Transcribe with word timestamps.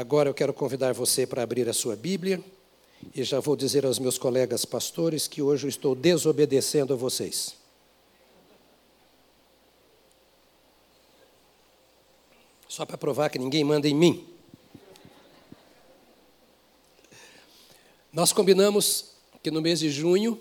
Agora 0.00 0.30
eu 0.30 0.34
quero 0.34 0.54
convidar 0.54 0.94
você 0.94 1.26
para 1.26 1.42
abrir 1.42 1.68
a 1.68 1.74
sua 1.74 1.94
Bíblia 1.94 2.42
e 3.14 3.22
já 3.22 3.38
vou 3.38 3.54
dizer 3.54 3.84
aos 3.84 3.98
meus 3.98 4.16
colegas 4.16 4.64
pastores 4.64 5.28
que 5.28 5.42
hoje 5.42 5.66
eu 5.66 5.68
estou 5.68 5.94
desobedecendo 5.94 6.94
a 6.94 6.96
vocês. 6.96 7.54
Só 12.66 12.86
para 12.86 12.96
provar 12.96 13.28
que 13.28 13.38
ninguém 13.38 13.62
manda 13.62 13.86
em 13.86 13.94
mim. 13.94 14.26
Nós 18.10 18.32
combinamos 18.32 19.10
que 19.42 19.50
no 19.50 19.60
mês 19.60 19.80
de 19.80 19.90
junho 19.90 20.40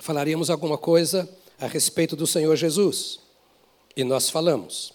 falaríamos 0.00 0.50
alguma 0.50 0.78
coisa 0.78 1.28
a 1.58 1.66
respeito 1.66 2.14
do 2.14 2.28
Senhor 2.28 2.54
Jesus. 2.54 3.18
E 3.96 4.04
nós 4.04 4.30
falamos. 4.30 4.92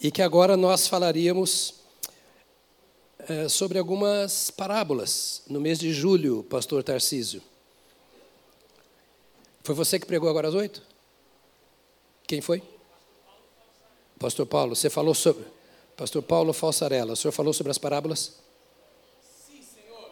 E 0.00 0.12
que 0.12 0.22
agora 0.22 0.56
nós 0.56 0.86
falaríamos 0.86 1.75
é, 3.28 3.48
sobre 3.48 3.78
algumas 3.78 4.50
parábolas 4.50 5.42
no 5.48 5.60
mês 5.60 5.78
de 5.78 5.92
julho, 5.92 6.42
pastor 6.44 6.82
Tarcísio. 6.82 7.42
Foi 9.62 9.74
você 9.74 9.98
que 9.98 10.06
pregou 10.06 10.30
agora 10.30 10.48
às 10.48 10.54
oito? 10.54 10.82
Quem 12.26 12.40
foi? 12.40 12.62
Pastor 14.18 14.46
Paulo, 14.46 14.74
você 14.74 14.88
falou 14.88 15.14
sobre. 15.14 15.44
Pastor 15.96 16.22
Paulo 16.22 16.52
Falsarella, 16.52 17.12
o 17.14 17.16
senhor 17.16 17.32
falou 17.32 17.52
sobre 17.52 17.70
as 17.70 17.78
parábolas? 17.78 18.34
Sim, 19.46 19.62
senhor. 19.62 20.10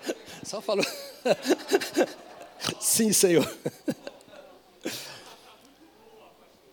Só 0.44 0.60
falou. 0.60 0.84
Sim, 2.80 3.12
Senhor. 3.12 3.46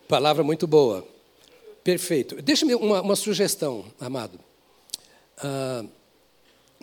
Palavra 0.08 0.42
muito 0.42 0.66
boa. 0.66 1.06
Perfeito. 1.88 2.42
Deixa-me 2.42 2.74
uma, 2.74 3.00
uma, 3.00 3.16
sugestão, 3.16 3.82
amado. 3.98 4.38
Ah, 5.38 5.82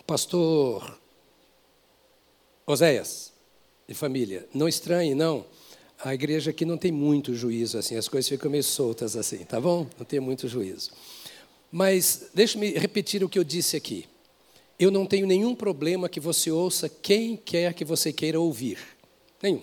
pastor 0.08 0.98
Oséias, 2.66 3.32
de 3.88 3.94
família, 3.94 4.50
não 4.52 4.68
estranhe, 4.68 5.14
não. 5.14 5.46
A 6.04 6.16
igreja 6.16 6.50
aqui 6.50 6.66
não 6.66 6.76
tem 6.76 6.92
muito 6.92 7.36
juízo 7.36 7.78
assim, 7.78 7.96
as 7.96 8.08
coisas 8.08 8.28
ficam 8.28 8.50
meio 8.50 8.64
soltas 8.64 9.16
assim, 9.16 9.46
tá 9.46 9.62
bom? 9.62 9.86
Não 9.96 10.06
tem 10.08 10.20
muito 10.20 10.48
juízo. 10.48 10.90
Mas 11.72 12.32
deixe-me 12.34 12.72
repetir 12.72 13.24
o 13.24 13.30
que 13.30 13.38
eu 13.38 13.44
disse 13.44 13.78
aqui. 13.78 14.08
Eu 14.80 14.90
não 14.90 15.06
tenho 15.06 15.28
nenhum 15.28 15.54
problema 15.54 16.10
que 16.10 16.20
você 16.20 16.50
ouça 16.50 16.90
quem 16.90 17.38
quer 17.38 17.76
que 17.76 17.86
você 17.86 18.12
queira 18.12 18.40
ouvir. 18.40 18.80
Nenhum. 19.40 19.62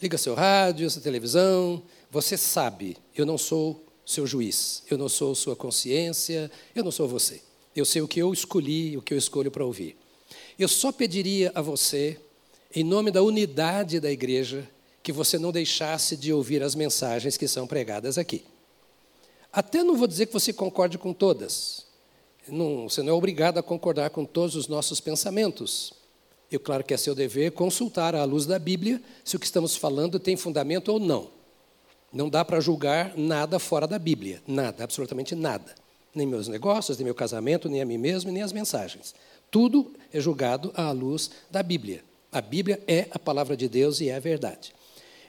Liga 0.00 0.16
seu 0.16 0.32
rádio, 0.34 0.88
sua 0.88 1.02
televisão. 1.02 1.82
Você 2.10 2.36
sabe, 2.36 2.96
eu 3.14 3.24
não 3.24 3.38
sou 3.38 3.84
seu 4.04 4.26
juiz, 4.26 4.82
eu 4.90 4.98
não 4.98 5.08
sou 5.08 5.34
sua 5.34 5.54
consciência, 5.54 6.50
eu 6.74 6.82
não 6.82 6.90
sou 6.90 7.06
você. 7.06 7.40
Eu 7.74 7.84
sei 7.84 8.02
o 8.02 8.08
que 8.08 8.20
eu 8.20 8.32
escolhi, 8.32 8.96
o 8.96 9.02
que 9.02 9.14
eu 9.14 9.18
escolho 9.18 9.50
para 9.50 9.64
ouvir. 9.64 9.96
Eu 10.58 10.66
só 10.66 10.90
pediria 10.90 11.52
a 11.54 11.62
você, 11.62 12.18
em 12.74 12.82
nome 12.82 13.10
da 13.10 13.22
unidade 13.22 14.00
da 14.00 14.10
igreja, 14.10 14.68
que 15.02 15.12
você 15.12 15.38
não 15.38 15.52
deixasse 15.52 16.16
de 16.16 16.32
ouvir 16.32 16.62
as 16.62 16.74
mensagens 16.74 17.36
que 17.36 17.46
são 17.46 17.66
pregadas 17.66 18.18
aqui. 18.18 18.44
Até 19.52 19.82
não 19.82 19.96
vou 19.96 20.06
dizer 20.06 20.26
que 20.26 20.32
você 20.32 20.52
concorde 20.52 20.98
com 20.98 21.12
todas, 21.12 21.86
não, 22.48 22.88
você 22.88 23.02
não 23.02 23.10
é 23.10 23.16
obrigado 23.16 23.58
a 23.58 23.62
concordar 23.62 24.10
com 24.10 24.24
todos 24.24 24.56
os 24.56 24.68
nossos 24.68 25.00
pensamentos. 25.00 25.92
Eu, 26.50 26.58
claro 26.58 26.82
que 26.82 26.92
é 26.92 26.96
seu 26.96 27.14
dever 27.14 27.52
consultar 27.52 28.14
à 28.14 28.24
luz 28.24 28.46
da 28.46 28.58
Bíblia 28.58 29.00
se 29.24 29.36
o 29.36 29.38
que 29.38 29.46
estamos 29.46 29.76
falando 29.76 30.18
tem 30.18 30.36
fundamento 30.36 30.90
ou 30.90 30.98
não. 30.98 31.39
Não 32.12 32.28
dá 32.28 32.44
para 32.44 32.60
julgar 32.60 33.16
nada 33.16 33.58
fora 33.58 33.86
da 33.86 33.98
Bíblia, 33.98 34.42
nada, 34.46 34.82
absolutamente 34.82 35.34
nada. 35.34 35.74
Nem 36.14 36.26
meus 36.26 36.48
negócios, 36.48 36.98
nem 36.98 37.04
meu 37.04 37.14
casamento, 37.14 37.68
nem 37.68 37.80
a 37.80 37.86
mim 37.86 37.98
mesmo, 37.98 38.32
nem 38.32 38.42
as 38.42 38.52
mensagens. 38.52 39.14
Tudo 39.50 39.92
é 40.12 40.20
julgado 40.20 40.72
à 40.74 40.90
luz 40.90 41.30
da 41.50 41.62
Bíblia. 41.62 42.04
A 42.32 42.40
Bíblia 42.40 42.82
é 42.86 43.06
a 43.10 43.18
palavra 43.18 43.56
de 43.56 43.68
Deus 43.68 44.00
e 44.00 44.08
é 44.08 44.16
a 44.16 44.20
verdade. 44.20 44.72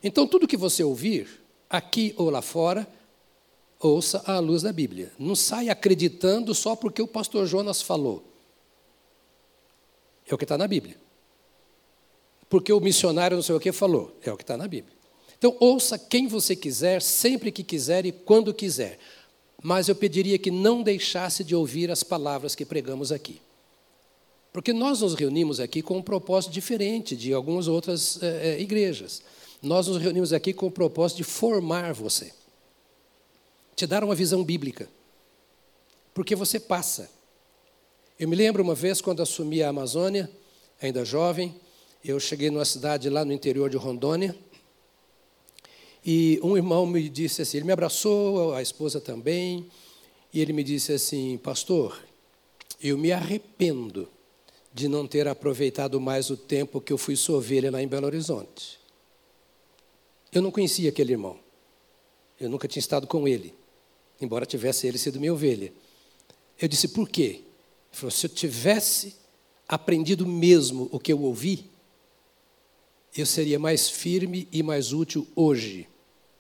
Então, 0.03 0.25
tudo 0.27 0.47
que 0.47 0.57
você 0.57 0.83
ouvir, 0.83 1.27
aqui 1.69 2.13
ou 2.17 2.29
lá 2.29 2.41
fora, 2.41 2.87
ouça 3.79 4.23
à 4.25 4.39
luz 4.39 4.63
da 4.63 4.73
Bíblia. 4.73 5.11
Não 5.17 5.35
saia 5.35 5.71
acreditando 5.71 6.53
só 6.53 6.75
porque 6.75 7.01
o 7.01 7.07
pastor 7.07 7.45
Jonas 7.45 7.81
falou. 7.81 8.23
É 10.27 10.33
o 10.33 10.37
que 10.37 10.45
está 10.45 10.57
na 10.57 10.67
Bíblia. 10.67 10.97
Porque 12.49 12.73
o 12.73 12.79
missionário 12.79 13.35
não 13.35 13.43
sei 13.43 13.55
o 13.55 13.59
que 13.59 13.71
falou. 13.71 14.15
É 14.23 14.31
o 14.31 14.37
que 14.37 14.43
está 14.43 14.57
na 14.57 14.67
Bíblia. 14.67 15.00
Então, 15.41 15.57
ouça 15.59 15.97
quem 15.97 16.27
você 16.27 16.55
quiser, 16.55 17.01
sempre 17.01 17.51
que 17.51 17.63
quiser 17.63 18.05
e 18.05 18.11
quando 18.11 18.53
quiser. 18.53 18.99
Mas 19.63 19.89
eu 19.89 19.95
pediria 19.95 20.37
que 20.37 20.51
não 20.51 20.83
deixasse 20.83 21.43
de 21.43 21.55
ouvir 21.55 21.89
as 21.89 22.03
palavras 22.03 22.53
que 22.53 22.63
pregamos 22.63 23.11
aqui. 23.11 23.41
Porque 24.53 24.71
nós 24.71 25.01
nos 25.01 25.15
reunimos 25.15 25.59
aqui 25.59 25.81
com 25.81 25.97
um 25.97 26.01
propósito 26.01 26.51
diferente 26.51 27.15
de 27.15 27.33
algumas 27.33 27.67
outras 27.67 28.21
é, 28.21 28.61
igrejas. 28.61 29.23
Nós 29.63 29.87
nos 29.87 29.97
reunimos 29.97 30.31
aqui 30.31 30.53
com 30.53 30.67
o 30.67 30.71
propósito 30.71 31.17
de 31.17 31.23
formar 31.23 31.91
você 31.91 32.31
te 33.75 33.87
dar 33.87 34.03
uma 34.03 34.13
visão 34.13 34.43
bíblica. 34.43 34.87
Porque 36.13 36.35
você 36.35 36.59
passa. 36.59 37.09
Eu 38.19 38.27
me 38.27 38.35
lembro 38.35 38.61
uma 38.61 38.75
vez 38.75 39.01
quando 39.01 39.23
assumi 39.23 39.63
a 39.63 39.69
Amazônia, 39.69 40.29
ainda 40.79 41.03
jovem, 41.03 41.55
eu 42.05 42.19
cheguei 42.19 42.51
numa 42.51 42.63
cidade 42.63 43.09
lá 43.09 43.25
no 43.25 43.33
interior 43.33 43.71
de 43.71 43.77
Rondônia, 43.77 44.35
e 46.05 46.39
um 46.43 46.57
irmão 46.57 46.85
me 46.85 47.07
disse 47.09 47.41
assim, 47.41 47.57
ele 47.57 47.65
me 47.65 47.73
abraçou, 47.73 48.53
a 48.53 48.61
esposa 48.61 48.99
também, 48.99 49.67
e 50.33 50.39
ele 50.41 50.53
me 50.53 50.63
disse 50.63 50.93
assim, 50.93 51.37
pastor, 51.37 52.01
eu 52.81 52.97
me 52.97 53.11
arrependo 53.11 54.07
de 54.73 54.87
não 54.87 55.05
ter 55.05 55.27
aproveitado 55.27 55.99
mais 55.99 56.29
o 56.29 56.37
tempo 56.37 56.81
que 56.81 56.93
eu 56.93 56.97
fui 56.97 57.15
sua 57.15 57.37
ovelha 57.37 57.69
lá 57.69 57.81
em 57.81 57.87
Belo 57.87 58.07
Horizonte. 58.07 58.79
Eu 60.31 60.41
não 60.41 60.49
conhecia 60.49 60.89
aquele 60.89 61.11
irmão. 61.11 61.37
Eu 62.39 62.49
nunca 62.49 62.67
tinha 62.67 62.79
estado 62.79 63.05
com 63.05 63.27
ele 63.27 63.53
embora 64.21 64.45
tivesse 64.45 64.87
ele 64.87 64.97
sido 64.97 65.19
minha 65.19 65.33
ovelha. 65.33 65.73
Eu 66.59 66.67
disse, 66.67 66.87
por 66.89 67.09
quê? 67.09 67.41
Ele 67.41 67.43
falou, 67.91 68.11
se 68.11 68.25
eu 68.27 68.29
tivesse 68.29 69.15
aprendido 69.67 70.25
mesmo 70.27 70.87
o 70.91 70.99
que 70.99 71.11
eu 71.11 71.21
ouvi, 71.21 71.69
eu 73.17 73.25
seria 73.25 73.57
mais 73.57 73.89
firme 73.89 74.47
e 74.51 74.61
mais 74.61 74.93
útil 74.93 75.27
hoje. 75.35 75.87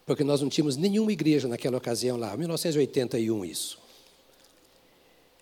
Porque 0.05 0.23
nós 0.23 0.41
não 0.41 0.49
tínhamos 0.49 0.77
nenhuma 0.77 1.11
igreja 1.11 1.47
naquela 1.47 1.77
ocasião 1.77 2.17
lá, 2.17 2.35
1981 2.35 3.45
isso. 3.45 3.79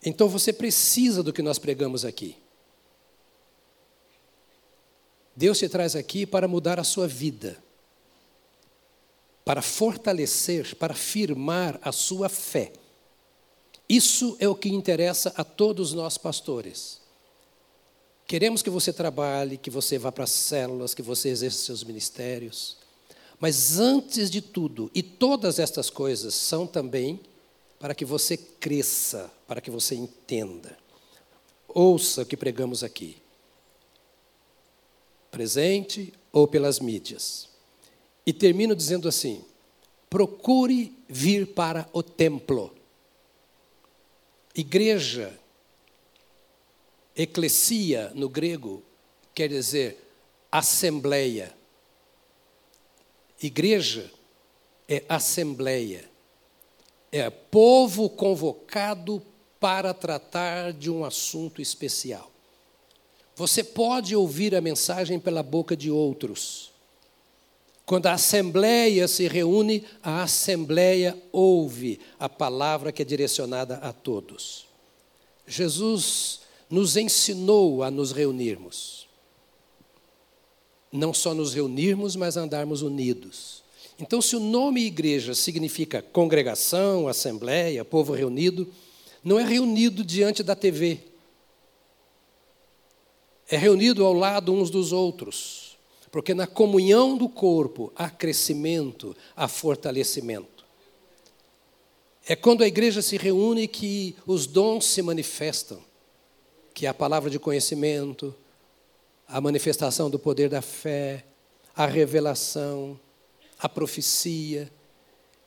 Então 0.05 0.27
você 0.27 0.53
precisa 0.53 1.21
do 1.23 1.33
que 1.33 1.41
nós 1.41 1.59
pregamos 1.59 2.05
aqui. 2.05 2.35
Deus 5.35 5.57
te 5.57 5.69
traz 5.69 5.95
aqui 5.95 6.25
para 6.25 6.47
mudar 6.47 6.79
a 6.79 6.83
sua 6.83 7.07
vida 7.07 7.57
para 9.49 9.63
fortalecer, 9.63 10.75
para 10.75 10.93
firmar 10.93 11.79
a 11.81 11.91
sua 11.91 12.29
fé. 12.29 12.71
Isso 13.89 14.37
é 14.39 14.47
o 14.47 14.53
que 14.53 14.69
interessa 14.69 15.33
a 15.35 15.43
todos 15.43 15.91
nós 15.91 16.19
pastores. 16.19 17.01
Queremos 18.27 18.61
que 18.61 18.69
você 18.69 18.93
trabalhe, 18.93 19.57
que 19.57 19.71
você 19.71 19.97
vá 19.97 20.11
para 20.11 20.25
as 20.25 20.29
células, 20.29 20.93
que 20.93 21.01
você 21.01 21.29
exerça 21.29 21.65
seus 21.65 21.83
ministérios. 21.83 22.77
Mas 23.39 23.79
antes 23.79 24.29
de 24.29 24.41
tudo, 24.41 24.91
e 24.93 25.01
todas 25.01 25.59
estas 25.59 25.89
coisas 25.89 26.33
são 26.33 26.67
também 26.67 27.21
para 27.79 27.95
que 27.95 28.03
você 28.03 28.35
cresça, 28.35 29.31
para 29.47 29.61
que 29.61 29.71
você 29.71 29.95
entenda. 29.95 30.77
Ouça 31.67 32.23
o 32.23 32.25
que 32.25 32.35
pregamos 32.35 32.83
aqui. 32.83 33.17
Presente 35.31 36.13
ou 36.33 36.47
pelas 36.47 36.79
mídias. 36.79 37.47
E 38.25 38.33
termino 38.33 38.75
dizendo 38.75 39.07
assim: 39.07 39.43
procure 40.09 40.93
vir 41.07 41.47
para 41.47 41.87
o 41.93 42.03
templo. 42.03 42.75
Igreja, 44.53 45.39
eclesia 47.15 48.11
no 48.13 48.27
grego, 48.27 48.83
quer 49.33 49.47
dizer 49.47 50.11
assembleia. 50.51 51.58
Igreja 53.41 54.11
é 54.87 55.03
assembleia, 55.07 56.09
é 57.11 57.29
povo 57.29 58.09
convocado 58.09 59.21
para 59.59 59.93
tratar 59.93 60.73
de 60.73 60.89
um 60.89 61.03
assunto 61.05 61.61
especial. 61.61 62.31
Você 63.35 63.63
pode 63.63 64.15
ouvir 64.15 64.55
a 64.55 64.61
mensagem 64.61 65.19
pela 65.19 65.41
boca 65.41 65.75
de 65.75 65.89
outros 65.89 66.69
quando 67.89 68.05
a 68.05 68.13
assembleia 68.13 69.07
se 69.07 69.27
reúne, 69.27 69.83
a 70.03 70.21
assembleia 70.21 71.17
ouve 71.31 71.99
a 72.19 72.29
palavra 72.29 72.91
que 72.91 73.01
é 73.01 73.05
direcionada 73.05 73.77
a 73.77 73.91
todos. 73.91 74.67
Jesus 75.47 76.41
nos 76.69 76.95
ensinou 76.95 77.81
a 77.81 77.89
nos 77.89 78.11
reunirmos. 78.11 79.08
Não 80.91 81.13
só 81.13 81.33
nos 81.33 81.53
reunirmos, 81.53 82.15
mas 82.15 82.37
andarmos 82.37 82.81
unidos. 82.81 83.63
Então, 83.99 84.21
se 84.21 84.35
o 84.35 84.39
nome 84.39 84.85
igreja 84.85 85.35
significa 85.35 86.01
congregação, 86.01 87.07
assembleia, 87.07 87.83
povo 87.83 88.13
reunido, 88.13 88.71
não 89.23 89.37
é 89.37 89.43
reunido 89.43 90.03
diante 90.03 90.41
da 90.41 90.55
TV. 90.55 90.99
É 93.49 93.57
reunido 93.57 94.05
ao 94.05 94.13
lado 94.13 94.53
uns 94.53 94.69
dos 94.69 94.93
outros. 94.93 95.77
Porque 96.11 96.33
na 96.33 96.47
comunhão 96.47 97.17
do 97.17 97.27
corpo 97.27 97.91
há 97.95 98.09
crescimento, 98.09 99.15
há 99.35 99.47
fortalecimento. 99.47 100.65
É 102.27 102.35
quando 102.35 102.63
a 102.63 102.67
igreja 102.67 103.01
se 103.01 103.17
reúne 103.17 103.67
que 103.67 104.15
os 104.25 104.47
dons 104.47 104.85
se 104.85 105.01
manifestam, 105.01 105.79
que 106.73 106.85
é 106.85 106.89
a 106.89 106.93
palavra 106.93 107.29
de 107.29 107.39
conhecimento, 107.39 108.35
a 109.29 109.39
manifestação 109.39 110.09
do 110.09 110.17
poder 110.17 110.49
da 110.49 110.61
fé, 110.61 111.23
a 111.75 111.85
revelação, 111.85 112.99
a 113.59 113.69
profecia. 113.69 114.71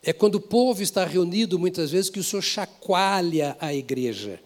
É 0.01 0.13
quando 0.13 0.35
o 0.35 0.41
povo 0.41 0.81
está 0.81 1.05
reunido, 1.05 1.59
muitas 1.59 1.91
vezes, 1.91 2.09
que 2.09 2.19
o 2.19 2.23
Senhor 2.23 2.41
chacoalha 2.41 3.57
a 3.59 3.73
igreja. 3.73 4.39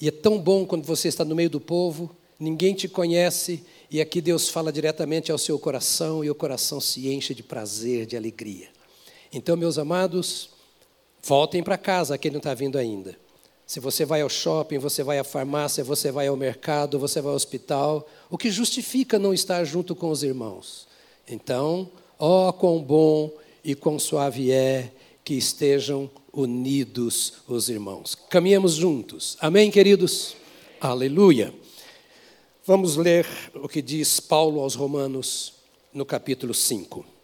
E 0.00 0.08
é 0.08 0.10
tão 0.10 0.38
bom 0.38 0.64
quando 0.64 0.84
você 0.84 1.08
está 1.08 1.24
no 1.24 1.36
meio 1.36 1.50
do 1.50 1.60
povo, 1.60 2.16
ninguém 2.40 2.74
te 2.74 2.88
conhece, 2.88 3.62
e 3.90 4.00
aqui 4.00 4.20
Deus 4.20 4.48
fala 4.48 4.72
diretamente 4.72 5.30
ao 5.30 5.38
seu 5.38 5.58
coração, 5.58 6.24
e 6.24 6.30
o 6.30 6.34
coração 6.34 6.80
se 6.80 7.08
enche 7.08 7.34
de 7.34 7.42
prazer, 7.42 8.06
de 8.06 8.16
alegria. 8.16 8.68
Então, 9.32 9.56
meus 9.56 9.76
amados, 9.78 10.50
voltem 11.22 11.62
para 11.62 11.76
casa, 11.76 12.16
quem 12.16 12.30
não 12.30 12.38
está 12.38 12.54
vindo 12.54 12.78
ainda. 12.78 13.18
Se 13.66 13.80
você 13.80 14.04
vai 14.04 14.20
ao 14.20 14.28
shopping, 14.28 14.78
você 14.78 15.02
vai 15.02 15.18
à 15.18 15.24
farmácia, 15.24 15.82
você 15.82 16.12
vai 16.12 16.28
ao 16.28 16.36
mercado, 16.36 17.00
você 17.00 17.20
vai 17.20 17.30
ao 17.30 17.36
hospital, 17.36 18.08
o 18.30 18.38
que 18.38 18.48
justifica 18.48 19.18
não 19.18 19.34
estar 19.34 19.64
junto 19.64 19.96
com 19.96 20.08
os 20.08 20.22
irmãos. 20.22 20.86
Então, 21.26 21.90
ó, 22.16 22.48
oh, 22.48 22.52
quão 22.52 22.80
bom 22.80 23.32
e 23.64 23.74
quão 23.74 23.98
suave 23.98 24.52
é 24.52 24.92
que 25.24 25.34
estejam 25.34 26.08
unidos 26.32 27.32
os 27.48 27.68
irmãos. 27.68 28.14
Caminhamos 28.30 28.74
juntos. 28.74 29.36
Amém, 29.40 29.68
queridos? 29.68 30.36
Aleluia. 30.80 31.52
Vamos 32.64 32.94
ler 32.96 33.26
o 33.54 33.68
que 33.68 33.82
diz 33.82 34.20
Paulo 34.20 34.60
aos 34.60 34.76
Romanos 34.76 35.54
no 35.92 36.06
capítulo 36.06 36.54
5. 36.54 37.15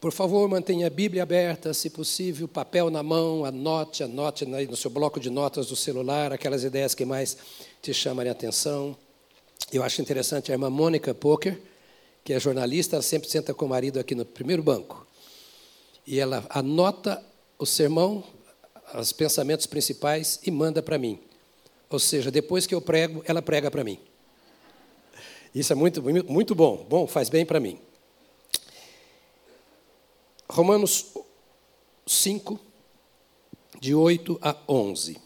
Por 0.00 0.12
favor, 0.12 0.48
mantenha 0.48 0.86
a 0.86 0.90
Bíblia 0.90 1.24
aberta, 1.24 1.74
se 1.74 1.90
possível, 1.90 2.46
papel 2.46 2.88
na 2.88 3.02
mão, 3.02 3.44
anote, 3.44 4.04
anote 4.04 4.46
no 4.46 4.76
seu 4.76 4.92
bloco 4.92 5.18
de 5.18 5.28
notas 5.28 5.66
do 5.66 5.74
celular 5.74 6.32
aquelas 6.32 6.62
ideias 6.62 6.94
que 6.94 7.04
mais 7.04 7.36
te 7.82 7.92
chamarem 7.92 8.30
a 8.30 8.32
atenção. 8.32 8.96
Eu 9.72 9.82
acho 9.82 10.00
interessante 10.00 10.52
a 10.52 10.54
irmã 10.54 10.70
Mônica 10.70 11.12
Poker, 11.12 11.60
que 12.22 12.32
é 12.32 12.38
jornalista, 12.38 12.94
ela 12.94 13.02
sempre 13.02 13.28
senta 13.28 13.52
com 13.52 13.64
o 13.64 13.68
marido 13.68 13.98
aqui 13.98 14.14
no 14.14 14.24
primeiro 14.24 14.62
banco. 14.62 15.04
E 16.06 16.20
ela 16.20 16.46
anota 16.48 17.20
o 17.58 17.66
sermão, 17.66 18.22
os 18.94 19.12
pensamentos 19.12 19.66
principais 19.66 20.38
e 20.46 20.50
manda 20.52 20.80
para 20.80 20.96
mim. 20.96 21.18
Ou 21.90 21.98
seja, 21.98 22.30
depois 22.30 22.68
que 22.68 22.74
eu 22.74 22.80
prego, 22.80 23.20
ela 23.26 23.42
prega 23.42 23.68
para 23.68 23.82
mim. 23.82 23.98
Isso 25.52 25.72
é 25.72 25.76
muito, 25.76 26.00
muito 26.30 26.54
bom. 26.54 26.86
Bom, 26.88 27.04
faz 27.08 27.28
bem 27.28 27.44
para 27.44 27.58
mim. 27.58 27.80
Romanos 30.50 31.12
5, 32.06 32.58
de 33.80 33.94
8 33.94 34.38
a 34.40 34.56
11. 34.66 35.18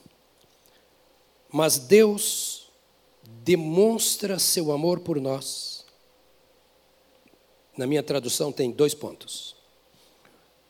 Mas 1.51 1.79
Deus 1.79 2.69
demonstra 3.45 4.39
seu 4.39 4.73
amor 4.73 5.01
por 5.01 5.21
nós. 5.21 5.87
Na 7.77 7.87
minha 7.87 8.03
tradução 8.03 8.51
tem 8.51 8.71
dois 8.71 8.95
pontos. 8.95 9.55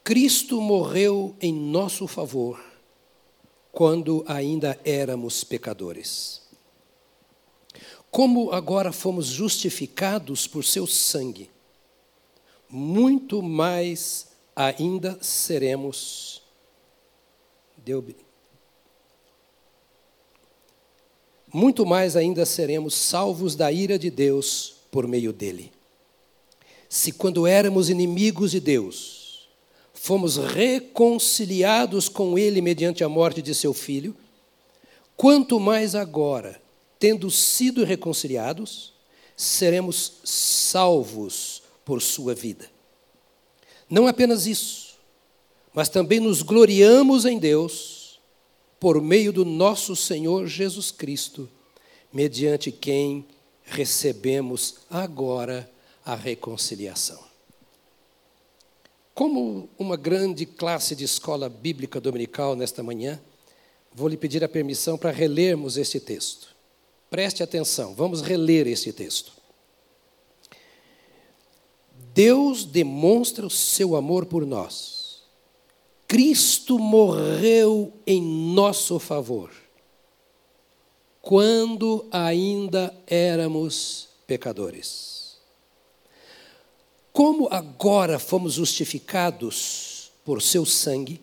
Cristo 0.05 0.61
morreu 0.61 1.35
em 1.41 1.53
nosso 1.53 2.07
favor 2.07 2.63
quando 3.73 4.23
ainda 4.27 4.79
éramos 4.85 5.43
pecadores. 5.45 6.43
Como 8.11 8.53
agora 8.53 8.93
fomos 8.93 9.27
justificados 9.27 10.47
por 10.47 10.63
seu 10.65 10.87
sangue, 10.87 11.51
muito 12.69 13.43
mais 13.43 14.32
ainda 14.55 15.19
seremos. 15.21 16.43
Deu, 17.77 18.05
muito 21.53 21.85
mais 21.85 22.17
ainda 22.17 22.47
seremos 22.47 22.95
salvos 22.95 23.55
da 23.55 23.71
ira 23.71 23.99
de 23.99 24.11
Deus 24.11 24.75
por 24.91 25.07
meio 25.07 25.33
dele. 25.33 25.71
Se 26.89 27.13
quando 27.13 27.47
éramos 27.47 27.91
inimigos 27.91 28.53
de 28.53 28.61
Deus, 28.61 29.49
fomos 29.93 30.37
reconciliados 30.37 32.09
com 32.09 32.39
ele 32.39 32.61
mediante 32.63 33.05
a 33.05 33.09
morte 33.09 33.43
de 33.43 33.55
seu 33.55 33.75
filho, 33.75 34.17
quanto 35.17 35.61
mais 35.61 35.95
agora, 35.95 36.61
tendo 36.99 37.31
sido 37.31 37.85
reconciliados, 37.85 38.93
seremos 39.37 40.21
salvos 40.25 41.63
por 41.85 42.01
sua 42.01 42.35
vida. 42.35 42.71
Não 43.93 44.07
apenas 44.07 44.47
isso, 44.47 44.97
mas 45.75 45.91
também 45.91 46.19
nos 46.19 46.41
gloriamos 46.41 47.27
em 47.27 47.39
Deus 47.39 48.19
por 48.81 49.03
meio 49.03 49.31
do 49.31 49.45
nosso 49.45 49.95
Senhor 49.95 50.47
Jesus 50.47 50.91
Cristo, 50.91 51.47
mediante 52.11 52.73
quem 52.73 53.27
recebemos 53.63 54.77
agora 54.89 55.71
a 56.07 56.15
reconciliação. 56.15 57.23
Como 59.13 59.69
uma 59.79 59.99
grande 59.99 60.47
classe 60.47 60.97
de 60.97 61.05
escola 61.05 61.51
bíblica 61.51 62.01
dominical 62.01 62.57
nesta 62.57 62.83
manhã, 62.83 63.21
vou 63.95 64.09
lhe 64.09 64.17
pedir 64.17 64.43
a 64.43 64.49
permissão 64.49 64.97
para 64.97 65.11
relermos 65.11 65.77
este 65.77 66.01
texto. 66.01 66.57
Preste 67.11 67.43
atenção, 67.43 67.95
vamos 67.95 68.23
reler 68.23 68.67
este 68.67 68.91
texto. 68.91 69.42
Deus 72.15 72.65
demonstra 72.65 73.47
o 73.47 73.51
seu 73.51 73.97
amor 73.97 74.27
por 74.27 74.45
nós. 74.45 75.23
Cristo 76.07 76.79
morreu 76.79 77.91
em 78.07 78.21
nosso 78.21 78.99
favor, 78.99 79.51
quando 81.23 82.05
ainda 82.11 82.95
éramos 83.07 84.09
pecadores. 84.27 85.39
Como 87.15 87.49
agora 87.51 88.19
fomos 88.19 88.55
justificados 88.55 90.13
por 90.25 90.43
seu 90.43 90.67
sangue, 90.67 91.21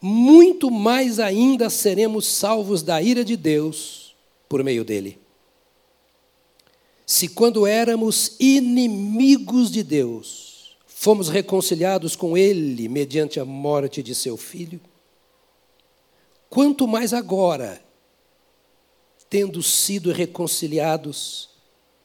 muito 0.00 0.70
mais 0.70 1.18
ainda 1.18 1.70
seremos 1.70 2.26
salvos 2.26 2.82
da 2.82 3.00
ira 3.00 3.24
de 3.24 3.36
Deus 3.36 4.14
por 4.48 4.62
meio 4.62 4.84
dele 4.84 5.21
se 7.12 7.28
quando 7.28 7.66
éramos 7.66 8.36
inimigos 8.40 9.70
de 9.70 9.82
Deus, 9.82 10.74
fomos 10.86 11.28
reconciliados 11.28 12.16
com 12.16 12.38
Ele 12.38 12.88
mediante 12.88 13.38
a 13.38 13.44
morte 13.44 14.02
de 14.02 14.14
seu 14.14 14.34
filho, 14.38 14.80
quanto 16.48 16.88
mais 16.88 17.12
agora, 17.12 17.84
tendo 19.28 19.62
sido 19.62 20.10
reconciliados, 20.10 21.50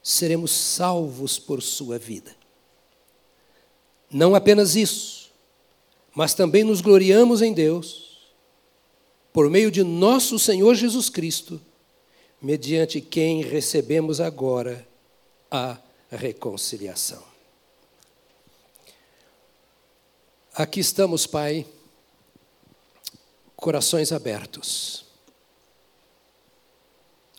seremos 0.03 0.51
salvos 0.51 1.39
por 1.39 1.63
sua 1.63 1.97
vida. 1.97 2.35
Não 4.11 4.35
apenas 4.35 4.75
isso, 4.75 5.31
mas 6.13 6.33
também 6.33 6.65
nos 6.65 6.81
gloriamos 6.81 7.41
em 7.41 7.53
Deus, 7.53 8.27
por 9.31 9.49
meio 9.49 9.71
de 9.71 9.85
nosso 9.85 10.37
Senhor 10.37 10.75
Jesus 10.75 11.09
Cristo, 11.09 11.61
mediante 12.41 12.99
quem 12.99 13.41
recebemos 13.41 14.19
agora 14.19 14.85
a 15.49 15.77
reconciliação. 16.09 17.23
Aqui 20.53 20.79
estamos, 20.79 21.27
Pai, 21.27 21.65
corações 23.55 24.11
abertos, 24.11 25.05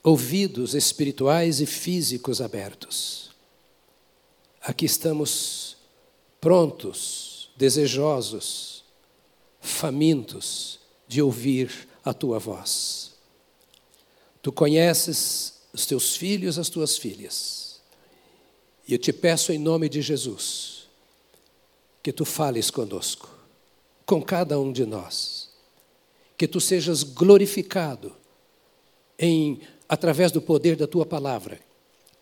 ouvidos 0.02 0.74
espirituais 0.74 1.60
e 1.60 1.66
físicos 1.66 2.40
abertos. 2.40 3.30
Aqui 4.60 4.86
estamos 4.86 5.76
prontos, 6.40 7.50
desejosos, 7.56 8.84
famintos 9.60 10.78
de 11.08 11.20
ouvir 11.20 11.88
a 12.04 12.14
tua 12.14 12.38
voz. 12.38 13.14
Tu 14.40 14.52
conheces 14.52 15.54
os 15.72 15.86
teus 15.86 16.16
filhos, 16.16 16.58
as 16.58 16.68
tuas 16.68 16.96
filhas 16.96 17.67
e 18.88 18.94
eu 18.94 18.98
te 18.98 19.12
peço 19.12 19.52
em 19.52 19.58
nome 19.58 19.86
de 19.86 20.00
Jesus, 20.00 20.88
que 22.02 22.10
tu 22.10 22.24
fales 22.24 22.70
conosco, 22.70 23.28
com 24.06 24.22
cada 24.22 24.58
um 24.58 24.72
de 24.72 24.86
nós, 24.86 25.50
que 26.38 26.48
tu 26.48 26.58
sejas 26.58 27.02
glorificado 27.02 28.16
em, 29.18 29.60
através 29.86 30.32
do 30.32 30.40
poder 30.40 30.74
da 30.74 30.86
tua 30.86 31.04
palavra, 31.04 31.60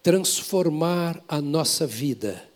transformar 0.02 1.22
a 1.28 1.40
nossa 1.40 1.86
vida 1.86 2.48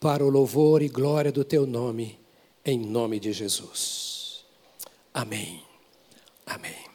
para 0.00 0.24
o 0.24 0.30
louvor 0.30 0.80
e 0.80 0.88
glória 0.88 1.30
do 1.30 1.44
teu 1.44 1.66
nome, 1.66 2.18
em 2.64 2.78
nome 2.78 3.20
de 3.20 3.30
Jesus. 3.30 4.42
Amém. 5.12 5.62
Amém. 6.46 6.86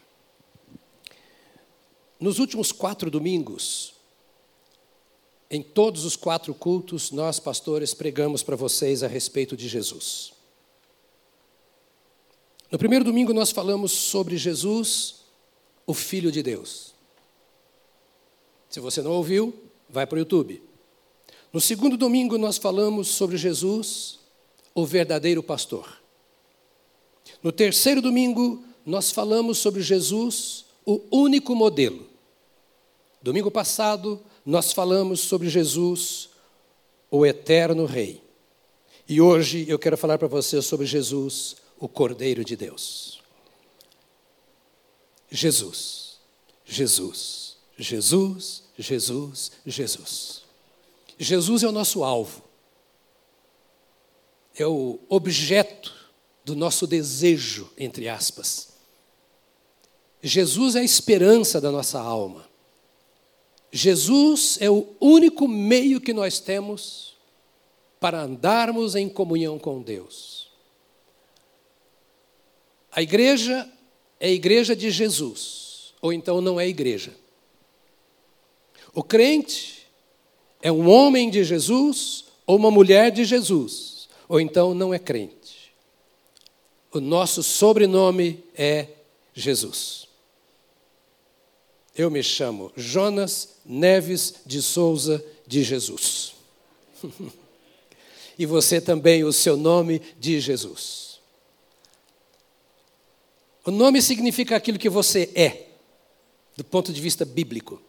Nos 2.20 2.40
últimos 2.40 2.72
quatro 2.72 3.12
domingos, 3.12 3.99
em 5.50 5.62
todos 5.62 6.06
os 6.06 6.16
quatro 6.16 6.54
cultos, 6.54 7.12
nós, 7.12 7.40
pastores, 7.40 7.94
pregamos 7.94 8.44
para 8.44 8.56
vocês 8.56 9.02
a 9.04 9.08
respeito 9.08 9.58
de 9.58 9.68
Jesus. 9.68 10.34
No 12.72 12.78
primeiro 12.78 13.04
domingo, 13.04 13.34
nós 13.34 13.50
falamos 13.52 13.92
sobre 13.92 14.38
Jesus, 14.38 15.22
o 15.88 15.94
Filho 15.94 16.32
de 16.32 16.44
Deus. 16.44 16.94
Se 18.70 18.80
você 18.80 19.02
não 19.02 19.12
ouviu, 19.12 19.54
vai 19.90 20.06
para 20.06 20.18
o 20.18 20.20
YouTube. 20.20 20.62
No 21.52 21.60
segundo 21.60 21.98
domingo, 21.98 22.38
nós 22.38 22.60
falamos 22.60 23.08
sobre 23.08 23.36
Jesus, 23.36 24.20
o 24.76 24.86
verdadeiro 24.86 25.42
pastor. 25.42 26.00
No 27.42 27.52
terceiro 27.52 28.04
domingo, 28.04 28.64
nós 28.86 29.10
falamos 29.12 29.58
sobre 29.58 29.82
Jesus, 29.82 30.66
o 30.86 31.02
único 31.12 31.56
modelo. 31.56 32.08
Domingo 33.20 33.50
passado, 33.50 34.22
nós 34.50 34.74
falamos 34.74 35.20
sobre 35.20 35.48
Jesus, 35.48 36.30
o 37.12 37.24
eterno 37.24 37.86
Rei. 37.86 38.20
E 39.08 39.22
hoje 39.22 39.64
eu 39.70 39.78
quero 39.78 39.96
falar 39.96 40.18
para 40.18 40.28
você 40.28 40.60
sobre 40.60 40.88
Jesus, 40.88 41.58
o 41.80 41.88
Cordeiro 41.88 42.44
de 42.44 42.56
Deus. 42.56 43.22
Jesus, 45.30 46.18
Jesus, 46.66 47.58
Jesus, 47.78 48.64
Jesus, 48.76 49.52
Jesus. 49.68 50.42
Jesus 51.20 51.62
é 51.62 51.68
o 51.68 51.72
nosso 51.72 52.04
alvo, 52.04 52.42
é 54.56 54.66
o 54.66 55.00
objeto 55.08 55.94
do 56.44 56.56
nosso 56.56 56.88
desejo, 56.88 57.70
entre 57.78 58.10
aspas. 58.10 58.70
Jesus 60.24 60.76
é 60.76 60.80
a 60.80 60.84
esperança 60.84 61.62
da 61.62 61.72
nossa 61.72 62.00
alma. 62.00 62.49
Jesus 63.72 64.58
é 64.60 64.70
o 64.70 64.88
único 65.00 65.48
meio 65.48 66.02
que 66.02 66.14
nós 66.14 66.40
temos 66.40 67.16
para 68.00 68.22
andarmos 68.22 68.96
em 68.96 69.08
comunhão 69.08 69.60
com 69.60 69.82
Deus. 69.82 70.50
A 72.92 73.02
igreja 73.02 73.70
é 74.20 74.28
a 74.28 74.32
igreja 74.32 74.76
de 74.76 74.90
Jesus, 74.90 75.94
ou 76.02 76.12
então 76.12 76.42
não 76.42 76.60
é 76.60 76.68
igreja. 76.68 77.14
O 78.94 79.04
crente 79.04 79.88
é 80.62 80.72
um 80.72 80.90
homem 80.90 81.30
de 81.30 81.44
Jesus 81.44 82.26
ou 82.48 82.56
uma 82.58 82.72
mulher 82.72 83.12
de 83.12 83.24
Jesus, 83.24 84.10
ou 84.28 84.42
então 84.42 84.74
não 84.74 84.94
é 84.94 84.98
crente. 84.98 85.72
O 86.92 87.00
nosso 87.00 87.44
sobrenome 87.44 88.44
é 88.56 88.88
Jesus. 89.34 90.09
Eu 92.00 92.10
me 92.10 92.24
chamo 92.24 92.72
Jonas 92.78 93.56
Neves 93.66 94.36
de 94.46 94.62
Souza 94.62 95.22
de 95.46 95.66
Jesus. 95.66 96.34
e 98.40 98.46
você 98.46 98.80
também, 98.80 99.26
o 99.26 99.34
seu 99.34 99.58
nome 99.58 100.02
de 100.18 100.40
Jesus. 100.40 101.20
O 103.66 103.72
nome 103.72 104.02
significa 104.02 104.56
aquilo 104.56 104.80
que 104.80 104.88
você 104.88 105.30
é, 105.36 105.68
do 106.56 106.64
ponto 106.64 106.94
de 106.94 107.02
vista 107.02 107.26
bíblico. 107.26 107.82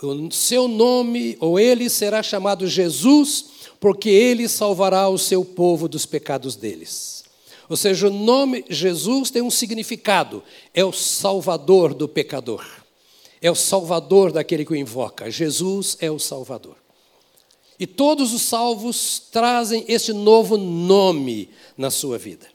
O 0.00 0.30
seu 0.30 0.68
nome, 0.68 1.36
ou 1.40 1.58
ele 1.58 1.90
será 1.90 2.22
chamado 2.22 2.68
Jesus, 2.68 3.46
porque 3.80 4.08
ele 4.08 4.48
salvará 4.48 5.08
o 5.08 5.18
seu 5.18 5.44
povo 5.44 5.88
dos 5.88 6.06
pecados 6.06 6.54
deles. 6.54 7.23
Ou 7.68 7.76
seja, 7.76 8.08
o 8.08 8.12
nome 8.12 8.64
Jesus 8.68 9.30
tem 9.30 9.42
um 9.42 9.50
significado, 9.50 10.42
é 10.72 10.84
o 10.84 10.92
salvador 10.92 11.94
do 11.94 12.08
pecador, 12.08 12.64
é 13.40 13.50
o 13.50 13.54
salvador 13.54 14.32
daquele 14.32 14.64
que 14.64 14.72
o 14.72 14.76
invoca. 14.76 15.30
Jesus 15.30 15.96
é 16.00 16.10
o 16.10 16.18
salvador. 16.18 16.76
E 17.78 17.86
todos 17.86 18.32
os 18.32 18.42
salvos 18.42 19.20
trazem 19.32 19.84
este 19.88 20.12
novo 20.12 20.56
nome 20.56 21.50
na 21.76 21.90
sua 21.90 22.18
vida. 22.18 22.46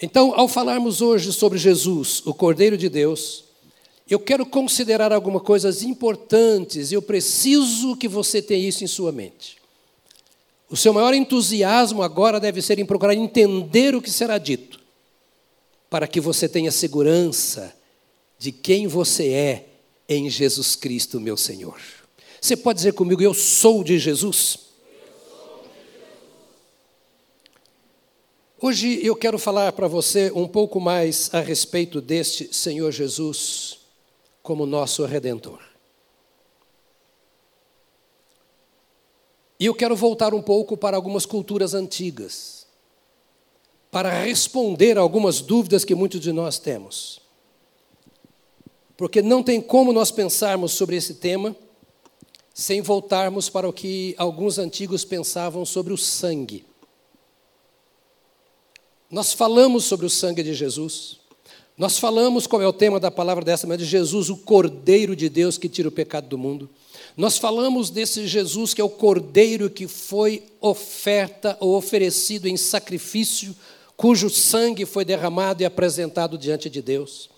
Então, 0.00 0.32
ao 0.34 0.48
falarmos 0.48 1.02
hoje 1.02 1.32
sobre 1.32 1.58
Jesus, 1.58 2.22
o 2.24 2.32
Cordeiro 2.32 2.76
de 2.76 2.88
Deus, 2.88 3.44
eu 4.08 4.18
quero 4.18 4.46
considerar 4.46 5.12
algumas 5.12 5.42
coisas 5.42 5.82
importantes 5.82 6.90
e 6.90 6.94
eu 6.94 7.02
preciso 7.02 7.96
que 7.96 8.08
você 8.08 8.40
tenha 8.40 8.66
isso 8.66 8.82
em 8.82 8.86
sua 8.86 9.12
mente. 9.12 9.59
O 10.70 10.76
seu 10.76 10.92
maior 10.92 11.12
entusiasmo 11.12 12.00
agora 12.00 12.38
deve 12.38 12.62
ser 12.62 12.78
em 12.78 12.86
procurar 12.86 13.12
entender 13.12 13.92
o 13.96 14.00
que 14.00 14.10
será 14.10 14.38
dito, 14.38 14.78
para 15.90 16.06
que 16.06 16.20
você 16.20 16.48
tenha 16.48 16.70
segurança 16.70 17.74
de 18.38 18.52
quem 18.52 18.86
você 18.86 19.30
é 19.30 19.66
em 20.08 20.30
Jesus 20.30 20.76
Cristo, 20.76 21.20
meu 21.20 21.36
Senhor. 21.36 21.80
Você 22.40 22.56
pode 22.56 22.76
dizer 22.76 22.92
comigo, 22.92 23.20
eu 23.20 23.34
sou 23.34 23.82
de 23.82 23.98
Jesus? 23.98 24.70
Hoje 28.60 29.04
eu 29.04 29.16
quero 29.16 29.38
falar 29.38 29.72
para 29.72 29.88
você 29.88 30.30
um 30.34 30.46
pouco 30.46 30.78
mais 30.78 31.30
a 31.32 31.40
respeito 31.40 32.00
deste 32.00 32.54
Senhor 32.54 32.92
Jesus 32.92 33.80
como 34.42 34.66
nosso 34.66 35.04
redentor. 35.04 35.69
E 39.60 39.66
eu 39.66 39.74
quero 39.74 39.94
voltar 39.94 40.32
um 40.32 40.40
pouco 40.40 40.74
para 40.74 40.96
algumas 40.96 41.26
culturas 41.26 41.74
antigas, 41.74 42.66
para 43.90 44.22
responder 44.22 44.96
a 44.96 45.02
algumas 45.02 45.42
dúvidas 45.42 45.84
que 45.84 45.94
muitos 45.94 46.18
de 46.18 46.32
nós 46.32 46.58
temos. 46.58 47.20
Porque 48.96 49.20
não 49.20 49.42
tem 49.42 49.60
como 49.60 49.92
nós 49.92 50.10
pensarmos 50.10 50.72
sobre 50.72 50.96
esse 50.96 51.14
tema 51.14 51.54
sem 52.54 52.80
voltarmos 52.80 53.48
para 53.50 53.68
o 53.68 53.72
que 53.72 54.14
alguns 54.18 54.58
antigos 54.58 55.04
pensavam 55.04 55.64
sobre 55.66 55.92
o 55.92 55.98
sangue. 55.98 56.64
Nós 59.10 59.32
falamos 59.32 59.84
sobre 59.84 60.06
o 60.06 60.10
sangue 60.10 60.42
de 60.42 60.54
Jesus. 60.54 61.18
Nós 61.76 61.98
falamos 61.98 62.46
qual 62.46 62.62
é 62.62 62.66
o 62.66 62.72
tema 62.72 62.98
da 62.98 63.10
palavra 63.10 63.44
dessa 63.44 63.66
manhã 63.66 63.78
de 63.78 63.84
Jesus, 63.84 64.30
o 64.30 64.36
Cordeiro 64.36 65.14
de 65.14 65.28
Deus 65.28 65.58
que 65.58 65.68
tira 65.68 65.88
o 65.88 65.92
pecado 65.92 66.28
do 66.28 66.38
mundo. 66.38 66.68
Nós 67.20 67.36
falamos 67.36 67.90
desse 67.90 68.26
Jesus 68.26 68.72
que 68.72 68.80
é 68.80 68.84
o 68.84 68.88
cordeiro 68.88 69.68
que 69.68 69.86
foi 69.86 70.42
oferta 70.58 71.54
ou 71.60 71.76
oferecido 71.76 72.48
em 72.48 72.56
sacrifício, 72.56 73.54
cujo 73.94 74.30
sangue 74.30 74.86
foi 74.86 75.04
derramado 75.04 75.62
e 75.62 75.66
apresentado 75.66 76.38
diante 76.38 76.70
de 76.70 76.80
Deus. 76.80 77.28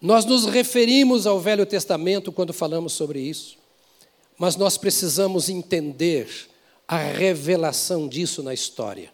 Nós 0.00 0.24
nos 0.24 0.46
referimos 0.46 1.26
ao 1.26 1.38
Velho 1.38 1.66
Testamento 1.66 2.32
quando 2.32 2.54
falamos 2.54 2.94
sobre 2.94 3.20
isso, 3.20 3.58
mas 4.38 4.56
nós 4.56 4.78
precisamos 4.78 5.50
entender 5.50 6.26
a 6.88 6.96
revelação 6.96 8.08
disso 8.08 8.42
na 8.42 8.54
história. 8.54 9.12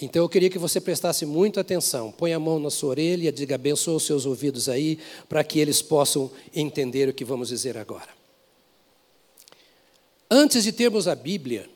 Então 0.00 0.22
eu 0.22 0.28
queria 0.28 0.48
que 0.48 0.58
você 0.58 0.80
prestasse 0.80 1.26
muita 1.26 1.60
atenção. 1.60 2.10
Põe 2.10 2.32
a 2.32 2.40
mão 2.40 2.58
na 2.58 2.70
sua 2.70 2.90
orelha, 2.90 3.30
diga 3.30 3.56
abençoa 3.56 3.96
os 3.96 4.06
seus 4.06 4.24
ouvidos 4.24 4.70
aí, 4.70 4.98
para 5.28 5.44
que 5.44 5.58
eles 5.58 5.82
possam 5.82 6.30
entender 6.54 7.10
o 7.10 7.12
que 7.12 7.26
vamos 7.26 7.48
dizer 7.48 7.76
agora. 7.76 8.17
Antes 10.30 10.64
de 10.64 10.72
termos 10.72 11.08
a 11.08 11.14
Bíblia, 11.14 11.70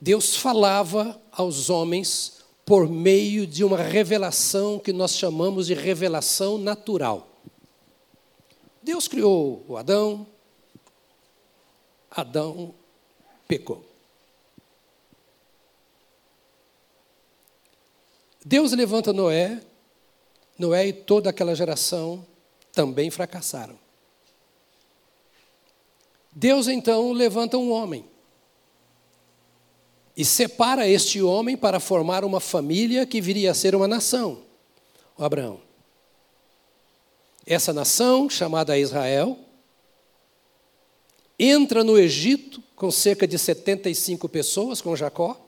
Deus 0.00 0.36
falava 0.36 1.20
aos 1.32 1.70
homens 1.70 2.44
por 2.66 2.88
meio 2.88 3.46
de 3.46 3.64
uma 3.64 3.78
revelação 3.78 4.78
que 4.78 4.92
nós 4.92 5.16
chamamos 5.16 5.66
de 5.66 5.74
revelação 5.74 6.58
natural. 6.58 7.28
Deus 8.82 9.08
criou 9.08 9.64
o 9.66 9.76
Adão, 9.78 10.26
Adão 12.10 12.74
pecou. 13.48 13.84
Deus 18.44 18.72
levanta 18.72 19.10
Noé, 19.10 19.62
Noé 20.58 20.88
e 20.88 20.92
toda 20.92 21.30
aquela 21.30 21.54
geração 21.54 22.26
também 22.72 23.10
fracassaram. 23.10 23.83
Deus 26.34 26.66
então 26.66 27.12
levanta 27.12 27.56
um 27.56 27.70
homem 27.70 28.04
e 30.16 30.24
separa 30.24 30.88
este 30.88 31.22
homem 31.22 31.56
para 31.56 31.78
formar 31.78 32.24
uma 32.24 32.40
família 32.40 33.06
que 33.06 33.20
viria 33.20 33.50
a 33.50 33.54
ser 33.54 33.74
uma 33.74 33.86
nação, 33.86 34.42
o 35.16 35.24
Abraão. 35.24 35.60
Essa 37.46 37.72
nação, 37.72 38.28
chamada 38.28 38.78
Israel, 38.78 39.38
entra 41.38 41.84
no 41.84 41.98
Egito 41.98 42.62
com 42.74 42.90
cerca 42.90 43.26
de 43.26 43.38
75 43.38 44.28
pessoas, 44.28 44.80
com 44.80 44.96
Jacó, 44.96 45.40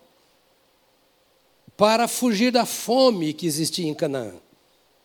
para 1.76 2.06
fugir 2.06 2.50
da 2.52 2.64
fome 2.64 3.32
que 3.32 3.46
existia 3.46 3.88
em 3.88 3.94
Canaã. 3.94 4.34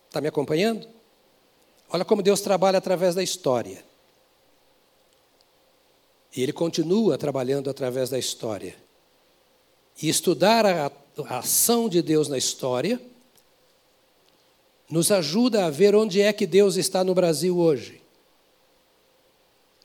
Está 0.08 0.22
me 0.22 0.28
acompanhando? 0.28 0.88
Olha 1.90 2.06
como 2.06 2.22
Deus 2.22 2.42
trabalha 2.42 2.78
através 2.78 3.16
da 3.16 3.24
história. 3.24 3.91
E 6.36 6.42
Ele 6.42 6.54
continua 6.54 7.18
trabalhando 7.18 7.70
através 7.70 8.10
da 8.10 8.18
história. 8.18 8.76
E 10.02 10.08
estudar 10.08 10.66
a, 10.66 10.92
ação 11.30 11.90
de 11.90 12.02
Deus 12.02 12.28
na 12.28 12.38
história 12.38 13.00
nos 14.90 15.12
ajuda 15.12 15.66
a 15.66 15.70
ver 15.70 15.96
onde 15.96 16.22
é 16.22 16.34
que 16.34 16.48
Deus 16.48 16.76
está 16.76 17.04
no 17.04 17.14
Brasil 17.14 17.58
hoje. 17.58 18.02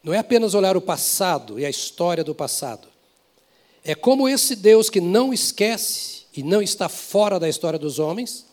Não 0.03 0.15
é 0.15 0.19
apenas 0.19 0.55
olhar 0.55 0.77
o 0.77 0.81
passado 0.81 1.59
e 1.59 1.65
a 1.65 1.71
história 1.71 2.23
do 2.23 2.35
passado. 2.35 2.89
É 3.85 3.95
como 3.95 4.29
esse 4.29 4.57
Deus 4.57 4.89
que 4.89 5.01
não 5.01 5.33
esquece 5.33 6.27
e 6.37 6.43
não 6.43 6.61
está 6.61 6.89
fora 6.89 7.39
da 7.39 7.49
história 7.49 7.79
dos 7.79 7.99
homens, 7.99 8.47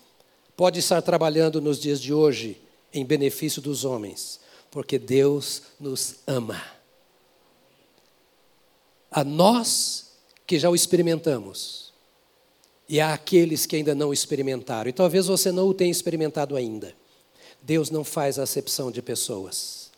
pode 0.55 0.79
estar 0.79 1.01
trabalhando 1.01 1.59
nos 1.59 1.79
dias 1.79 1.99
de 1.99 2.13
hoje 2.13 2.59
em 2.93 3.03
benefício 3.03 3.61
dos 3.61 3.83
homens, 3.83 4.39
porque 4.69 4.99
Deus 4.99 5.63
nos 5.79 6.15
ama. 6.27 6.61
A 9.13 9.23
nós 9.23 10.11
que 10.47 10.57
já 10.57 10.69
o 10.71 10.75
experimentamos, 10.75 11.93
e 12.89 12.99
há 12.99 13.13
aqueles 13.13 13.67
que 13.67 13.75
ainda 13.75 13.93
não 13.93 14.11
experimentaram, 14.11 14.89
e 14.89 14.93
talvez 14.93 15.27
você 15.27 15.51
não 15.51 15.67
o 15.67 15.73
tenha 15.73 15.91
experimentado 15.91 16.55
ainda. 16.55 16.95
Deus 17.61 17.91
não 17.91 18.03
faz 18.03 18.39
acepção 18.39 18.91
de 18.91 19.01
pessoas. 19.01 19.91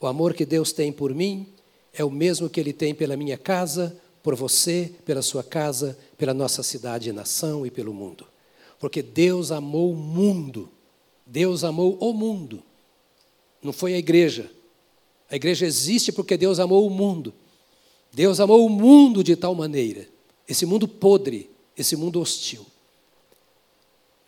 O 0.00 0.08
amor 0.08 0.34
que 0.34 0.44
Deus 0.44 0.72
tem 0.72 0.92
por 0.92 1.14
mim 1.14 1.46
é 1.94 2.04
o 2.04 2.10
mesmo 2.10 2.50
que 2.50 2.58
Ele 2.58 2.72
tem 2.72 2.92
pela 2.92 3.16
minha 3.16 3.38
casa, 3.38 3.96
por 4.22 4.34
você, 4.34 4.92
pela 5.04 5.22
sua 5.22 5.44
casa, 5.44 5.96
pela 6.18 6.34
nossa 6.34 6.64
cidade 6.64 7.08
e 7.08 7.12
nação 7.12 7.64
e 7.64 7.70
pelo 7.70 7.94
mundo. 7.94 8.26
Porque 8.80 9.02
Deus 9.02 9.52
amou 9.52 9.92
o 9.92 9.96
mundo. 9.96 10.68
Deus 11.24 11.62
amou 11.62 11.96
o 12.00 12.12
mundo. 12.12 12.60
Não 13.62 13.72
foi 13.72 13.94
a 13.94 13.98
igreja. 13.98 14.50
A 15.30 15.36
igreja 15.36 15.64
existe 15.64 16.10
porque 16.10 16.36
Deus 16.36 16.58
amou 16.58 16.84
o 16.84 16.90
mundo. 16.90 17.32
Deus 18.12 18.40
amou 18.40 18.66
o 18.66 18.68
mundo 18.68 19.24
de 19.24 19.34
tal 19.34 19.54
maneira, 19.54 20.06
esse 20.46 20.66
mundo 20.66 20.86
podre, 20.86 21.50
esse 21.76 21.96
mundo 21.96 22.20
hostil. 22.20 22.66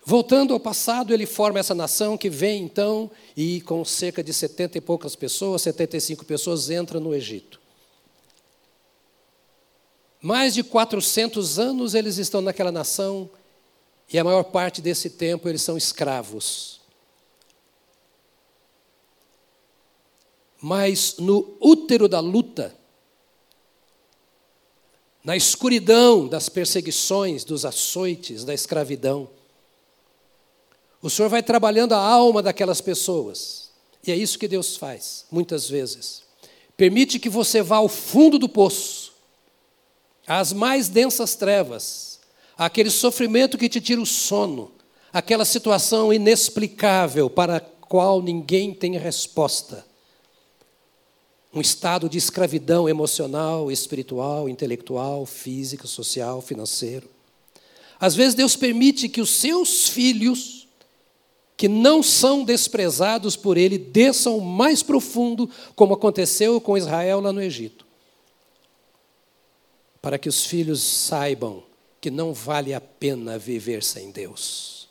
Voltando 0.07 0.53
ao 0.53 0.61
passado, 0.61 1.13
ele 1.13 1.27
forma 1.27 1.59
essa 1.59 1.75
nação 1.75 2.17
que 2.17 2.29
vem 2.29 2.63
então 2.63 3.11
e 3.37 3.61
com 3.63 3.85
cerca 3.85 4.23
de 4.23 4.33
setenta 4.33 4.79
e 4.79 4.81
poucas 4.81 5.17
pessoas, 5.17 5.63
75 5.63 6.25
pessoas, 6.25 6.69
entra 6.71 7.01
no 7.01 7.15
Egito. 7.15 7.61
Mais 10.21 10.55
de 10.55 10.63
400 10.63 11.59
anos 11.59 11.95
eles 11.95 12.17
estão 12.17 12.41
naquela 12.41 12.73
nação 12.73 13.29
e 14.11 14.19
a 14.19 14.25
maior 14.25 14.45
parte 14.45 14.81
desse 14.81 15.11
tempo 15.11 15.49
eles 15.49 15.63
são 15.63 15.77
escravos. 15.77 16.81
Mas 20.61 21.17
no 21.19 21.57
útero 21.61 22.09
da 22.09 22.21
luta, 22.21 22.75
na 25.25 25.35
escuridão 25.35 26.29
das 26.29 26.51
perseguições, 26.51 27.45
dos 27.45 27.65
açoites, 27.65 28.45
da 28.45 28.53
escravidão, 28.53 29.29
o 31.01 31.09
Senhor 31.09 31.29
vai 31.29 31.43
trabalhando 31.43 31.95
a 31.95 31.99
alma 31.99 32.43
daquelas 32.43 32.83
pessoas. 32.83 33.71
E 34.07 34.13
é 34.13 34.17
isso 34.17 34.39
que 34.39 34.47
Deus 34.47 34.77
faz, 34.77 35.25
muitas 35.31 35.69
vezes. 35.69 36.23
Permite 36.77 37.19
que 37.19 37.31
você 37.31 37.63
vá 37.63 37.77
ao 37.77 37.89
fundo 37.89 38.39
do 38.39 38.49
poço 38.49 39.15
às 40.27 40.53
mais 40.53 40.89
densas 40.89 41.35
trevas, 41.35 42.21
aquele 42.57 42.91
sofrimento 42.91 43.59
que 43.59 43.69
te 43.69 43.81
tira 43.81 44.01
o 44.01 44.07
sono, 44.07 44.73
aquela 45.13 45.45
situação 45.45 46.13
inexplicável 46.13 47.29
para 47.29 47.57
a 47.57 47.61
qual 47.61 48.23
ninguém 48.23 48.73
tem 48.75 48.97
resposta. 48.97 49.85
Um 51.55 51.61
estado 51.61 52.09
de 52.09 52.19
escravidão 52.19 52.89
emocional, 52.89 53.71
espiritual, 53.71 54.49
intelectual, 54.49 55.25
física, 55.25 55.87
social, 55.87 56.43
financeiro. 56.43 57.09
Às 58.01 58.15
vezes 58.15 58.35
Deus 58.35 58.57
permite 58.57 59.09
que 59.09 59.21
os 59.21 59.31
seus 59.31 59.89
filhos, 59.89 60.67
que 61.57 61.69
não 61.69 62.03
são 62.03 62.45
desprezados 62.45 63.37
por 63.37 63.57
Ele, 63.57 63.79
desçam 63.79 64.41
mais 64.41 64.83
profundo, 64.83 65.49
como 65.77 65.95
aconteceu 65.95 66.61
com 66.61 66.77
Israel 66.77 67.21
lá 67.21 67.33
no 67.33 67.41
Egito 67.41 67.85
para 70.05 70.19
que 70.19 70.29
os 70.29 70.45
filhos 70.45 70.83
saibam 70.83 71.63
que 71.99 72.11
não 72.11 72.35
vale 72.35 72.75
a 72.75 72.81
pena 72.81 73.39
viver 73.39 73.83
sem 73.83 74.11
Deus. 74.11 74.87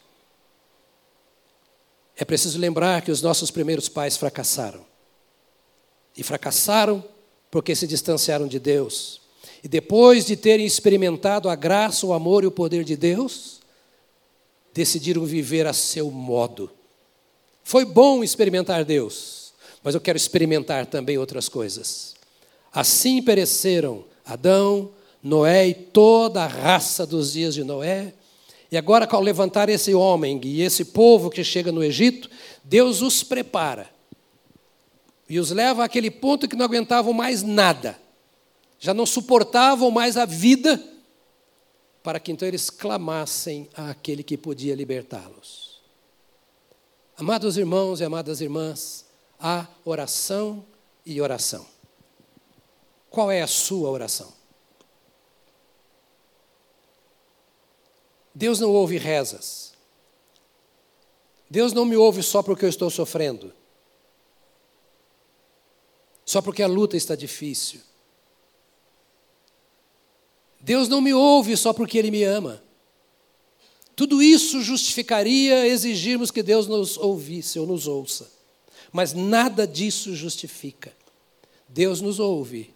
É 2.17 2.25
preciso 2.25 2.57
lembrar 2.57 3.03
que 3.03 3.11
os 3.11 3.21
nossos 3.21 3.51
primeiros 3.51 3.87
pais 3.87 4.17
fracassaram. 4.17 4.83
E 6.15 6.23
fracassaram 6.23 7.03
porque 7.49 7.75
se 7.75 7.85
distanciaram 7.85 8.47
de 8.47 8.59
Deus. 8.59 9.21
E 9.63 9.67
depois 9.67 10.25
de 10.25 10.35
terem 10.35 10.65
experimentado 10.65 11.47
a 11.47 11.55
graça, 11.55 12.05
o 12.05 12.13
amor 12.13 12.43
e 12.43 12.47
o 12.47 12.51
poder 12.51 12.83
de 12.83 12.97
Deus, 12.97 13.61
decidiram 14.73 15.23
viver 15.23 15.67
a 15.67 15.73
seu 15.73 16.09
modo. 16.09 16.69
Foi 17.63 17.85
bom 17.85 18.23
experimentar 18.23 18.83
Deus, 18.83 19.53
mas 19.83 19.95
eu 19.95 20.01
quero 20.01 20.17
experimentar 20.17 20.85
também 20.87 21.17
outras 21.17 21.47
coisas. 21.47 22.15
Assim 22.73 23.21
pereceram 23.21 24.03
Adão, 24.25 24.89
Noé 25.21 25.67
e 25.67 25.73
toda 25.73 26.43
a 26.43 26.47
raça 26.47 27.05
dos 27.05 27.33
dias 27.33 27.53
de 27.53 27.63
Noé. 27.63 28.13
E 28.71 28.77
agora, 28.77 29.07
ao 29.09 29.21
levantar 29.21 29.69
esse 29.69 29.93
homem 29.93 30.41
e 30.43 30.61
esse 30.61 30.85
povo 30.85 31.29
que 31.29 31.43
chega 31.43 31.71
no 31.71 31.83
Egito, 31.83 32.29
Deus 32.63 33.01
os 33.01 33.23
prepara 33.23 33.92
e 35.27 35.39
os 35.39 35.51
leva 35.51 35.83
àquele 35.83 36.11
ponto 36.11 36.47
que 36.47 36.55
não 36.55 36.65
aguentavam 36.65 37.13
mais 37.13 37.41
nada, 37.41 37.99
já 38.79 38.93
não 38.93 39.05
suportavam 39.05 39.89
mais 39.89 40.17
a 40.17 40.25
vida, 40.25 40.81
para 42.01 42.19
que 42.19 42.31
então 42.31 42.47
eles 42.47 42.69
clamassem 42.69 43.69
àquele 43.73 44.23
que 44.23 44.37
podia 44.37 44.75
libertá-los. 44.75 45.81
Amados 47.17 47.57
irmãos 47.57 48.01
e 48.01 48.03
amadas 48.03 48.41
irmãs, 48.41 49.05
há 49.39 49.67
oração 49.85 50.65
e 51.05 51.21
oração. 51.21 51.65
Qual 53.09 53.31
é 53.31 53.41
a 53.41 53.47
sua 53.47 53.89
oração? 53.89 54.33
Deus 58.33 58.59
não 58.59 58.71
ouve 58.71 58.97
rezas. 58.97 59.73
Deus 61.49 61.71
não 61.71 61.85
me 61.85 61.95
ouve 61.95 62.23
só 62.23 62.41
porque 62.41 62.65
eu 62.65 62.69
estou 62.69 62.89
sofrendo. 62.89 63.53
Só 66.25 66.41
porque 66.41 66.63
a 66.63 66.67
luta 66.67 66.95
está 66.95 67.15
difícil. 67.15 67.81
Deus 70.59 70.87
não 70.87 71.01
me 71.01 71.13
ouve 71.13 71.57
só 71.57 71.73
porque 71.73 71.97
Ele 71.97 72.09
me 72.09 72.23
ama. 72.23 72.63
Tudo 73.95 74.23
isso 74.23 74.61
justificaria 74.61 75.67
exigirmos 75.67 76.31
que 76.31 76.41
Deus 76.41 76.67
nos 76.67 76.97
ouvisse 76.97 77.59
ou 77.59 77.67
nos 77.67 77.87
ouça. 77.87 78.31
Mas 78.91 79.13
nada 79.13 79.67
disso 79.67 80.15
justifica. 80.15 80.93
Deus 81.67 82.01
nos 82.01 82.19
ouve 82.19 82.73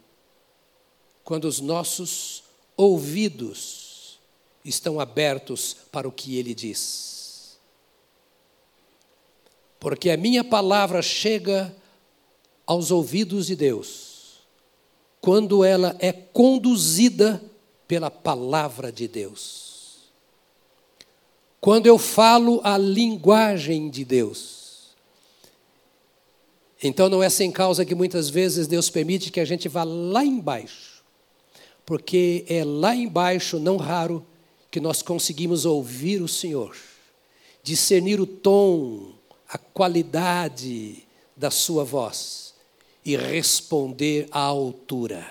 quando 1.23 1.45
os 1.45 1.59
nossos 1.59 2.43
ouvidos 2.75 4.19
estão 4.63 4.99
abertos 4.99 5.75
para 5.91 6.07
o 6.07 6.11
que 6.11 6.37
ele 6.37 6.53
diz. 6.53 7.57
Porque 9.79 10.09
a 10.09 10.17
minha 10.17 10.43
palavra 10.43 11.01
chega 11.01 11.75
aos 12.67 12.91
ouvidos 12.91 13.47
de 13.47 13.55
Deus 13.55 14.07
quando 15.27 15.63
ela 15.63 15.95
é 15.99 16.11
conduzida 16.11 17.41
pela 17.87 18.09
palavra 18.09 18.91
de 18.91 19.07
Deus. 19.07 19.97
Quando 21.59 21.87
eu 21.87 21.97
falo 21.97 22.61
a 22.63 22.77
linguagem 22.77 23.89
de 23.89 24.05
Deus. 24.05 24.95
Então 26.81 27.09
não 27.09 27.23
é 27.23 27.29
sem 27.29 27.51
causa 27.51 27.83
que 27.83 27.95
muitas 27.95 28.29
vezes 28.29 28.67
Deus 28.67 28.89
permite 28.89 29.31
que 29.31 29.39
a 29.39 29.45
gente 29.45 29.67
vá 29.67 29.83
lá 29.83 30.23
embaixo. 30.23 31.03
Porque 31.85 32.45
é 32.47 32.63
lá 32.63 32.95
embaixo, 32.95 33.59
não 33.59 33.77
raro, 33.77 34.25
que 34.69 34.79
nós 34.79 35.01
conseguimos 35.01 35.65
ouvir 35.65 36.21
o 36.21 36.27
Senhor, 36.27 36.75
discernir 37.63 38.21
o 38.21 38.27
tom, 38.27 39.13
a 39.49 39.57
qualidade 39.57 41.03
da 41.35 41.49
sua 41.49 41.83
voz 41.83 42.46
e 43.07 43.15
responder 43.15 44.27
à 44.31 44.41
altura. 44.41 45.25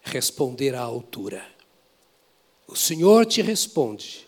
Responder 0.00 0.74
à 0.74 0.80
altura. 0.80 1.46
O 2.66 2.74
Senhor 2.74 3.26
te 3.26 3.42
responde 3.42 4.26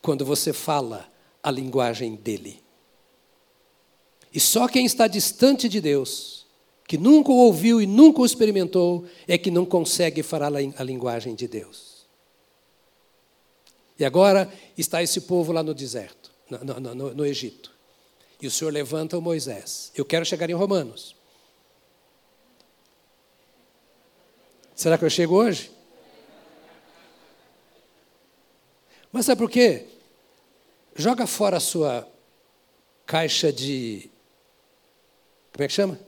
quando 0.00 0.24
você 0.24 0.54
fala 0.54 1.06
a 1.42 1.50
linguagem 1.50 2.14
dele. 2.14 2.62
E 4.32 4.40
só 4.40 4.66
quem 4.66 4.86
está 4.86 5.06
distante 5.06 5.68
de 5.68 5.82
Deus 5.82 6.46
que 6.86 6.96
nunca 6.96 7.30
o 7.30 7.36
ouviu 7.36 7.82
e 7.82 7.86
nunca 7.86 8.22
o 8.22 8.24
experimentou, 8.24 9.04
é 9.28 9.36
que 9.36 9.50
não 9.50 9.66
consegue 9.66 10.22
falar 10.22 10.52
a 10.54 10.84
linguagem 10.84 11.34
de 11.34 11.48
Deus. 11.48 12.06
E 13.98 14.04
agora 14.04 14.50
está 14.78 15.02
esse 15.02 15.22
povo 15.22 15.52
lá 15.52 15.62
no 15.62 15.74
deserto, 15.74 16.30
no, 16.48 16.64
no, 16.64 16.94
no, 16.94 17.14
no 17.14 17.26
Egito. 17.26 17.75
E 18.40 18.46
o 18.46 18.50
Senhor 18.50 18.70
levanta 18.70 19.16
o 19.16 19.22
Moisés. 19.22 19.90
Eu 19.94 20.04
quero 20.04 20.24
chegar 20.24 20.50
em 20.50 20.54
Romanos. 20.54 21.16
Será 24.74 24.98
que 24.98 25.04
eu 25.04 25.10
chego 25.10 25.34
hoje? 25.34 25.70
Mas 29.10 29.24
sabe 29.24 29.38
por 29.38 29.50
quê? 29.50 29.86
Joga 30.94 31.26
fora 31.26 31.56
a 31.56 31.60
sua 31.60 32.06
caixa 33.06 33.50
de. 33.50 34.10
Como 35.52 35.64
é 35.64 35.68
que 35.68 35.72
chama? 35.72 35.98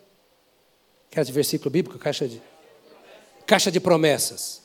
Caixa 1.11 1.27
de 1.27 1.33
versículo 1.33 1.71
bíblico? 1.71 1.99
Caixa 1.99 2.29
de. 2.29 2.43
Caixa 3.47 3.71
de 3.71 3.81
promessas. 3.81 4.61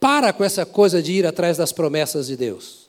Para 0.00 0.32
com 0.32 0.42
essa 0.42 0.66
coisa 0.66 1.00
de 1.00 1.12
ir 1.12 1.26
atrás 1.26 1.56
das 1.56 1.72
promessas 1.72 2.26
de 2.26 2.36
Deus. 2.36 2.87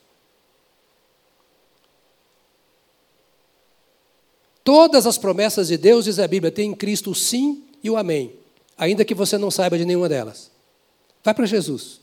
Todas 4.69 5.07
as 5.07 5.17
promessas 5.17 5.69
de 5.69 5.77
Deus, 5.77 6.05
diz 6.05 6.19
a 6.19 6.27
Bíblia, 6.27 6.51
tem 6.51 6.69
em 6.69 6.75
Cristo 6.75 7.09
o 7.09 7.15
sim 7.15 7.63
e 7.83 7.89
o 7.89 7.97
amém, 7.97 8.35
ainda 8.77 9.03
que 9.03 9.15
você 9.15 9.35
não 9.35 9.49
saiba 9.49 9.79
de 9.79 9.83
nenhuma 9.83 10.07
delas. 10.07 10.51
Vai 11.23 11.33
para 11.33 11.47
Jesus. 11.47 11.99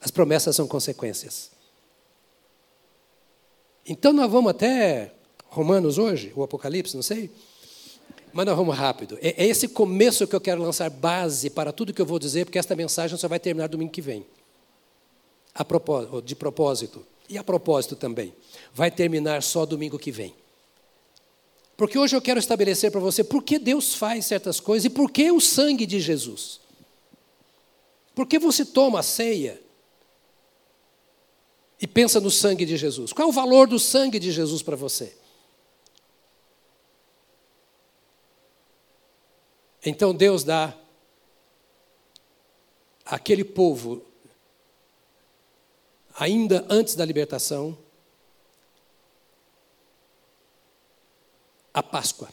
As 0.00 0.10
promessas 0.10 0.56
são 0.56 0.66
consequências. 0.66 1.50
Então 3.84 4.14
nós 4.14 4.32
vamos 4.32 4.52
até 4.52 5.12
Romanos 5.48 5.98
hoje, 5.98 6.32
o 6.34 6.42
Apocalipse, 6.42 6.94
não 6.94 7.02
sei. 7.02 7.30
Mas 8.32 8.46
nós 8.46 8.56
vamos 8.56 8.74
rápido. 8.74 9.18
É, 9.20 9.44
é 9.44 9.46
esse 9.46 9.68
começo 9.68 10.26
que 10.26 10.34
eu 10.34 10.40
quero 10.40 10.62
lançar 10.62 10.88
base 10.88 11.50
para 11.50 11.72
tudo 11.72 11.92
que 11.92 12.00
eu 12.00 12.06
vou 12.06 12.18
dizer, 12.18 12.46
porque 12.46 12.58
esta 12.58 12.74
mensagem 12.74 13.18
só 13.18 13.28
vai 13.28 13.38
terminar 13.38 13.68
domingo 13.68 13.92
que 13.92 14.00
vem. 14.00 14.24
A 15.54 15.62
propósito, 15.62 16.22
de 16.22 16.34
propósito. 16.34 17.06
E 17.28 17.36
a 17.36 17.44
propósito 17.44 17.94
também. 17.94 18.32
Vai 18.72 18.90
terminar 18.90 19.42
só 19.42 19.66
domingo 19.66 19.98
que 19.98 20.10
vem. 20.10 20.34
Porque 21.78 21.96
hoje 21.96 22.16
eu 22.16 22.20
quero 22.20 22.40
estabelecer 22.40 22.90
para 22.90 23.00
você 23.00 23.22
por 23.22 23.40
que 23.40 23.56
Deus 23.56 23.94
faz 23.94 24.26
certas 24.26 24.58
coisas 24.58 24.86
e 24.86 24.90
por 24.90 25.12
que 25.12 25.30
o 25.30 25.40
sangue 25.40 25.86
de 25.86 26.00
Jesus. 26.00 26.60
Por 28.16 28.26
que 28.26 28.36
você 28.36 28.64
toma 28.64 28.98
a 28.98 29.02
ceia 29.04 29.62
e 31.80 31.86
pensa 31.86 32.20
no 32.20 32.32
sangue 32.32 32.66
de 32.66 32.76
Jesus. 32.76 33.12
Qual 33.12 33.28
é 33.28 33.30
o 33.30 33.32
valor 33.32 33.68
do 33.68 33.78
sangue 33.78 34.18
de 34.18 34.32
Jesus 34.32 34.60
para 34.60 34.74
você? 34.74 35.16
Então 39.86 40.12
Deus 40.12 40.42
dá 40.42 40.76
àquele 43.04 43.44
povo, 43.44 44.04
ainda 46.18 46.66
antes 46.68 46.96
da 46.96 47.04
libertação, 47.04 47.78
a 51.78 51.82
Páscoa. 51.82 52.28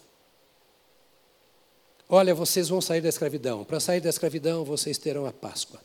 Olha, 2.10 2.34
vocês 2.34 2.68
vão 2.68 2.82
sair 2.82 3.02
da 3.02 3.10
escravidão. 3.10 3.64
Para 3.64 3.80
sair 3.80 4.02
da 4.02 4.10
escravidão, 4.10 4.66
vocês 4.66 4.98
terão 4.98 5.28
a 5.28 5.32
Páscoa. 5.32 5.80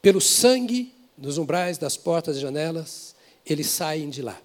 Pelo 0.00 0.20
sangue 0.20 0.94
nos 1.16 1.38
umbrais 1.38 1.76
das 1.76 1.96
portas 1.96 2.36
e 2.36 2.40
janelas, 2.40 3.16
eles 3.44 3.66
saem 3.66 4.08
de 4.08 4.22
lá. 4.22 4.40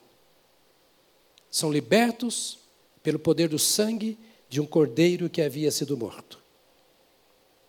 São 1.52 1.72
libertos 1.72 2.58
pelo 3.04 3.20
poder 3.20 3.48
do 3.48 3.60
sangue 3.60 4.18
de 4.50 4.60
um 4.60 4.66
cordeiro 4.66 5.30
que 5.30 5.44
havia 5.44 5.72
sido 5.72 5.96
morto. 5.96 6.42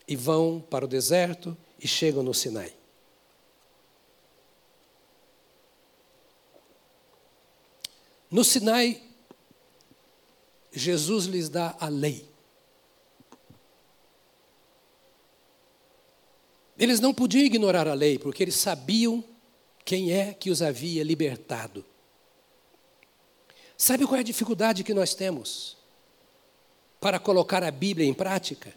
E 0.08 0.16
vão 0.16 0.64
para 0.70 0.86
o 0.86 0.88
deserto 0.88 1.54
e 1.78 1.86
chegam 1.86 2.22
no 2.22 2.32
Sinai. 2.32 2.74
No 8.30 8.42
Sinai, 8.42 9.02
Jesus 10.72 11.26
lhes 11.26 11.48
dá 11.48 11.76
a 11.78 11.88
lei. 11.88 12.28
Eles 16.76 16.98
não 16.98 17.14
podiam 17.14 17.44
ignorar 17.44 17.86
a 17.86 17.94
lei, 17.94 18.18
porque 18.18 18.42
eles 18.42 18.56
sabiam 18.56 19.22
quem 19.84 20.12
é 20.12 20.34
que 20.34 20.50
os 20.50 20.62
havia 20.62 21.04
libertado. 21.04 21.84
Sabe 23.76 24.06
qual 24.06 24.16
é 24.16 24.20
a 24.20 24.24
dificuldade 24.24 24.82
que 24.82 24.94
nós 24.94 25.14
temos 25.14 25.76
para 27.00 27.18
colocar 27.18 27.62
a 27.62 27.70
Bíblia 27.70 28.08
em 28.08 28.14
prática? 28.14 28.74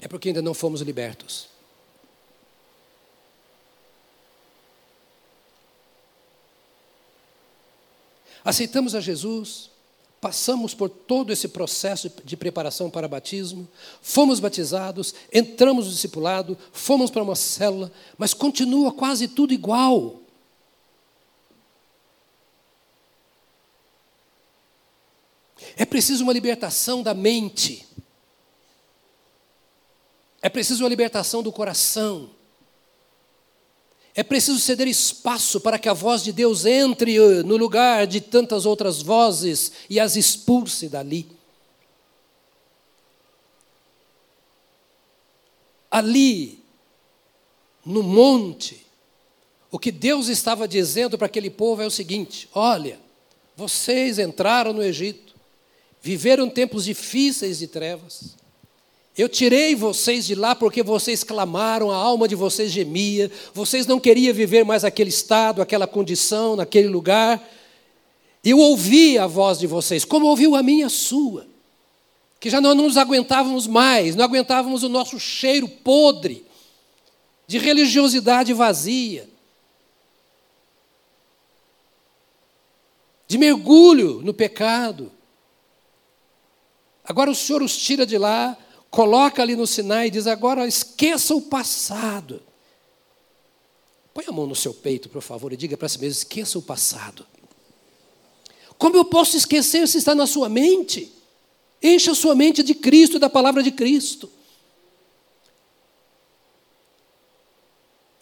É 0.00 0.08
porque 0.08 0.28
ainda 0.28 0.40
não 0.40 0.54
fomos 0.54 0.80
libertos. 0.80 1.49
Aceitamos 8.44 8.94
a 8.94 9.00
Jesus, 9.00 9.70
Passamos 10.20 10.74
por 10.74 10.90
todo 10.90 11.32
esse 11.32 11.48
processo 11.48 12.12
de 12.22 12.36
preparação 12.36 12.90
para 12.90 13.08
batismo, 13.08 13.66
fomos 14.02 14.38
batizados, 14.38 15.14
entramos 15.32 15.86
no 15.86 15.92
discipulado, 15.92 16.58
fomos 16.72 17.10
para 17.10 17.22
uma 17.22 17.34
célula, 17.34 17.90
mas 18.18 18.34
continua 18.34 18.92
quase 18.92 19.26
tudo 19.28 19.54
igual. 19.54 20.20
É 25.74 25.86
preciso 25.86 26.22
uma 26.22 26.34
libertação 26.34 27.02
da 27.02 27.14
mente. 27.14 27.88
É 30.42 30.50
preciso 30.50 30.82
uma 30.82 30.90
libertação 30.90 31.42
do 31.42 31.50
coração. 31.50 32.28
É 34.14 34.22
preciso 34.22 34.58
ceder 34.58 34.88
espaço 34.88 35.60
para 35.60 35.78
que 35.78 35.88
a 35.88 35.92
voz 35.92 36.24
de 36.24 36.32
Deus 36.32 36.64
entre 36.66 37.16
eh, 37.16 37.42
no 37.42 37.56
lugar 37.56 38.06
de 38.06 38.20
tantas 38.20 38.66
outras 38.66 39.00
vozes 39.02 39.72
e 39.88 40.00
as 40.00 40.16
expulse 40.16 40.88
dali. 40.88 41.26
Ali, 45.90 46.62
no 47.84 48.02
monte, 48.02 48.86
o 49.70 49.78
que 49.78 49.92
Deus 49.92 50.28
estava 50.28 50.66
dizendo 50.66 51.16
para 51.16 51.26
aquele 51.26 51.50
povo 51.50 51.82
é 51.82 51.86
o 51.86 51.90
seguinte: 51.90 52.48
olha, 52.52 52.98
vocês 53.56 54.18
entraram 54.18 54.72
no 54.72 54.82
Egito, 54.82 55.34
viveram 56.02 56.50
tempos 56.50 56.84
difíceis 56.84 57.58
de 57.58 57.68
trevas, 57.68 58.36
eu 59.20 59.28
tirei 59.28 59.74
vocês 59.74 60.26
de 60.26 60.34
lá 60.34 60.54
porque 60.54 60.82
vocês 60.82 61.22
clamaram, 61.22 61.90
a 61.90 61.96
alma 61.96 62.26
de 62.26 62.34
vocês 62.34 62.72
gemia, 62.72 63.30
vocês 63.52 63.86
não 63.86 64.00
queriam 64.00 64.32
viver 64.32 64.64
mais 64.64 64.82
aquele 64.82 65.10
estado, 65.10 65.60
aquela 65.60 65.86
condição, 65.86 66.56
naquele 66.56 66.88
lugar. 66.88 67.46
Eu 68.42 68.58
ouvi 68.58 69.18
a 69.18 69.26
voz 69.26 69.58
de 69.58 69.66
vocês, 69.66 70.06
como 70.06 70.24
ouviu 70.24 70.56
a 70.56 70.62
minha 70.62 70.86
a 70.86 70.88
sua, 70.88 71.46
que 72.40 72.48
já 72.48 72.62
não 72.62 72.74
nos 72.74 72.96
aguentávamos 72.96 73.66
mais, 73.66 74.16
não 74.16 74.24
aguentávamos 74.24 74.82
o 74.82 74.88
nosso 74.88 75.20
cheiro 75.20 75.68
podre 75.68 76.46
de 77.46 77.58
religiosidade 77.58 78.54
vazia, 78.54 79.28
de 83.28 83.36
mergulho 83.36 84.22
no 84.22 84.32
pecado. 84.32 85.12
Agora 87.04 87.30
o 87.30 87.34
Senhor 87.34 87.60
os 87.62 87.76
tira 87.76 88.06
de 88.06 88.16
lá 88.16 88.56
coloca 88.90 89.40
ali 89.40 89.54
no 89.54 89.66
Sinai 89.66 90.08
e 90.08 90.10
diz: 90.10 90.26
agora 90.26 90.66
esqueça 90.66 91.34
o 91.34 91.40
passado. 91.40 92.42
Põe 94.12 94.24
a 94.26 94.32
mão 94.32 94.46
no 94.46 94.56
seu 94.56 94.74
peito, 94.74 95.08
por 95.08 95.22
favor, 95.22 95.52
e 95.52 95.56
diga 95.56 95.76
para 95.76 95.88
si 95.88 95.98
mesmo: 96.00 96.18
esqueça 96.18 96.58
o 96.58 96.62
passado. 96.62 97.26
Como 98.76 98.96
eu 98.96 99.04
posso 99.04 99.36
esquecer 99.36 99.86
se 99.86 99.98
está 99.98 100.14
na 100.14 100.26
sua 100.26 100.48
mente? 100.48 101.12
Encha 101.82 102.12
a 102.12 102.14
sua 102.14 102.34
mente 102.34 102.62
de 102.62 102.74
Cristo 102.74 103.16
e 103.16 103.20
da 103.20 103.30
palavra 103.30 103.62
de 103.62 103.70
Cristo. 103.70 104.30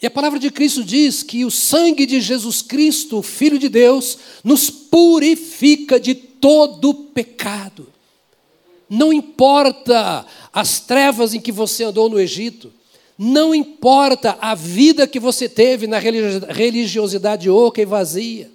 E 0.01 0.05
a 0.05 0.11
palavra 0.11 0.39
de 0.39 0.49
Cristo 0.49 0.83
diz 0.83 1.23
que 1.23 1.43
o 1.43 1.51
sangue 1.51 2.05
de 2.05 2.21
Jesus 2.21 2.61
Cristo, 2.61 3.21
Filho 3.21 3.59
de 3.59 3.67
Deus, 3.67 4.17
nos 4.43 4.69
purifica 4.69 5.99
de 5.99 6.15
todo 6.15 6.93
pecado. 6.93 7.91
Não 8.89 9.13
importa 9.13 10.25
as 10.51 10.79
trevas 10.79 11.33
em 11.33 11.39
que 11.39 11.51
você 11.51 11.83
andou 11.83 12.09
no 12.09 12.19
Egito, 12.19 12.73
não 13.17 13.53
importa 13.53 14.37
a 14.41 14.55
vida 14.55 15.05
que 15.05 15.19
você 15.19 15.47
teve 15.47 15.85
na 15.85 15.99
religiosidade 15.99 17.49
oca 17.49 17.81
e 17.81 17.85
vazia. 17.85 18.49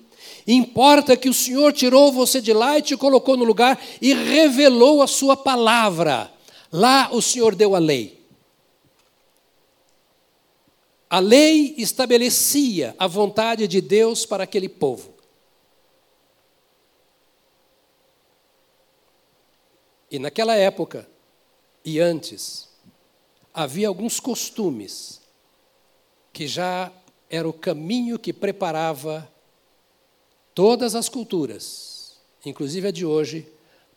Importa 0.46 1.16
que 1.16 1.28
o 1.28 1.34
Senhor 1.34 1.72
tirou 1.72 2.12
você 2.12 2.40
de 2.40 2.52
lá 2.52 2.78
e 2.78 2.82
te 2.82 2.96
colocou 2.96 3.36
no 3.36 3.44
lugar 3.44 3.80
e 4.00 4.12
revelou 4.12 5.02
a 5.02 5.06
sua 5.06 5.36
palavra. 5.36 6.30
Lá 6.72 7.08
o 7.12 7.22
Senhor 7.22 7.54
deu 7.54 7.74
a 7.74 7.78
lei. 7.78 8.20
A 11.08 11.20
lei 11.20 11.74
estabelecia 11.78 12.94
a 12.98 13.06
vontade 13.06 13.68
de 13.68 13.80
Deus 13.80 14.26
para 14.26 14.44
aquele 14.44 14.68
povo. 14.68 15.13
E 20.14 20.18
naquela 20.20 20.54
época, 20.54 21.08
e 21.84 21.98
antes, 21.98 22.68
havia 23.52 23.88
alguns 23.88 24.20
costumes 24.20 25.20
que 26.32 26.46
já 26.46 26.92
era 27.28 27.48
o 27.48 27.52
caminho 27.52 28.16
que 28.16 28.32
preparava 28.32 29.28
todas 30.54 30.94
as 30.94 31.08
culturas, 31.08 32.16
inclusive 32.46 32.86
a 32.86 32.90
de 32.92 33.04
hoje, 33.04 33.44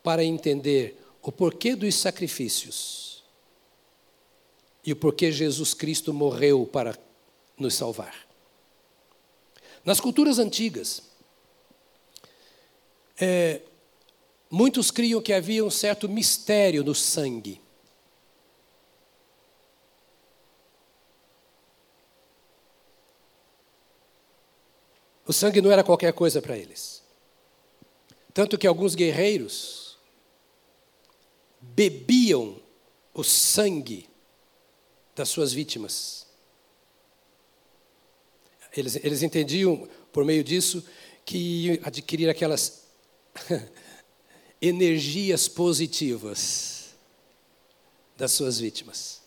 para 0.01 0.23
entender 0.23 0.99
o 1.21 1.31
porquê 1.31 1.75
dos 1.75 1.93
sacrifícios 1.93 3.23
e 4.83 4.93
o 4.93 4.95
porquê 4.95 5.31
Jesus 5.31 5.75
Cristo 5.75 6.11
morreu 6.11 6.65
para 6.65 6.97
nos 7.55 7.75
salvar. 7.75 8.27
Nas 9.85 9.99
culturas 9.99 10.39
antigas, 10.39 11.03
é, 13.21 13.61
muitos 14.49 14.91
criam 14.91 15.21
que 15.21 15.33
havia 15.33 15.63
um 15.63 15.69
certo 15.69 16.07
mistério 16.07 16.83
no 16.83 16.95
sangue. 16.95 17.61
O 25.25 25.33
sangue 25.33 25.61
não 25.61 25.71
era 25.71 25.83
qualquer 25.83 26.13
coisa 26.13 26.41
para 26.41 26.57
eles. 26.57 27.03
Tanto 28.33 28.57
que 28.57 28.65
alguns 28.65 28.95
guerreiros 28.95 29.97
bebiam 31.59 32.61
o 33.13 33.23
sangue 33.23 34.07
das 35.13 35.27
suas 35.27 35.51
vítimas. 35.51 36.27
Eles, 38.75 38.95
eles 38.97 39.23
entendiam, 39.23 39.89
por 40.13 40.23
meio 40.23 40.43
disso, 40.43 40.85
que 41.25 41.81
adquirir 41.83 42.29
aquelas 42.29 42.85
energias 44.61 45.47
positivas 45.47 46.95
das 48.15 48.31
suas 48.31 48.59
vítimas. 48.59 49.21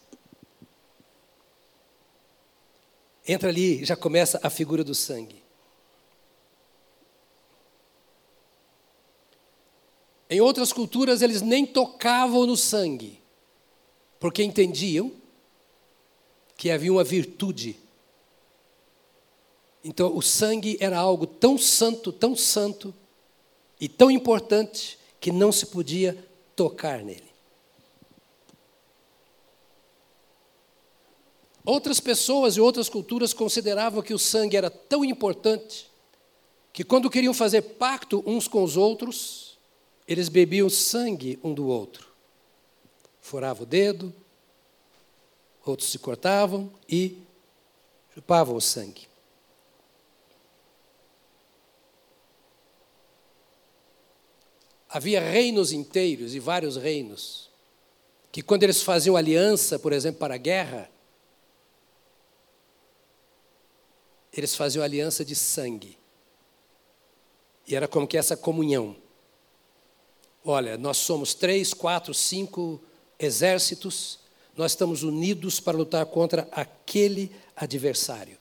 Entra 3.26 3.48
ali, 3.48 3.84
já 3.84 3.94
começa 3.94 4.40
a 4.42 4.50
figura 4.50 4.82
do 4.82 4.94
sangue. 4.94 5.40
Em 10.28 10.40
outras 10.40 10.72
culturas, 10.72 11.22
eles 11.22 11.42
nem 11.42 11.66
tocavam 11.66 12.46
no 12.46 12.56
sangue, 12.56 13.20
porque 14.18 14.42
entendiam 14.42 15.12
que 16.56 16.70
havia 16.70 16.92
uma 16.92 17.02
virtude. 17.02 17.76
Então, 19.82 20.16
o 20.16 20.22
sangue 20.22 20.76
era 20.80 20.98
algo 20.98 21.26
tão 21.26 21.56
santo, 21.56 22.12
tão 22.12 22.36
santo 22.36 22.94
e 23.80 23.88
tão 23.88 24.10
importante 24.10 24.99
que 25.20 25.30
não 25.30 25.52
se 25.52 25.66
podia 25.66 26.26
tocar 26.56 27.02
nele. 27.04 27.30
Outras 31.64 32.00
pessoas 32.00 32.56
e 32.56 32.61
outras 32.61 32.88
culturas 32.88 33.35
consideravam 33.35 34.02
que 34.02 34.14
o 34.14 34.18
sangue 34.18 34.56
era 34.56 34.70
tão 34.70 35.04
importante 35.04 35.90
que, 36.72 36.83
quando 36.83 37.11
queriam 37.11 37.35
fazer 37.35 37.62
pacto 37.62 38.24
uns 38.26 38.48
com 38.48 38.64
os 38.64 38.76
outros, 38.76 39.59
eles 40.09 40.28
bebiam 40.28 40.70
sangue 40.70 41.38
um 41.44 41.52
do 41.52 41.66
outro. 41.66 42.09
Furava 43.20 43.62
o 43.62 43.66
dedo, 43.66 44.12
outros 45.64 45.90
se 45.90 45.98
cortavam 45.98 46.72
e 46.88 47.18
chupavam 48.14 48.56
o 48.56 48.61
sangue. 48.61 49.10
Havia 54.92 55.20
reinos 55.20 55.70
inteiros 55.70 56.35
e 56.35 56.40
vários 56.40 56.76
reinos 56.76 57.48
que, 58.33 58.42
quando 58.42 58.64
eles 58.64 58.83
faziam 58.83 59.16
aliança, 59.16 59.79
por 59.79 59.92
exemplo, 59.92 60.18
para 60.18 60.35
a 60.35 60.38
guerra, 60.38 60.90
eles 64.33 64.55
faziam 64.55 64.85
aliança 64.85 65.24
de 65.24 65.37
sangue. 65.37 65.96
E 67.66 67.76
era 67.76 67.87
como 67.87 68.07
que 68.07 68.18
essa 68.18 68.37
comunhão. 68.37 68.96
Olha, 70.44 70.76
nós 70.76 70.96
somos 70.96 71.35
três, 71.35 71.72
quatro, 71.72 72.12
cinco 72.12 72.81
exércitos, 73.18 74.18
nós 74.57 74.72
estamos 74.72 75.05
unidos 75.05 75.61
para 75.61 75.76
lutar 75.76 76.05
contra 76.07 76.48
aquele 76.50 77.31
adversário. 77.55 78.38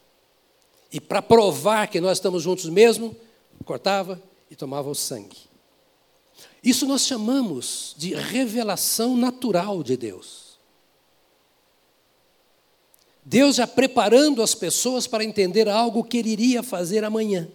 E 0.92 1.00
para 1.00 1.22
provar 1.22 1.88
que 1.88 2.02
nós 2.02 2.18
estamos 2.18 2.42
juntos 2.42 2.66
mesmo, 2.66 3.16
cortava 3.66 4.20
e 4.50 4.56
tomava 4.56 4.90
o 4.90 4.96
sangue. 4.96 5.49
Isso 6.64 6.86
nós 6.86 7.06
chamamos 7.06 7.96
de 7.98 8.14
revelação 8.14 9.16
natural 9.16 9.82
de 9.82 9.96
Deus. 9.96 10.60
Deus 13.24 13.56
já 13.56 13.68
preparando 13.68 14.42
as 14.42 14.56
pessoas 14.56 15.06
para 15.08 15.24
entender 15.24 15.70
algo 15.70 16.04
que 16.04 16.18
ele 16.18 16.32
iria 16.32 16.64
fazer 16.64 17.04
amanhã. 17.04 17.48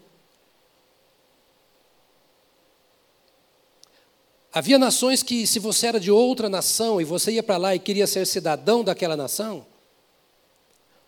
Havia 4.53 4.79
nações 4.79 5.21
que, 5.21 5.49
se 5.49 5.59
você 5.59 5.89
era 5.89 5.99
de 5.99 6.13
outra 6.13 6.49
nação 6.49 7.01
e 7.01 7.05
você 7.05 7.33
ia 7.33 7.43
para 7.43 7.57
lá 7.57 7.75
e 7.75 7.81
queria 7.81 8.07
ser 8.07 8.25
cidadão 8.25 8.85
daquela 8.85 9.17
nação, 9.17 9.67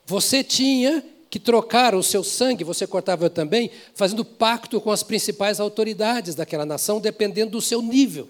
você 0.04 0.42
tinha 0.42 1.04
que 1.36 1.38
trocar 1.38 1.94
o 1.94 2.02
seu 2.02 2.24
sangue, 2.24 2.64
você 2.64 2.86
cortava 2.86 3.28
também, 3.28 3.70
fazendo 3.94 4.24
pacto 4.24 4.80
com 4.80 4.90
as 4.90 5.02
principais 5.02 5.60
autoridades 5.60 6.34
daquela 6.34 6.64
nação, 6.64 6.98
dependendo 6.98 7.50
do 7.50 7.60
seu 7.60 7.82
nível. 7.82 8.26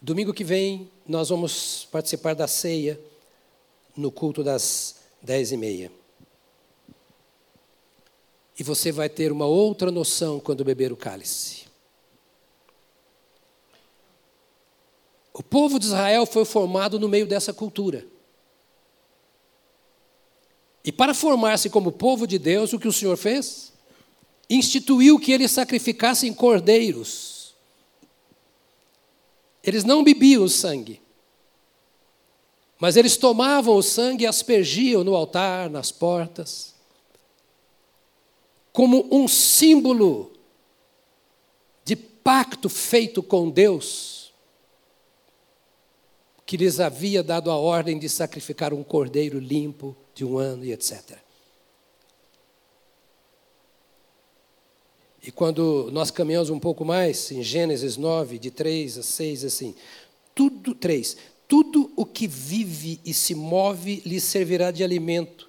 Domingo 0.00 0.32
que 0.32 0.42
vem, 0.42 0.90
nós 1.06 1.28
vamos 1.28 1.86
participar 1.92 2.34
da 2.34 2.48
ceia 2.48 2.98
no 3.94 4.10
culto 4.10 4.42
das 4.42 4.96
dez 5.20 5.52
e 5.52 5.56
meia. 5.58 5.92
E 8.58 8.62
você 8.62 8.90
vai 8.90 9.10
ter 9.10 9.30
uma 9.30 9.44
outra 9.44 9.90
noção 9.90 10.40
quando 10.40 10.64
beber 10.64 10.92
o 10.92 10.96
cálice. 10.96 11.59
O 15.40 15.42
povo 15.42 15.78
de 15.78 15.86
Israel 15.86 16.26
foi 16.26 16.44
formado 16.44 17.00
no 17.00 17.08
meio 17.08 17.26
dessa 17.26 17.50
cultura. 17.50 18.06
E 20.84 20.92
para 20.92 21.14
formar-se 21.14 21.70
como 21.70 21.90
povo 21.90 22.26
de 22.26 22.38
Deus, 22.38 22.74
o 22.74 22.78
que 22.78 22.86
o 22.86 22.92
Senhor 22.92 23.16
fez? 23.16 23.72
Instituiu 24.50 25.18
que 25.18 25.32
eles 25.32 25.50
sacrificassem 25.50 26.34
cordeiros. 26.34 27.54
Eles 29.64 29.82
não 29.82 30.04
bebiam 30.04 30.44
o 30.44 30.48
sangue, 30.48 31.00
mas 32.78 32.96
eles 32.96 33.16
tomavam 33.16 33.76
o 33.76 33.82
sangue 33.82 34.24
e 34.24 34.26
aspergiam 34.26 35.02
no 35.02 35.16
altar, 35.16 35.70
nas 35.70 35.90
portas 35.90 36.70
como 38.72 39.08
um 39.10 39.26
símbolo 39.26 40.32
de 41.84 41.96
pacto 41.96 42.68
feito 42.68 43.22
com 43.22 43.50
Deus, 43.50 44.19
que 46.50 46.56
lhes 46.56 46.80
havia 46.80 47.22
dado 47.22 47.48
a 47.48 47.56
ordem 47.56 47.96
de 47.96 48.08
sacrificar 48.08 48.74
um 48.74 48.82
cordeiro 48.82 49.38
limpo 49.38 49.96
de 50.12 50.24
um 50.24 50.36
ano 50.36 50.64
e 50.64 50.72
etc. 50.72 51.16
E 55.22 55.30
quando 55.30 55.88
nós 55.92 56.10
caminhamos 56.10 56.50
um 56.50 56.58
pouco 56.58 56.84
mais, 56.84 57.30
em 57.30 57.40
Gênesis 57.40 57.96
9, 57.96 58.36
de 58.36 58.50
3 58.50 58.98
a 58.98 59.02
6, 59.04 59.44
assim, 59.44 59.76
tudo, 60.34 60.74
3, 60.74 61.16
tudo 61.46 61.92
o 61.94 62.04
que 62.04 62.26
vive 62.26 62.98
e 63.04 63.14
se 63.14 63.32
move 63.32 64.02
lhe 64.04 64.20
servirá 64.20 64.72
de 64.72 64.82
alimento. 64.82 65.48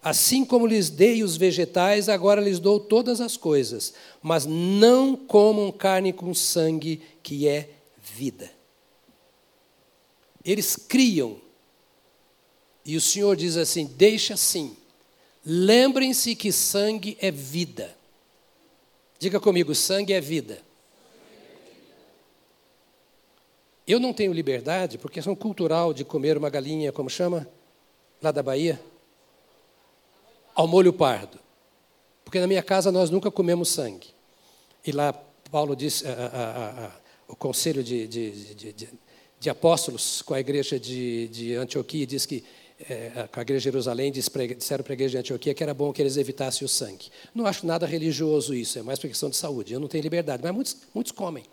Assim 0.00 0.44
como 0.44 0.64
lhes 0.64 0.88
dei 0.88 1.24
os 1.24 1.36
vegetais, 1.36 2.08
agora 2.08 2.40
lhes 2.40 2.60
dou 2.60 2.78
todas 2.78 3.20
as 3.20 3.36
coisas, 3.36 3.94
mas 4.22 4.46
não 4.46 5.16
comam 5.16 5.72
carne 5.72 6.12
com 6.12 6.32
sangue, 6.32 7.02
que 7.20 7.48
é 7.48 7.68
vida. 8.00 8.55
Eles 10.46 10.76
criam, 10.76 11.38
e 12.84 12.96
o 12.96 13.00
Senhor 13.00 13.36
diz 13.36 13.56
assim: 13.56 13.84
deixa 13.84 14.34
assim, 14.34 14.76
lembrem-se 15.44 16.36
que 16.36 16.52
sangue 16.52 17.18
é 17.20 17.30
vida. 17.30 17.94
Diga 19.18 19.40
comigo: 19.40 19.74
sangue 19.74 20.12
é 20.12 20.20
vida. 20.20 20.64
Eu 23.86 24.00
não 24.00 24.12
tenho 24.12 24.32
liberdade, 24.32 24.98
por 24.98 25.10
questão 25.10 25.34
cultural, 25.34 25.92
de 25.92 26.04
comer 26.04 26.38
uma 26.38 26.48
galinha, 26.48 26.92
como 26.92 27.10
chama? 27.10 27.48
Lá 28.22 28.30
da 28.30 28.42
Bahia? 28.42 28.80
ao 30.56 30.66
molho 30.66 30.92
pardo. 30.92 31.38
Porque 32.24 32.40
na 32.40 32.46
minha 32.46 32.62
casa 32.62 32.90
nós 32.90 33.10
nunca 33.10 33.30
comemos 33.30 33.68
sangue. 33.68 34.08
E 34.84 34.90
lá 34.90 35.12
Paulo 35.50 35.76
disse, 35.76 36.08
a, 36.08 36.12
a, 36.12 36.86
a, 36.86 36.90
o 37.28 37.36
conselho 37.36 37.84
de, 37.84 38.08
de, 38.08 38.54
de, 38.72 38.88
de, 39.40 39.50
apóstolos 39.50 40.22
com 40.22 40.34
a 40.34 40.40
igreja 40.40 40.78
de, 40.78 41.54
Antioquia 41.54 42.06
diz 42.06 42.26
que, 42.26 42.44
é, 42.88 43.28
com 43.32 43.40
a 43.40 43.42
igreja 43.42 43.60
de 43.60 43.64
Jerusalém, 43.64 44.12
disseram 44.12 44.84
para 44.84 44.92
a 44.92 44.94
igreja 44.94 45.12
de 45.12 45.18
Antioquia 45.18 45.54
que 45.54 45.62
era 45.62 45.74
bom 45.74 45.92
que 45.92 46.02
eles 46.02 46.16
evitassem 46.16 46.64
o 46.64 46.68
sangue. 46.68 47.06
Não 47.34 47.46
acho 47.46 47.66
nada 47.66 47.86
religioso 47.86 48.54
isso, 48.54 48.78
é 48.78 48.82
mais 48.82 48.98
por 48.98 49.08
questão 49.08 49.30
de 49.30 49.36
saúde. 49.36 49.72
Eu 49.72 49.80
não 49.80 49.88
tenho 49.88 50.02
liberdade, 50.02 50.42
mas 50.42 50.54
muitos, 50.54 50.76
muitos 50.94 51.12
comem. 51.12 51.44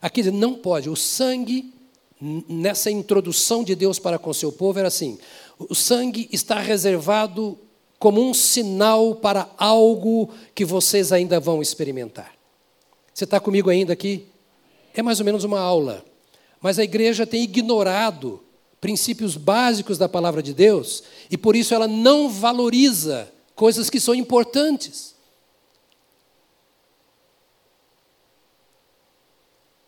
Aqui 0.00 0.22
não 0.30 0.54
pode. 0.54 0.88
O 0.88 0.96
sangue, 0.96 1.72
nessa 2.20 2.90
introdução 2.90 3.64
de 3.64 3.74
Deus 3.74 3.98
para 3.98 4.18
com 4.18 4.32
seu 4.32 4.52
povo, 4.52 4.78
era 4.78 4.88
assim: 4.88 5.18
o 5.58 5.74
sangue 5.74 6.28
está 6.32 6.60
reservado 6.60 7.58
como 7.98 8.20
um 8.20 8.32
sinal 8.32 9.16
para 9.16 9.50
algo 9.58 10.30
que 10.54 10.64
vocês 10.64 11.12
ainda 11.12 11.40
vão 11.40 11.60
experimentar. 11.60 12.32
Você 13.12 13.24
está 13.24 13.40
comigo 13.40 13.68
ainda 13.68 13.92
aqui? 13.92 14.28
É 14.94 15.02
mais 15.02 15.18
ou 15.18 15.26
menos 15.26 15.42
uma 15.42 15.58
aula. 15.58 16.04
Mas 16.60 16.78
a 16.78 16.84
igreja 16.84 17.26
tem 17.26 17.42
ignorado 17.42 18.42
princípios 18.80 19.36
básicos 19.36 19.98
da 19.98 20.08
palavra 20.08 20.42
de 20.42 20.54
Deus 20.54 21.02
e 21.30 21.36
por 21.36 21.56
isso 21.56 21.74
ela 21.74 21.88
não 21.88 22.28
valoriza 22.28 23.32
coisas 23.54 23.90
que 23.90 24.00
são 24.00 24.14
importantes. 24.14 25.16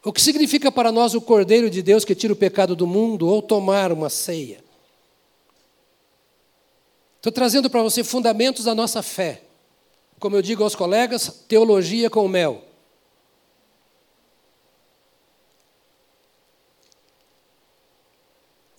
O 0.02 0.12
que 0.12 0.20
significa 0.20 0.72
para 0.72 0.90
nós 0.90 1.14
o 1.14 1.20
Cordeiro 1.20 1.68
de 1.68 1.82
Deus 1.82 2.04
que 2.04 2.14
tira 2.14 2.32
o 2.32 2.36
pecado 2.36 2.74
do 2.74 2.86
mundo 2.86 3.28
ou 3.28 3.42
tomar 3.42 3.92
uma 3.92 4.08
ceia? 4.08 4.64
Estou 7.16 7.30
trazendo 7.30 7.68
para 7.68 7.82
você 7.82 8.02
fundamentos 8.02 8.64
da 8.64 8.74
nossa 8.74 9.02
fé. 9.02 9.42
Como 10.18 10.36
eu 10.36 10.42
digo 10.42 10.64
aos 10.64 10.74
colegas, 10.74 11.44
teologia 11.46 12.08
com 12.08 12.26
mel. 12.26 12.64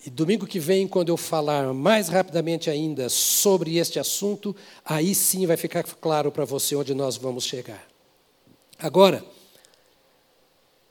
E 0.04 0.10
domingo 0.10 0.46
que 0.46 0.58
vem, 0.58 0.88
quando 0.88 1.10
eu 1.10 1.16
falar 1.16 1.72
mais 1.72 2.08
rapidamente 2.08 2.68
ainda 2.68 3.08
sobre 3.08 3.76
este 3.76 4.00
assunto, 4.00 4.54
aí 4.84 5.14
sim 5.14 5.46
vai 5.46 5.56
ficar 5.56 5.84
claro 5.84 6.32
para 6.32 6.44
você 6.44 6.74
onde 6.74 6.92
nós 6.92 7.16
vamos 7.16 7.44
chegar. 7.44 7.86
Agora, 8.78 9.24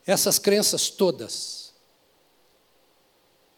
essas 0.06 0.39
crenças 0.39 0.89
todas, 0.89 1.74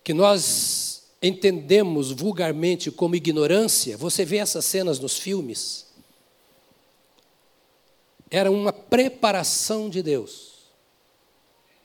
que 0.04 0.12
nós 0.12 1.04
entendemos 1.22 2.12
vulgarmente 2.12 2.90
como 2.90 3.16
ignorância, 3.16 3.96
você 3.96 4.26
vê 4.26 4.38
essas 4.38 4.66
cenas 4.66 4.98
nos 4.98 5.20
filmes, 5.20 5.86
era 8.30 8.52
uma 8.52 8.74
preparação 8.74 9.88
de 9.88 10.02
Deus 10.02 10.54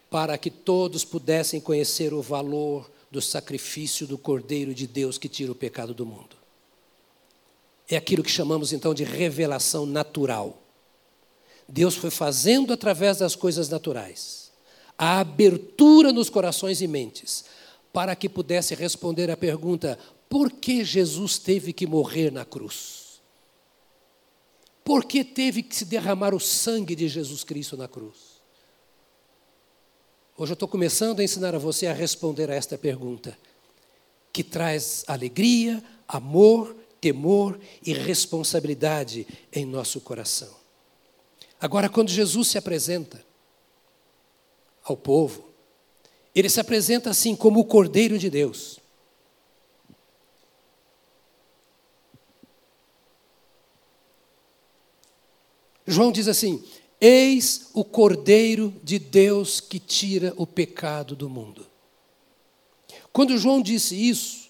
para 0.09 0.39
que 0.39 0.51
todos 0.51 1.05
pudessem 1.05 1.61
conhecer 1.61 2.15
o 2.15 2.23
valor 2.23 2.91
do 3.11 3.23
sacrifício 3.23 4.07
do 4.07 4.19
Cordeiro 4.19 4.75
de 4.75 4.87
Deus 4.87 5.19
que 5.19 5.29
tira 5.29 5.53
o 5.53 5.55
pecado 5.55 5.95
do 5.95 6.05
mundo. 6.05 6.37
É 7.89 7.97
aquilo 7.97 8.23
que 8.23 8.31
chamamos 8.31 8.73
então 8.73 8.93
de 8.93 9.05
revelação 9.05 9.87
natural. 9.87 10.63
Deus 11.67 11.95
foi 11.95 12.11
fazendo 12.11 12.73
através 12.73 13.19
das 13.19 13.35
coisas 13.35 13.69
naturais 13.69 14.49
a 14.99 15.21
abertura 15.21 16.13
nos 16.13 16.29
corações 16.29 16.83
e 16.83 16.89
mentes, 16.89 17.45
para 17.93 18.17
que 18.17 18.29
pudesse 18.29 18.75
responder 18.75 19.31
à 19.31 19.37
pergunta: 19.37 19.97
por 20.29 20.51
que 20.51 20.85
Jesus 20.85 21.39
teve 21.39 21.73
que 21.73 21.87
morrer 21.87 22.33
na 22.33 22.45
cruz? 22.45 23.21
Por 24.85 25.05
que 25.05 25.23
teve 25.23 25.63
que 25.63 25.77
se 25.77 25.85
derramar 25.85 26.35
o 26.35 26.41
sangue 26.41 26.97
de 26.97 27.09
Jesus 27.09 27.45
Cristo 27.45 27.77
na 27.77 27.87
cruz? 27.87 28.28
Hoje 30.41 30.53
eu 30.53 30.55
estou 30.55 30.69
começando 30.69 31.19
a 31.19 31.25
ensinar 31.25 31.53
a 31.57 31.59
você 31.59 31.89
a 31.89 31.93
responder 31.93 32.49
a 32.49 32.55
esta 32.55 32.79
pergunta, 32.79 33.37
que 34.33 34.45
traz 34.45 35.05
alegria, 35.09 35.83
amor, 36.07 36.77
temor 37.01 37.59
e 37.85 37.93
responsabilidade 37.93 39.27
em 39.53 39.67
nosso 39.67 40.01
coração. 40.01 40.55
Agora, 41.61 41.89
quando 41.89 42.11
Jesus 42.11 42.47
se 42.47 42.57
apresenta, 42.57 43.21
ao 44.85 44.97
povo, 44.97 45.45
ele 46.33 46.49
se 46.49 46.61
apresenta 46.61 47.11
assim 47.11 47.35
como 47.35 47.59
o 47.59 47.65
Cordeiro 47.65 48.17
de 48.17 48.31
Deus. 48.31 48.79
João 55.85 56.13
diz 56.13 56.29
assim: 56.29 56.65
Eis 57.01 57.71
o 57.75 57.85
Cordeiro 57.85 58.75
de 58.83 58.99
Deus 58.99 59.61
que 59.61 59.79
tira 59.79 60.35
o 60.37 60.47
pecado 60.47 61.15
do 61.15 61.29
mundo. 61.29 61.67
Quando 63.13 63.39
João 63.39 63.63
disse 63.63 63.95
isso, 63.95 64.49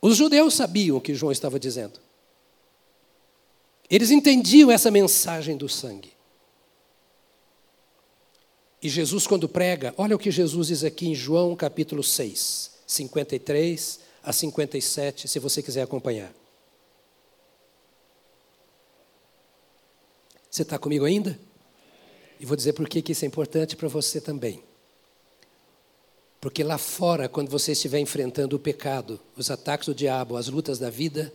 os 0.00 0.16
judeus 0.16 0.54
sabiam 0.54 0.96
o 0.96 1.00
que 1.00 1.14
João 1.14 1.32
estava 1.32 1.58
dizendo. 1.58 2.00
Eles 3.88 4.10
entendiam 4.10 4.70
essa 4.70 4.90
mensagem 4.90 5.56
do 5.56 5.68
sangue. 5.68 6.12
E 8.82 8.88
Jesus, 8.88 9.26
quando 9.26 9.48
prega, 9.48 9.94
olha 9.96 10.14
o 10.14 10.18
que 10.18 10.30
Jesus 10.30 10.68
diz 10.68 10.84
aqui 10.84 11.08
em 11.08 11.14
João 11.14 11.56
capítulo 11.56 12.02
6, 12.02 12.72
53 12.86 14.00
a 14.22 14.32
57, 14.32 15.28
se 15.28 15.38
você 15.38 15.62
quiser 15.62 15.82
acompanhar. 15.82 16.32
Você 20.50 20.62
está 20.62 20.78
comigo 20.78 21.04
ainda? 21.04 21.38
E 22.38 22.46
vou 22.46 22.56
dizer 22.56 22.72
por 22.74 22.88
que 22.88 23.12
isso 23.12 23.24
é 23.24 23.28
importante 23.28 23.76
para 23.76 23.88
você 23.88 24.20
também. 24.20 24.62
Porque 26.40 26.62
lá 26.62 26.78
fora, 26.78 27.28
quando 27.28 27.50
você 27.50 27.72
estiver 27.72 27.98
enfrentando 27.98 28.56
o 28.56 28.58
pecado, 28.58 29.18
os 29.36 29.50
ataques 29.50 29.86
do 29.86 29.94
diabo, 29.94 30.36
as 30.36 30.48
lutas 30.48 30.78
da 30.78 30.90
vida, 30.90 31.32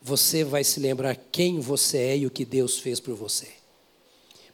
você 0.00 0.44
vai 0.44 0.62
se 0.62 0.78
lembrar 0.78 1.16
quem 1.16 1.58
você 1.58 1.98
é 1.98 2.18
e 2.18 2.26
o 2.26 2.30
que 2.30 2.44
Deus 2.44 2.78
fez 2.78 3.00
por 3.00 3.14
você. 3.14 3.48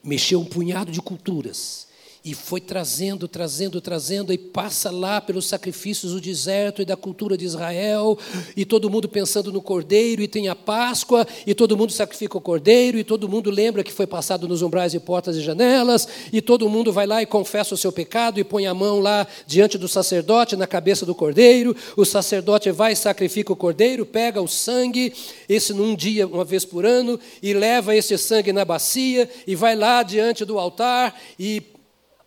Mexeu 0.03 0.39
um 0.39 0.45
punhado 0.45 0.91
de 0.91 1.01
culturas, 1.01 1.88
e 2.23 2.33
foi 2.33 2.59
trazendo, 2.59 3.27
trazendo, 3.27 3.79
trazendo, 3.79 4.33
e 4.33 4.37
passa 4.37 4.91
lá 4.91 5.21
pelos 5.21 5.45
sacrifícios 5.47 6.11
do 6.11 6.19
deserto 6.19 6.81
e 6.81 6.85
da 6.85 6.97
cultura 6.97 7.37
de 7.37 7.45
Israel, 7.45 8.17
e 8.55 8.65
todo 8.65 8.89
mundo 8.89 9.07
pensando 9.07 9.51
no 9.51 9.61
cordeiro, 9.61 10.21
e 10.21 10.27
tem 10.27 10.49
a 10.49 10.55
Páscoa, 10.55 11.25
e 11.47 11.53
todo 11.53 11.77
mundo 11.77 11.91
sacrifica 11.93 12.37
o 12.37 12.41
cordeiro, 12.41 12.97
e 12.97 13.03
todo 13.03 13.29
mundo 13.29 13.49
lembra 13.49 13.83
que 13.83 13.91
foi 13.91 14.05
passado 14.05 14.47
nos 14.47 14.61
umbrais 14.61 14.93
e 14.93 14.99
portas 14.99 15.37
e 15.37 15.41
janelas, 15.41 16.07
e 16.33 16.41
todo 16.41 16.69
mundo 16.69 16.91
vai 16.91 17.07
lá 17.07 17.21
e 17.21 17.25
confessa 17.25 17.73
o 17.73 17.77
seu 17.77 17.91
pecado, 17.91 18.39
e 18.39 18.43
põe 18.43 18.67
a 18.67 18.73
mão 18.73 18.99
lá 18.99 19.25
diante 19.47 19.77
do 19.77 19.87
sacerdote, 19.87 20.55
na 20.55 20.67
cabeça 20.67 21.05
do 21.05 21.15
cordeiro, 21.15 21.75
o 21.95 22.03
sacerdote 22.03 22.69
vai 22.71 22.93
e 22.93 22.97
sacrifica 22.97 23.53
o 23.53 23.55
cordeiro, 23.55 24.05
pega 24.05 24.41
o 24.41 24.47
sangue, 24.47 25.13
esse 25.47 25.73
num 25.73 25.95
dia, 25.95 26.27
uma 26.27 26.43
vez 26.43 26.65
por 26.65 26.85
ano, 26.85 27.19
e 27.41 27.53
leva 27.53 27.95
esse 27.95 28.17
sangue 28.17 28.51
na 28.51 28.65
bacia, 28.65 29.29
e 29.47 29.55
vai 29.55 29.75
lá 29.75 30.03
diante 30.03 30.43
do 30.43 30.59
altar, 30.59 31.15
e 31.39 31.63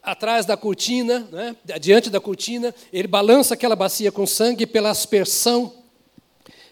atrás 0.02 0.44
da 0.44 0.56
cortina, 0.56 1.28
né, 1.30 1.56
diante 1.80 2.10
da 2.10 2.20
cortina, 2.20 2.74
ele 2.92 3.06
balança 3.06 3.54
aquela 3.54 3.76
bacia 3.76 4.10
com 4.10 4.26
sangue 4.26 4.66
pela 4.66 4.90
aspersão 4.90 5.72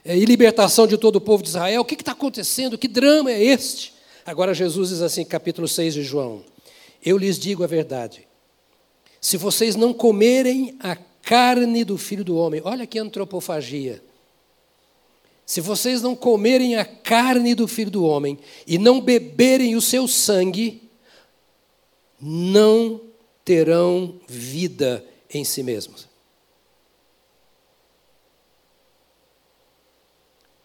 é, 0.04 0.16
e 0.16 0.24
libertação 0.24 0.86
de 0.86 0.98
todo 0.98 1.16
o 1.16 1.20
povo 1.20 1.42
de 1.42 1.50
Israel. 1.50 1.82
O 1.82 1.84
que 1.84 1.94
está 1.94 2.12
acontecendo? 2.12 2.76
Que 2.76 2.88
drama 2.88 3.30
é 3.30 3.42
este? 3.42 3.94
Agora 4.26 4.52
Jesus 4.52 4.88
diz 4.88 5.00
assim, 5.00 5.24
capítulo 5.24 5.68
6 5.68 5.94
de 5.94 6.02
João: 6.02 6.42
Eu 7.04 7.16
lhes 7.16 7.38
digo 7.38 7.62
a 7.62 7.66
verdade. 7.66 8.26
Se 9.20 9.36
vocês 9.36 9.76
não 9.76 9.92
comerem 9.92 10.76
a 10.80 10.96
carne 11.22 11.84
do 11.84 11.98
filho 11.98 12.24
do 12.24 12.36
homem, 12.36 12.60
olha 12.64 12.86
que 12.86 12.98
antropofagia. 12.98 14.02
Se 15.44 15.60
vocês 15.60 16.00
não 16.00 16.14
comerem 16.14 16.76
a 16.76 16.84
carne 16.84 17.54
do 17.54 17.66
filho 17.68 17.90
do 17.90 18.04
homem 18.04 18.38
e 18.66 18.78
não 18.78 19.00
beberem 19.00 19.76
o 19.76 19.80
seu 19.80 20.06
sangue, 20.06 20.88
não 22.20 23.00
terão 23.50 24.20
vida 24.28 25.04
em 25.28 25.42
si 25.42 25.60
mesmos. 25.64 26.08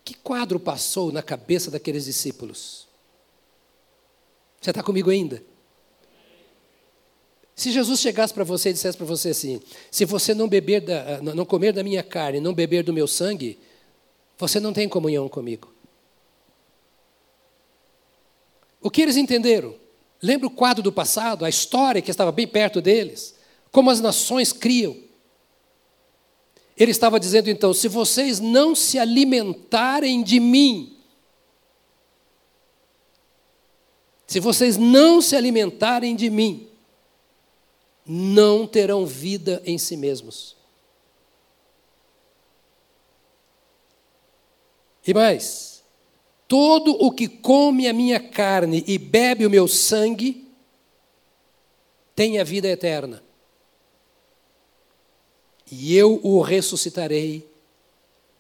Que 0.04 0.14
quadro 0.14 0.60
passou 0.60 1.12
na 1.12 1.24
cabeça 1.24 1.72
daqueles 1.72 2.06
discípulos? 2.06 2.88
Você 4.62 4.70
está 4.70 4.84
comigo 4.84 5.10
ainda? 5.10 5.44
Se 7.56 7.72
Jesus 7.72 8.00
chegasse 8.02 8.32
para 8.32 8.44
você 8.44 8.70
e 8.70 8.74
dissesse 8.74 8.96
para 8.96 9.08
você 9.08 9.30
assim: 9.30 9.60
se 9.90 10.06
você 10.06 10.36
não 10.36 10.48
beber 10.48 10.82
da, 10.82 11.20
não 11.24 11.44
comer 11.44 11.74
da 11.74 11.82
minha 11.82 12.04
carne, 12.04 12.40
não 12.40 12.54
beber 12.54 12.84
do 12.84 12.94
meu 12.94 13.08
sangue, 13.08 13.58
você 14.38 14.60
não 14.60 14.72
tem 14.72 14.88
comunhão 14.88 15.28
comigo. 15.28 15.74
O 18.80 18.92
que 18.92 19.02
eles 19.02 19.18
entenderam? 19.18 19.85
Lembra 20.26 20.48
o 20.48 20.52
quadro 20.52 20.82
do 20.82 20.92
passado, 20.92 21.46
a 21.46 21.50
história 21.50 22.02
que 22.02 22.10
estava 22.10 22.32
bem 22.32 22.48
perto 22.48 22.82
deles? 22.82 23.36
Como 23.72 23.92
as 23.92 24.02
nações 24.02 24.52
criam. 24.52 24.98
Ele 26.76 26.90
estava 26.90 27.20
dizendo 27.20 27.48
então: 27.48 27.76
se 27.76 27.88
vocês 27.88 28.40
não 28.40 28.74
se 28.74 28.98
alimentarem 28.98 30.24
de 30.24 30.40
mim, 30.40 30.98
se 34.26 34.40
vocês 34.40 34.78
não 34.78 35.22
se 35.22 35.36
alimentarem 35.36 36.16
de 36.16 36.32
mim, 36.32 36.68
não 38.04 38.66
terão 38.66 39.06
vida 39.06 39.62
em 39.64 39.78
si 39.78 39.96
mesmos. 39.96 40.56
E 45.06 45.14
mais, 45.14 45.75
Todo 46.48 46.92
o 46.92 47.12
que 47.12 47.28
come 47.28 47.88
a 47.88 47.94
minha 47.94 48.20
carne 48.20 48.84
e 48.88 48.98
bebe 48.98 49.46
o 49.46 49.50
meu 49.50 49.68
sangue 49.68 50.48
tem 52.16 52.40
a 52.40 52.44
vida 52.44 52.68
eterna. 52.68 53.24
e 55.72 55.96
eu 55.96 56.20
o 56.24 56.42
ressuscitarei 56.42 57.48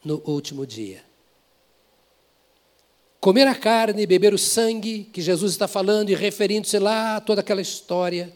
no 0.03 0.21
último 0.25 0.65
dia. 0.65 1.03
Comer 3.19 3.47
a 3.47 3.55
carne, 3.55 4.05
beber 4.05 4.33
o 4.33 4.37
sangue, 4.37 5.09
que 5.11 5.21
Jesus 5.21 5.53
está 5.53 5.67
falando 5.67 6.11
e 6.11 6.15
referindo-se 6.15 6.77
lá 6.77 7.15
a 7.15 7.21
toda 7.21 7.41
aquela 7.41 7.61
história, 7.61 8.31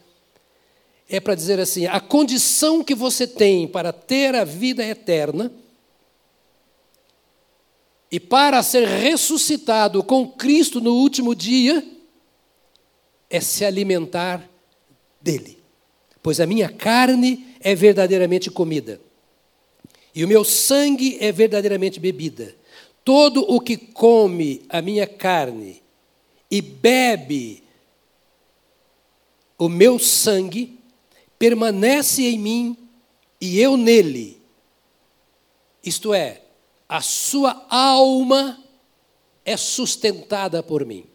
é 1.07 1.19
para 1.19 1.35
dizer 1.35 1.59
assim: 1.59 1.85
a 1.85 1.99
condição 1.99 2.83
que 2.83 2.95
você 2.95 3.27
tem 3.27 3.67
para 3.67 3.93
ter 3.93 4.33
a 4.33 4.43
vida 4.43 4.83
eterna 4.83 5.51
e 8.11 8.19
para 8.19 8.61
ser 8.63 8.87
ressuscitado 8.87 10.03
com 10.03 10.27
Cristo 10.27 10.81
no 10.81 10.93
último 10.93 11.35
dia 11.35 11.85
é 13.29 13.39
se 13.39 13.63
alimentar 13.63 14.49
dele. 15.21 15.59
Pois 16.21 16.39
a 16.39 16.45
minha 16.45 16.69
carne 16.69 17.55
é 17.59 17.75
verdadeiramente 17.75 18.49
comida 18.49 18.99
e 20.13 20.23
o 20.23 20.27
meu 20.27 20.43
sangue 20.43 21.17
é 21.19 21.31
verdadeiramente 21.31 21.99
bebida. 21.99 22.55
Todo 23.05 23.41
o 23.41 23.59
que 23.59 23.77
come 23.77 24.63
a 24.69 24.81
minha 24.81 25.07
carne 25.07 25.81
e 26.49 26.61
bebe 26.61 27.63
o 29.57 29.69
meu 29.69 29.99
sangue 29.99 30.79
permanece 31.37 32.23
em 32.23 32.39
mim 32.39 32.77
e 33.39 33.59
eu 33.59 33.77
nele. 33.77 34.41
Isto 35.83 36.13
é, 36.13 36.41
a 36.89 37.01
sua 37.01 37.67
alma 37.69 38.61
é 39.45 39.55
sustentada 39.55 40.63
por 40.63 40.83
mim. 40.83 41.05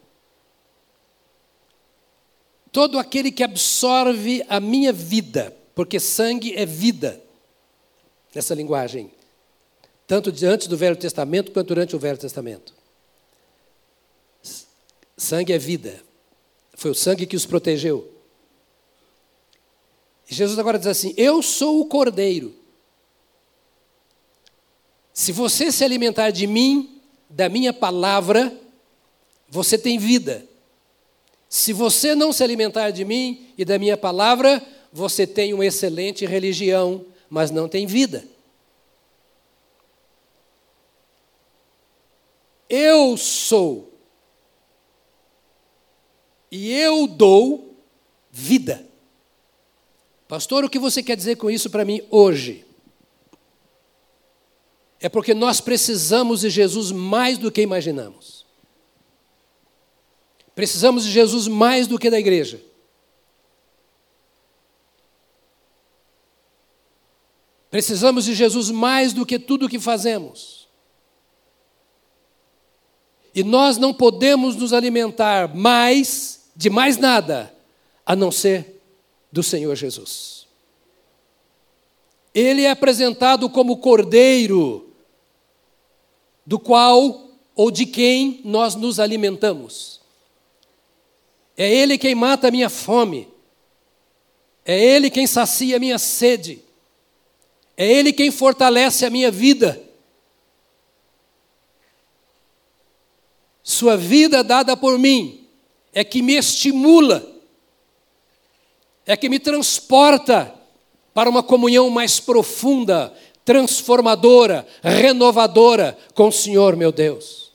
Todo 2.70 2.98
aquele 2.98 3.32
que 3.32 3.42
absorve 3.42 4.44
a 4.48 4.60
minha 4.60 4.92
vida, 4.92 5.56
porque 5.74 5.98
sangue 5.98 6.54
é 6.54 6.64
vida, 6.64 7.20
nessa 8.32 8.54
linguagem, 8.54 9.10
tanto 10.06 10.30
diante 10.30 10.68
do 10.68 10.76
Velho 10.76 10.96
Testamento 10.96 11.50
quanto 11.50 11.68
durante 11.68 11.96
o 11.96 11.98
Velho 11.98 12.18
Testamento. 12.18 12.72
Sangue 15.16 15.52
é 15.52 15.58
vida, 15.58 16.02
foi 16.74 16.90
o 16.90 16.94
sangue 16.94 17.26
que 17.26 17.36
os 17.36 17.46
protegeu. 17.46 18.12
Jesus 20.26 20.58
agora 20.58 20.78
diz 20.78 20.88
assim: 20.88 21.14
Eu 21.16 21.42
sou 21.42 21.80
o 21.80 21.86
cordeiro. 21.86 22.63
Se 25.14 25.30
você 25.30 25.70
se 25.70 25.84
alimentar 25.84 26.32
de 26.32 26.44
mim, 26.44 27.00
da 27.30 27.48
minha 27.48 27.72
palavra, 27.72 28.52
você 29.48 29.78
tem 29.78 29.96
vida. 29.96 30.44
Se 31.48 31.72
você 31.72 32.16
não 32.16 32.32
se 32.32 32.42
alimentar 32.42 32.90
de 32.90 33.04
mim 33.04 33.46
e 33.56 33.64
da 33.64 33.78
minha 33.78 33.96
palavra, 33.96 34.60
você 34.92 35.24
tem 35.24 35.54
uma 35.54 35.64
excelente 35.64 36.26
religião, 36.26 37.06
mas 37.30 37.52
não 37.52 37.68
tem 37.68 37.86
vida. 37.86 38.24
Eu 42.68 43.16
sou. 43.16 43.92
E 46.50 46.72
eu 46.72 47.06
dou 47.06 47.76
vida. 48.32 48.84
Pastor, 50.26 50.64
o 50.64 50.68
que 50.68 50.78
você 50.78 51.04
quer 51.04 51.16
dizer 51.16 51.36
com 51.36 51.48
isso 51.48 51.70
para 51.70 51.84
mim 51.84 52.02
hoje? 52.10 52.63
É 55.00 55.08
porque 55.08 55.34
nós 55.34 55.60
precisamos 55.60 56.40
de 56.40 56.50
Jesus 56.50 56.90
mais 56.90 57.38
do 57.38 57.50
que 57.50 57.60
imaginamos. 57.60 58.44
Precisamos 60.54 61.04
de 61.04 61.10
Jesus 61.10 61.48
mais 61.48 61.86
do 61.86 61.98
que 61.98 62.10
da 62.10 62.18
igreja. 62.18 62.60
Precisamos 67.70 68.24
de 68.24 68.34
Jesus 68.34 68.70
mais 68.70 69.12
do 69.12 69.26
que 69.26 69.36
tudo 69.36 69.66
o 69.66 69.68
que 69.68 69.80
fazemos. 69.80 70.68
E 73.34 73.42
nós 73.42 73.78
não 73.78 73.92
podemos 73.92 74.54
nos 74.54 74.72
alimentar 74.72 75.52
mais 75.52 76.48
de 76.54 76.70
mais 76.70 76.96
nada 76.96 77.52
a 78.06 78.14
não 78.14 78.30
ser 78.30 78.80
do 79.32 79.42
Senhor 79.42 79.74
Jesus. 79.74 80.46
Ele 82.32 82.62
é 82.62 82.70
apresentado 82.70 83.50
como 83.50 83.78
cordeiro, 83.78 84.83
do 86.46 86.58
qual 86.58 87.30
ou 87.54 87.70
de 87.70 87.86
quem 87.86 88.40
nós 88.44 88.74
nos 88.74 88.98
alimentamos. 88.98 90.00
É 91.56 91.72
Ele 91.72 91.96
quem 91.96 92.14
mata 92.14 92.48
a 92.48 92.50
minha 92.50 92.68
fome. 92.68 93.28
É 94.64 94.78
Ele 94.78 95.10
quem 95.10 95.26
sacia 95.26 95.76
a 95.76 95.80
minha 95.80 95.98
sede. 95.98 96.62
É 97.76 97.86
Ele 97.86 98.12
quem 98.12 98.30
fortalece 98.30 99.06
a 99.06 99.10
minha 99.10 99.30
vida. 99.30 99.80
Sua 103.62 103.96
vida 103.96 104.44
dada 104.44 104.76
por 104.76 104.98
mim 104.98 105.46
é 105.92 106.04
que 106.04 106.20
me 106.20 106.34
estimula, 106.34 107.26
é 109.06 109.16
que 109.16 109.28
me 109.28 109.38
transporta 109.38 110.54
para 111.14 111.30
uma 111.30 111.42
comunhão 111.42 111.88
mais 111.88 112.20
profunda, 112.20 113.16
transformadora, 113.44 114.66
renovadora 114.82 115.96
com 116.14 116.28
o 116.28 116.32
Senhor, 116.32 116.76
meu 116.76 116.90
Deus. 116.90 117.52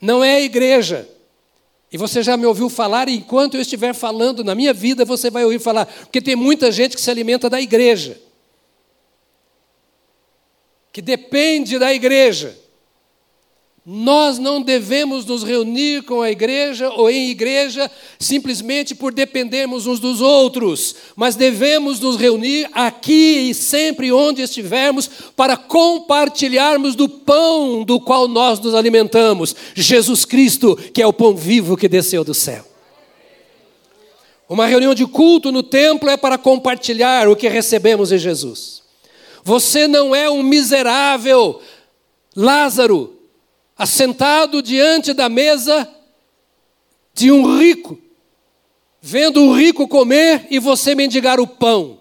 Não 0.00 0.22
é 0.22 0.36
a 0.36 0.40
igreja. 0.40 1.08
E 1.90 1.96
você 1.96 2.22
já 2.22 2.36
me 2.36 2.44
ouviu 2.44 2.68
falar, 2.68 3.08
e 3.08 3.16
enquanto 3.16 3.54
eu 3.54 3.62
estiver 3.62 3.94
falando 3.94 4.44
na 4.44 4.54
minha 4.54 4.74
vida, 4.74 5.04
você 5.04 5.30
vai 5.30 5.44
ouvir 5.44 5.58
falar, 5.58 5.86
porque 5.86 6.20
tem 6.20 6.36
muita 6.36 6.70
gente 6.70 6.94
que 6.94 7.00
se 7.00 7.10
alimenta 7.10 7.48
da 7.48 7.60
igreja, 7.60 8.20
que 10.92 11.00
depende 11.00 11.78
da 11.78 11.92
igreja. 11.92 12.58
Nós 13.90 14.38
não 14.38 14.60
devemos 14.60 15.24
nos 15.24 15.42
reunir 15.42 16.02
com 16.02 16.20
a 16.20 16.30
igreja 16.30 16.90
ou 16.90 17.08
em 17.08 17.30
igreja 17.30 17.90
simplesmente 18.18 18.94
por 18.94 19.14
dependermos 19.14 19.86
uns 19.86 19.98
dos 19.98 20.20
outros, 20.20 20.94
mas 21.16 21.36
devemos 21.36 21.98
nos 21.98 22.18
reunir 22.18 22.68
aqui 22.74 23.48
e 23.48 23.54
sempre 23.54 24.12
onde 24.12 24.42
estivermos 24.42 25.08
para 25.34 25.56
compartilharmos 25.56 26.94
do 26.94 27.08
pão 27.08 27.82
do 27.82 27.98
qual 27.98 28.28
nós 28.28 28.60
nos 28.60 28.74
alimentamos, 28.74 29.56
Jesus 29.74 30.26
Cristo, 30.26 30.76
que 30.92 31.00
é 31.00 31.06
o 31.06 31.12
pão 31.12 31.34
vivo 31.34 31.74
que 31.74 31.88
desceu 31.88 32.22
do 32.22 32.34
céu. 32.34 32.66
Uma 34.46 34.66
reunião 34.66 34.94
de 34.94 35.06
culto 35.06 35.50
no 35.50 35.62
templo 35.62 36.10
é 36.10 36.16
para 36.18 36.36
compartilhar 36.36 37.26
o 37.26 37.34
que 37.34 37.48
recebemos 37.48 38.12
em 38.12 38.18
Jesus. 38.18 38.82
Você 39.42 39.88
não 39.88 40.14
é 40.14 40.28
um 40.28 40.42
miserável 40.42 41.62
Lázaro 42.36 43.17
assentado 43.78 44.60
diante 44.60 45.12
da 45.12 45.28
mesa 45.28 45.88
de 47.14 47.30
um 47.30 47.58
rico, 47.58 47.96
vendo 49.00 49.42
o 49.44 49.54
rico 49.54 49.86
comer 49.86 50.46
e 50.50 50.58
você 50.58 50.94
mendigar 50.94 51.38
o 51.38 51.46
pão. 51.46 52.00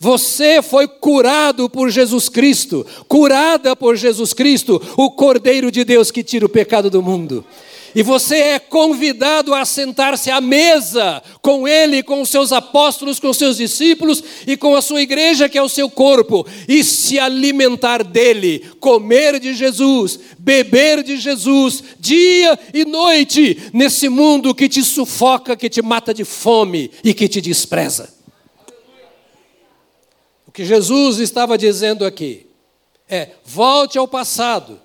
Você 0.00 0.62
foi 0.62 0.86
curado 0.86 1.68
por 1.68 1.90
Jesus 1.90 2.28
Cristo, 2.28 2.86
curada 3.08 3.76
por 3.76 3.96
Jesus 3.96 4.32
Cristo, 4.32 4.80
o 4.96 5.10
Cordeiro 5.10 5.70
de 5.70 5.84
Deus 5.84 6.10
que 6.10 6.22
tira 6.22 6.46
o 6.46 6.48
pecado 6.48 6.88
do 6.88 7.02
mundo. 7.02 7.44
E 7.98 8.02
você 8.04 8.36
é 8.36 8.58
convidado 8.60 9.52
a 9.52 9.64
sentar-se 9.64 10.30
à 10.30 10.40
mesa 10.40 11.20
com 11.42 11.66
Ele, 11.66 12.00
com 12.00 12.22
os 12.22 12.28
seus 12.28 12.52
apóstolos, 12.52 13.18
com 13.18 13.28
os 13.28 13.36
seus 13.36 13.56
discípulos 13.56 14.22
e 14.46 14.56
com 14.56 14.76
a 14.76 14.80
sua 14.80 15.02
igreja, 15.02 15.48
que 15.48 15.58
é 15.58 15.62
o 15.62 15.68
seu 15.68 15.90
corpo, 15.90 16.46
e 16.68 16.84
se 16.84 17.18
alimentar 17.18 18.04
dele, 18.04 18.60
comer 18.78 19.40
de 19.40 19.52
Jesus, 19.52 20.16
beber 20.38 21.02
de 21.02 21.16
Jesus, 21.16 21.82
dia 21.98 22.56
e 22.72 22.84
noite, 22.84 23.68
nesse 23.72 24.08
mundo 24.08 24.54
que 24.54 24.68
te 24.68 24.84
sufoca, 24.84 25.56
que 25.56 25.68
te 25.68 25.82
mata 25.82 26.14
de 26.14 26.24
fome 26.24 26.92
e 27.02 27.12
que 27.12 27.26
te 27.26 27.40
despreza. 27.40 28.14
O 30.46 30.52
que 30.52 30.64
Jesus 30.64 31.18
estava 31.18 31.58
dizendo 31.58 32.06
aqui 32.06 32.46
é: 33.08 33.30
volte 33.44 33.98
ao 33.98 34.06
passado 34.06 34.80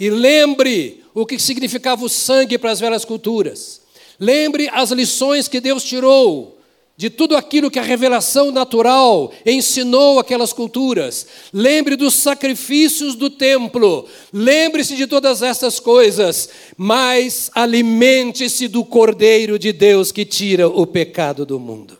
e 0.00 0.08
lembre 0.08 1.04
o 1.16 1.24
que 1.24 1.38
significava 1.38 2.04
o 2.04 2.10
sangue 2.10 2.58
para 2.58 2.70
as 2.70 2.78
velhas 2.78 3.02
culturas. 3.02 3.80
Lembre 4.20 4.68
as 4.70 4.90
lições 4.90 5.48
que 5.48 5.62
Deus 5.62 5.82
tirou 5.82 6.58
de 6.94 7.08
tudo 7.08 7.34
aquilo 7.34 7.70
que 7.70 7.78
a 7.78 7.82
revelação 7.82 8.52
natural 8.52 9.32
ensinou 9.46 10.18
aquelas 10.18 10.52
culturas. 10.52 11.26
Lembre 11.54 11.96
dos 11.96 12.12
sacrifícios 12.12 13.14
do 13.14 13.30
templo. 13.30 14.06
Lembre-se 14.30 14.94
de 14.94 15.06
todas 15.06 15.40
essas 15.40 15.80
coisas, 15.80 16.50
mas 16.76 17.50
alimente-se 17.54 18.68
do 18.68 18.84
Cordeiro 18.84 19.58
de 19.58 19.72
Deus 19.72 20.12
que 20.12 20.26
tira 20.26 20.68
o 20.68 20.86
pecado 20.86 21.46
do 21.46 21.58
mundo. 21.58 21.98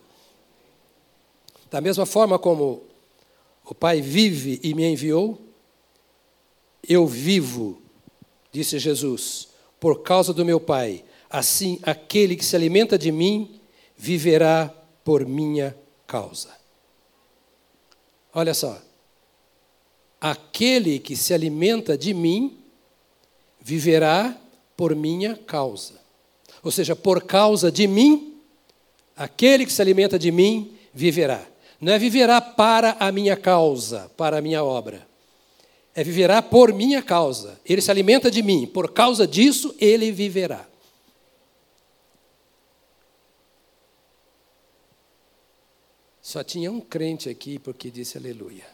Da 1.71 1.81
mesma 1.81 2.05
forma 2.05 2.39
como 2.39 2.83
o 3.65 3.75
Pai 3.75 4.03
vive 4.03 4.61
e 4.63 4.75
me 4.75 4.85
enviou, 4.85 5.41
eu 6.87 7.07
vivo 7.07 7.86
disse 8.57 8.79
Jesus, 8.79 9.49
por 9.79 10.03
causa 10.03 10.33
do 10.33 10.43
meu 10.43 10.59
Pai, 10.59 11.05
assim 11.29 11.79
aquele 11.83 12.35
que 12.37 12.45
se 12.45 12.57
alimenta 12.57 12.97
de 12.99 13.13
mim 13.13 13.61
viverá 13.95 14.73
por 15.05 15.27
minha 15.27 15.77
causa. 16.07 16.49
Olha 18.33 18.55
só. 18.55 18.81
Aquele 20.19 20.99
que 20.99 21.15
se 21.15 21.35
alimenta 21.35 21.99
de 21.99 22.15
mim 22.15 22.59
viverá 23.61 24.35
por 24.75 24.95
minha 24.95 25.37
causa. 25.37 26.01
Ou 26.63 26.71
seja, 26.71 26.97
por 26.97 27.25
causa 27.25 27.71
de 27.71 27.87
mim, 27.87 28.41
aquele 29.15 29.67
que 29.67 29.73
se 29.73 29.83
alimenta 29.83 30.19
de 30.19 30.33
mim 30.33 30.75
viverá. 30.95 31.47
Não 31.79 31.93
é 31.93 31.99
viverá 31.99 32.41
para 32.41 32.97
a 32.99 33.13
minha 33.13 33.37
causa, 33.37 34.11
para 34.17 34.39
a 34.39 34.41
minha 34.41 34.65
obra. 34.65 35.07
É 35.97 36.05
viverá 36.05 36.43
por 36.43 36.75
minha 36.75 37.03
causa. 37.03 37.59
Ele 37.65 37.81
se 37.81 37.91
alimenta 37.91 38.31
de 38.31 38.43
mim, 38.43 38.67
por 38.67 38.93
causa 38.93 39.27
disso 39.27 39.75
ele 39.81 40.13
viverá. 40.13 40.69
Só 46.21 46.45
tinha 46.45 46.71
um 46.71 46.83
crente 46.83 47.31
aqui 47.31 47.59
porque 47.59 47.91
disse 47.91 48.19
aleluia. 48.19 48.67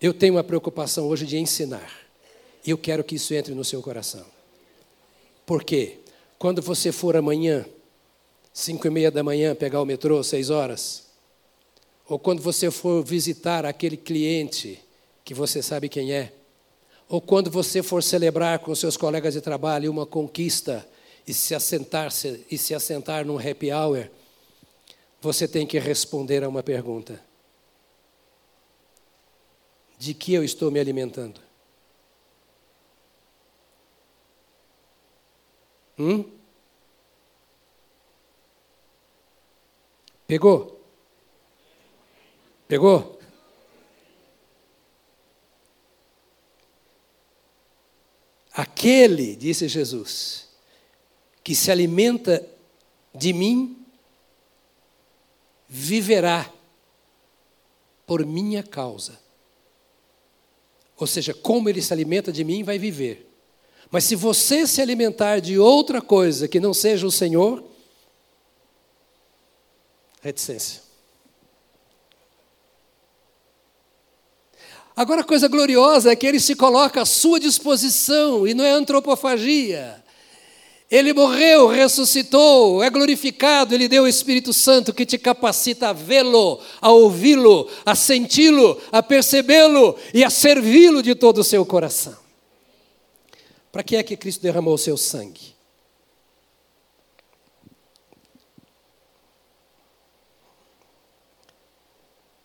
Eu 0.00 0.12
tenho 0.12 0.34
uma 0.34 0.42
preocupação 0.42 1.06
hoje 1.06 1.24
de 1.24 1.38
ensinar. 1.38 1.92
Eu 2.66 2.76
quero 2.76 3.04
que 3.04 3.14
isso 3.14 3.32
entre 3.32 3.54
no 3.54 3.64
seu 3.64 3.80
coração. 3.80 4.26
Por 5.46 5.62
quê? 5.62 5.98
Quando 6.36 6.60
você 6.60 6.90
for 6.90 7.16
amanhã, 7.16 7.64
cinco 8.52 8.88
e 8.88 8.90
meia 8.90 9.10
da 9.10 9.22
manhã, 9.22 9.54
pegar 9.54 9.80
o 9.80 9.84
metrô, 9.86 10.20
seis 10.24 10.50
horas, 10.50 11.09
ou 12.10 12.18
quando 12.18 12.42
você 12.42 12.72
for 12.72 13.04
visitar 13.04 13.64
aquele 13.64 13.96
cliente 13.96 14.82
que 15.24 15.32
você 15.32 15.62
sabe 15.62 15.88
quem 15.88 16.12
é, 16.12 16.32
ou 17.08 17.20
quando 17.20 17.48
você 17.48 17.84
for 17.84 18.02
celebrar 18.02 18.58
com 18.58 18.74
seus 18.74 18.96
colegas 18.96 19.34
de 19.34 19.40
trabalho 19.40 19.88
uma 19.88 20.04
conquista 20.04 20.84
e 21.24 21.32
se 21.32 21.54
assentar, 21.54 22.10
e 22.50 22.58
se 22.58 22.74
assentar 22.74 23.24
num 23.24 23.38
happy 23.38 23.70
hour, 23.72 24.10
você 25.20 25.46
tem 25.46 25.64
que 25.64 25.78
responder 25.78 26.42
a 26.42 26.48
uma 26.48 26.64
pergunta: 26.64 27.22
De 29.96 30.12
que 30.12 30.34
eu 30.34 30.42
estou 30.42 30.68
me 30.68 30.80
alimentando? 30.80 31.40
Hum? 35.96 36.24
Pegou? 40.26 40.79
Pegou? 42.70 43.18
Aquele, 48.52 49.34
disse 49.34 49.66
Jesus, 49.66 50.46
que 51.42 51.52
se 51.52 51.68
alimenta 51.72 52.46
de 53.12 53.32
mim 53.32 53.84
viverá 55.68 56.48
por 58.06 58.24
minha 58.24 58.62
causa. 58.62 59.18
Ou 60.96 61.08
seja, 61.08 61.34
como 61.34 61.68
ele 61.68 61.82
se 61.82 61.92
alimenta 61.92 62.30
de 62.30 62.44
mim, 62.44 62.62
vai 62.62 62.78
viver. 62.78 63.28
Mas 63.90 64.04
se 64.04 64.14
você 64.14 64.64
se 64.64 64.80
alimentar 64.80 65.40
de 65.40 65.58
outra 65.58 66.00
coisa 66.00 66.46
que 66.46 66.60
não 66.60 66.72
seja 66.72 67.04
o 67.04 67.10
Senhor, 67.10 67.64
reticência. 70.22 70.89
Agora 74.96 75.22
a 75.22 75.24
coisa 75.24 75.48
gloriosa 75.48 76.10
é 76.10 76.16
que 76.16 76.26
ele 76.26 76.40
se 76.40 76.54
coloca 76.54 77.02
à 77.02 77.06
sua 77.06 77.40
disposição 77.40 78.46
e 78.46 78.54
não 78.54 78.64
é 78.64 78.70
antropofagia. 78.70 80.02
Ele 80.90 81.12
morreu, 81.12 81.68
ressuscitou, 81.68 82.82
é 82.82 82.90
glorificado, 82.90 83.72
ele 83.74 83.86
deu 83.86 84.02
o 84.02 84.08
Espírito 84.08 84.52
Santo 84.52 84.92
que 84.92 85.06
te 85.06 85.16
capacita 85.16 85.90
a 85.90 85.92
vê-lo, 85.92 86.60
a 86.80 86.90
ouvi-lo, 86.90 87.68
a 87.86 87.94
senti-lo, 87.94 88.76
a 88.90 89.00
percebê-lo 89.00 89.96
e 90.12 90.24
a 90.24 90.30
servi-lo 90.30 91.00
de 91.00 91.14
todo 91.14 91.38
o 91.38 91.44
seu 91.44 91.64
coração. 91.64 92.16
Para 93.70 93.84
que 93.84 93.94
é 93.94 94.02
que 94.02 94.16
Cristo 94.16 94.42
derramou 94.42 94.74
o 94.74 94.78
seu 94.78 94.96
sangue? 94.96 95.59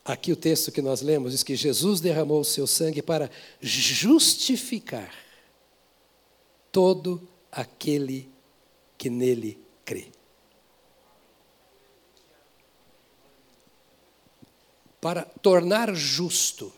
Aqui 0.08 0.32
o 0.32 0.36
texto 0.36 0.72
que 0.72 0.84
nós 0.84 1.02
lemos 1.02 1.32
diz 1.32 1.42
que 1.42 1.56
Jesus 1.56 2.00
derramou 2.00 2.42
o 2.42 2.46
seu 2.46 2.68
sangue 2.68 3.02
para 3.02 3.28
justificar 3.60 5.12
todo 6.72 7.28
aquele 7.52 8.32
que 9.00 9.10
nele 9.10 9.60
crê. 9.84 10.12
Para 15.02 15.24
tornar 15.24 15.96
justo. 15.96 16.72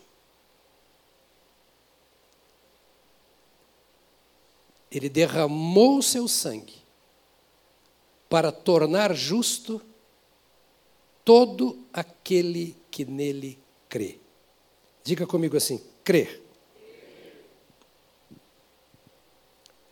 Ele 4.90 5.10
derramou 5.10 5.98
o 5.98 6.04
seu 6.04 6.30
sangue 6.30 6.78
para 8.30 8.54
tornar 8.54 9.14
justo 9.14 9.82
todo 11.26 11.86
aquele 11.92 12.74
que 12.74 12.87
nele 13.06 13.60
crê. 13.90 14.20
Diga 15.04 15.26
comigo 15.26 15.56
assim: 15.56 15.82
crer. 16.04 16.42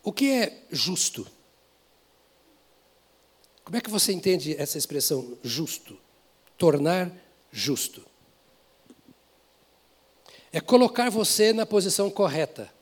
O 0.02 0.12
que 0.12 0.30
é 0.30 0.62
justo? 0.70 1.26
Como 3.64 3.76
é 3.76 3.80
que 3.80 3.90
você 3.90 4.12
entende 4.12 4.54
essa 4.56 4.78
expressão 4.78 5.36
justo? 5.42 5.98
Tornar 6.56 7.10
justo. 7.50 8.06
É 10.52 10.60
colocar 10.60 11.10
você 11.10 11.52
na 11.52 11.66
posição 11.66 12.08
correta. 12.08 12.72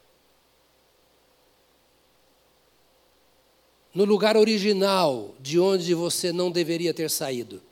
No 3.95 4.05
lugar 4.05 4.37
original 4.37 5.35
de 5.41 5.59
onde 5.59 5.95
você 5.95 6.33
não 6.33 6.51
deveria 6.51 6.93
ter 6.93 7.09
saído. 7.09 7.62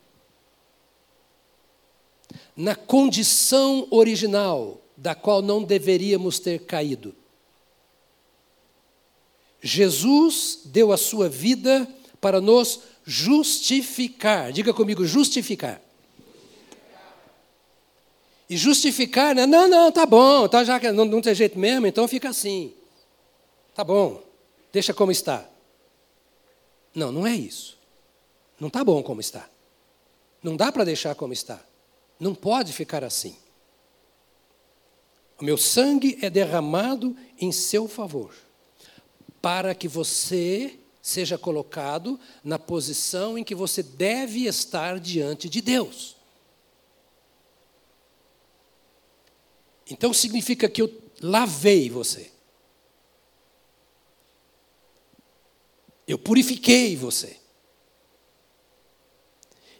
Na 2.57 2.74
condição 2.74 3.86
original 3.90 4.80
da 4.96 5.14
qual 5.14 5.42
não 5.42 5.62
deveríamos 5.62 6.38
ter 6.38 6.61
caído. 6.61 7.14
Jesus 9.61 10.61
deu 10.66 10.92
a 10.92 10.96
sua 10.96 11.28
vida 11.28 11.88
para 12.20 12.40
nos 12.40 12.80
justificar. 13.05 14.53
Diga 14.53 14.74
comigo, 14.74 15.05
justificar. 15.05 15.80
E 18.50 18.57
justificar, 18.57 19.34
né? 19.34 19.46
Não, 19.46 19.68
não, 19.68 19.90
tá 19.90 20.05
bom, 20.05 20.46
tá, 20.46 20.62
já 20.62 20.78
que 20.78 20.90
não, 20.92 21.05
não 21.05 21.20
tem 21.20 21.34
jeito 21.34 21.59
mesmo, 21.59 21.86
então 21.86 22.07
fica 22.07 22.28
assim. 22.28 22.74
Tá 23.74 23.82
bom, 23.82 24.22
deixa 24.72 24.92
como 24.92 25.11
está. 25.11 25.48
Não, 26.94 27.11
não 27.11 27.26
é 27.26 27.34
isso. 27.34 27.78
Não 28.61 28.68
está 28.68 28.84
bom 28.84 29.03
como 29.03 29.20
está. 29.20 29.48
Não 30.42 30.57
dá 30.57 30.70
para 30.70 30.84
deixar 30.84 31.14
como 31.14 31.32
está. 31.32 31.59
Não 32.22 32.36
pode 32.36 32.72
ficar 32.72 33.02
assim. 33.02 33.36
O 35.40 35.44
meu 35.44 35.58
sangue 35.58 36.20
é 36.22 36.30
derramado 36.30 37.16
em 37.36 37.50
seu 37.50 37.88
favor, 37.88 38.32
para 39.40 39.74
que 39.74 39.88
você 39.88 40.78
seja 41.02 41.36
colocado 41.36 42.20
na 42.44 42.60
posição 42.60 43.36
em 43.36 43.42
que 43.42 43.56
você 43.56 43.82
deve 43.82 44.46
estar 44.46 45.00
diante 45.00 45.48
de 45.48 45.60
Deus. 45.60 46.14
Então 49.90 50.14
significa 50.14 50.68
que 50.68 50.80
eu 50.80 51.02
lavei 51.20 51.90
você. 51.90 52.30
Eu 56.06 56.20
purifiquei 56.20 56.94
você. 56.94 57.41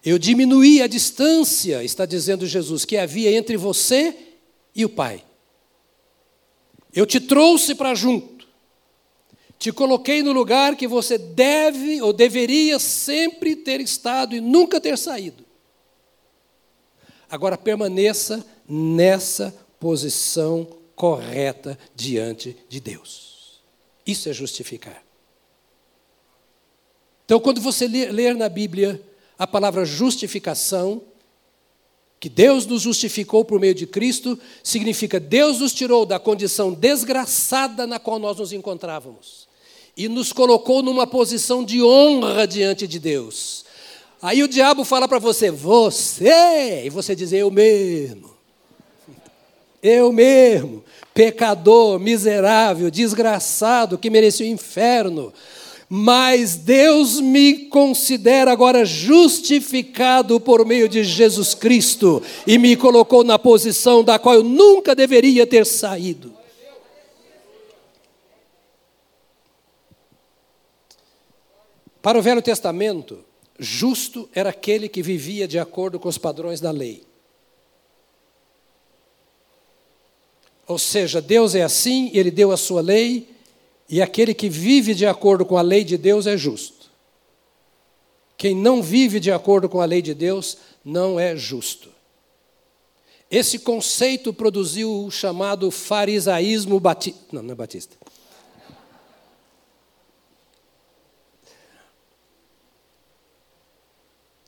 Eu 0.05 0.19
diminuí 0.19 0.83
a 0.83 0.87
distância, 0.87 1.85
está 1.85 2.05
dizendo 2.05 2.47
Jesus, 2.47 2.85
que 2.85 2.97
havia 2.97 3.31
entre 3.31 3.57
você 3.57 4.17
e 4.75 4.85
o 4.85 4.89
Pai. 4.89 5.25
Eu 6.93 7.07
te 7.07 7.21
trouxe 7.21 7.75
para 7.75 7.95
junto. 7.95 8.47
Te 9.59 9.71
coloquei 9.71 10.23
no 10.25 10.33
lugar 10.33 10.75
que 10.75 10.89
você 10.89 11.17
deve 11.17 12.03
ou 12.03 12.13
deveria 12.13 12.81
sempre 12.81 13.55
ter 13.55 13.81
estado 13.81 14.35
e 14.35 14.41
nunca 14.41 14.81
ter 14.81 14.99
saído. 14.99 15.45
Agora 17.31 17.57
permaneça 17.57 18.45
nessa 18.69 19.55
posição 19.79 20.67
correta 20.97 21.79
diante 21.95 22.57
de 22.69 22.81
Deus. 22.81 23.63
Isso 24.05 24.29
é 24.29 24.33
justificar. 24.33 25.03
Então, 27.25 27.39
quando 27.39 27.61
você 27.61 27.87
ler 27.87 28.35
na 28.35 28.49
Bíblia 28.49 29.01
a 29.43 29.47
palavra 29.47 29.84
justificação, 29.84 31.03
que 32.20 32.28
Deus 32.28 32.64
nos 32.64 32.82
justificou 32.82 33.45
por 33.45 33.59
meio 33.59 33.74
de 33.74 33.88
Cristo, 33.88 34.38
significa 34.62 35.18
Deus 35.18 35.59
nos 35.59 35.74
tirou 35.74 36.07
da 36.07 36.20
condição 36.20 36.72
desgraçada 36.72 37.84
na 37.84 37.99
qual 37.99 38.20
nós 38.20 38.36
nos 38.36 38.53
encontrávamos 38.53 39.49
e 39.97 40.09
nos 40.09 40.32
colocou 40.32 40.80
numa 40.80 41.09
posição 41.09 41.64
de 41.64 41.82
honra 41.82 42.47
diante 42.47 42.86
de 42.86 43.01
Deus. 43.01 43.64
Aí 44.22 44.45
o 44.45 44.49
diabo 44.49 44.84
fala 44.84 45.09
para 45.09 45.18
você, 45.18 45.51
você, 45.51 46.84
e 46.84 46.88
você 46.88 47.16
diz, 47.16 47.32
eu 47.32 47.51
mesmo. 47.51 48.30
Eu 49.82 50.12
mesmo, 50.12 50.84
pecador, 51.12 51.99
miserável, 51.99 52.93
desgraçado, 52.93 53.99
que 53.99 54.09
merecia 54.09 54.47
o 54.47 54.49
inferno. 54.49 55.32
Mas 55.95 56.57
Deus 56.57 57.20
me 57.20 57.66
considera 57.66 58.51
agora 58.51 58.82
justificado 58.82 60.40
por 60.40 60.64
meio 60.64 60.88
de 60.88 61.05
Jesus 61.05 61.53
Cristo 61.53 62.22
e 62.47 62.57
me 62.57 62.74
colocou 62.76 63.22
na 63.22 63.38
posição 63.38 64.03
da 64.03 64.18
qual 64.18 64.36
eu 64.36 64.43
nunca 64.43 64.95
deveria 64.95 65.47
ter 65.47 65.66
saído. 65.66 66.34
Para 72.01 72.18
o 72.18 72.22
Velho 72.22 72.40
Testamento, 72.40 73.22
justo 73.59 74.26
era 74.34 74.49
aquele 74.49 74.88
que 74.88 75.03
vivia 75.03 75.47
de 75.47 75.59
acordo 75.59 76.01
com 76.01 76.09
os 76.09 76.16
padrões 76.16 76.59
da 76.59 76.70
lei. 76.70 77.05
Ou 80.66 80.78
seja, 80.78 81.20
Deus 81.20 81.55
é 81.55 81.61
assim, 81.62 82.11
ele 82.14 82.30
deu 82.30 82.51
a 82.51 82.57
sua 82.57 82.80
lei, 82.80 83.32
e 83.93 84.01
aquele 84.01 84.32
que 84.32 84.49
vive 84.49 84.95
de 84.95 85.05
acordo 85.05 85.45
com 85.45 85.59
a 85.59 85.61
lei 85.61 85.84
de 85.84 85.99
Deus 85.99 86.26
é 86.26 86.34
justo. 86.34 86.90
Quem 88.38 88.57
não 88.57 88.82
vive 88.82 89.20
de 89.20 89.30
acordo 89.30 89.68
com 89.68 89.82
a 89.82 89.84
lei 89.84 90.01
de 90.01 90.14
Deus 90.14 90.57
não 90.82 91.20
é 91.20 91.36
justo. 91.36 91.90
Esse 93.30 93.59
conceito 93.59 94.32
produziu 94.32 95.05
o 95.05 95.11
chamado 95.11 95.70
farisaísmo 95.70 96.80
batista. 96.80 97.20
Não, 97.32 97.43
não 97.43 97.53
é 97.53 97.55
batista. 97.55 97.95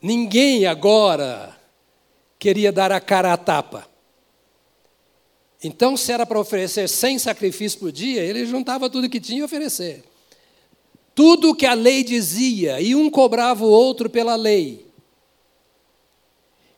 Ninguém 0.01 0.65
agora 0.65 1.55
queria 2.39 2.71
dar 2.71 2.91
a 2.91 2.99
cara 2.99 3.31
à 3.31 3.37
tapa. 3.37 3.87
Então, 5.67 5.97
se 5.97 6.11
era 6.11 6.27
para 6.27 6.39
oferecer 6.39 6.87
100 6.87 7.17
sacrifícios 7.17 7.73
por 7.73 7.91
dia, 7.91 8.21
ele 8.21 8.45
juntava 8.45 8.87
tudo 8.87 9.09
que 9.09 9.19
tinha 9.19 9.39
e 9.39 9.43
oferecer. 9.43 10.03
Tudo 11.15 11.49
o 11.49 11.55
que 11.55 11.65
a 11.65 11.73
lei 11.73 12.03
dizia, 12.03 12.79
e 12.79 12.93
um 12.93 13.09
cobrava 13.09 13.65
o 13.65 13.71
outro 13.71 14.07
pela 14.07 14.35
lei. 14.35 14.85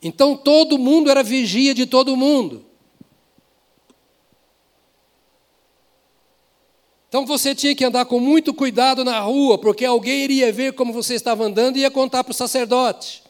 Então, 0.01 0.37
todo 0.37 0.77
mundo 0.77 1.11
era 1.11 1.21
vigia 1.21 1.73
de 1.73 1.85
todo 1.85 2.15
mundo. 2.15 2.63
Então 7.09 7.25
você 7.25 7.53
tinha 7.53 7.75
que 7.75 7.83
andar 7.83 8.05
com 8.05 8.19
muito 8.19 8.53
cuidado 8.53 9.03
na 9.03 9.19
rua, 9.19 9.57
porque 9.57 9.83
alguém 9.83 10.23
iria 10.23 10.51
ver 10.51 10.73
como 10.73 10.93
você 10.93 11.15
estava 11.15 11.43
andando 11.43 11.75
e 11.75 11.81
ia 11.81 11.91
contar 11.91 12.23
para 12.23 12.31
o 12.31 12.33
sacerdote. 12.33 13.23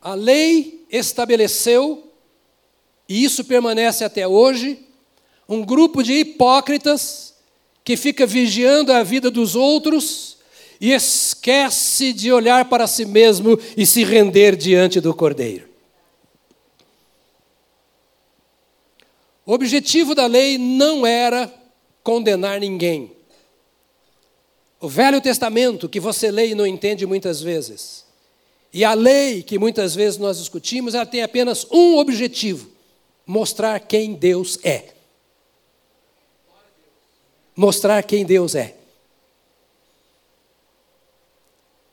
A 0.00 0.14
lei 0.14 0.75
estabeleceu, 0.90 2.12
e 3.08 3.24
isso 3.24 3.44
permanece 3.44 4.04
até 4.04 4.26
hoje, 4.26 4.86
um 5.48 5.64
grupo 5.64 6.02
de 6.02 6.12
hipócritas 6.12 7.34
que 7.84 7.96
fica 7.96 8.26
vigiando 8.26 8.92
a 8.92 9.02
vida 9.02 9.30
dos 9.30 9.54
outros 9.54 10.38
e 10.80 10.92
esquece 10.92 12.12
de 12.12 12.32
olhar 12.32 12.68
para 12.68 12.86
si 12.86 13.04
mesmo 13.04 13.58
e 13.76 13.86
se 13.86 14.04
render 14.04 14.56
diante 14.56 15.00
do 15.00 15.14
Cordeiro. 15.14 15.68
O 19.44 19.52
objetivo 19.52 20.14
da 20.14 20.26
lei 20.26 20.58
não 20.58 21.06
era 21.06 21.52
condenar 22.02 22.58
ninguém. 22.58 23.12
O 24.80 24.88
Velho 24.88 25.20
Testamento, 25.20 25.88
que 25.88 26.00
você 26.00 26.30
lê 26.30 26.48
e 26.48 26.54
não 26.54 26.66
entende 26.66 27.06
muitas 27.06 27.40
vezes, 27.40 28.05
e 28.76 28.84
a 28.84 28.92
lei, 28.92 29.42
que 29.42 29.58
muitas 29.58 29.94
vezes 29.94 30.18
nós 30.18 30.36
discutimos, 30.36 30.94
ela 30.94 31.06
tem 31.06 31.22
apenas 31.22 31.66
um 31.72 31.96
objetivo: 31.96 32.70
mostrar 33.24 33.80
quem 33.80 34.12
Deus 34.12 34.58
é. 34.62 34.92
Mostrar 37.56 38.02
quem 38.02 38.22
Deus 38.22 38.54
é. 38.54 38.76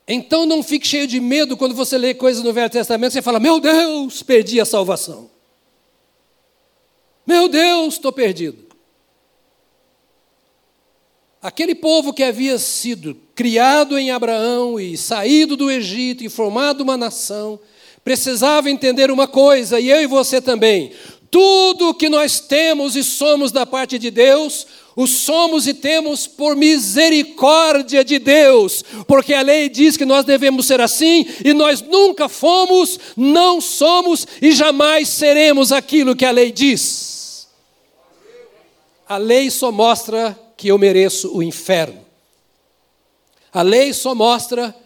Então 0.06 0.44
não 0.44 0.62
fique 0.62 0.86
cheio 0.86 1.06
de 1.06 1.18
medo 1.20 1.56
quando 1.56 1.74
você 1.74 1.96
lê 1.96 2.12
coisas 2.12 2.44
no 2.44 2.52
Velho 2.52 2.68
Testamento, 2.68 3.14
você 3.14 3.22
fala: 3.22 3.40
Meu 3.40 3.60
Deus, 3.60 4.22
perdi 4.22 4.60
a 4.60 4.66
salvação. 4.66 5.30
Meu 7.26 7.48
Deus, 7.48 7.94
estou 7.94 8.12
perdido. 8.12 8.62
Aquele 11.40 11.74
povo 11.74 12.12
que 12.12 12.22
havia 12.22 12.58
sido 12.58 13.23
criado 13.34 13.98
em 13.98 14.10
Abraão 14.10 14.78
e 14.78 14.96
saído 14.96 15.56
do 15.56 15.70
Egito 15.70 16.24
e 16.24 16.28
formado 16.28 16.82
uma 16.82 16.96
nação, 16.96 17.58
precisava 18.04 18.70
entender 18.70 19.10
uma 19.10 19.26
coisa, 19.26 19.80
e 19.80 19.88
eu 19.88 20.02
e 20.02 20.06
você 20.06 20.40
também: 20.40 20.92
tudo 21.30 21.88
o 21.88 21.94
que 21.94 22.08
nós 22.08 22.38
temos 22.38 22.94
e 22.94 23.02
somos 23.02 23.50
da 23.50 23.66
parte 23.66 23.98
de 23.98 24.10
Deus, 24.10 24.66
o 24.94 25.06
somos 25.06 25.66
e 25.66 25.74
temos 25.74 26.26
por 26.26 26.54
misericórdia 26.54 28.04
de 28.04 28.20
Deus, 28.20 28.84
porque 29.08 29.34
a 29.34 29.42
lei 29.42 29.68
diz 29.68 29.96
que 29.96 30.04
nós 30.04 30.24
devemos 30.24 30.66
ser 30.66 30.80
assim, 30.80 31.26
e 31.44 31.52
nós 31.52 31.82
nunca 31.82 32.28
fomos, 32.28 33.00
não 33.16 33.60
somos 33.60 34.26
e 34.40 34.52
jamais 34.52 35.08
seremos 35.08 35.72
aquilo 35.72 36.14
que 36.14 36.24
a 36.24 36.30
lei 36.30 36.52
diz. 36.52 37.48
A 39.08 39.16
lei 39.16 39.50
só 39.50 39.72
mostra 39.72 40.38
que 40.56 40.68
eu 40.68 40.78
mereço 40.78 41.36
o 41.36 41.42
inferno. 41.42 42.03
A 43.54 43.62
lei 43.62 43.94
só 43.94 44.14
mostra 44.14 44.76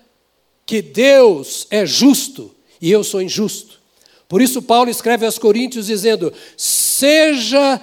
que 0.65 0.81
Deus 0.81 1.67
é 1.71 1.85
justo 1.85 2.55
e 2.81 2.93
eu 2.93 3.03
sou 3.03 3.21
injusto. 3.21 3.81
Por 4.29 4.41
isso 4.41 4.63
Paulo 4.63 4.91
escreve 4.91 5.25
aos 5.25 5.39
Coríntios 5.39 5.87
dizendo: 5.87 6.33
"Seja 6.57 7.81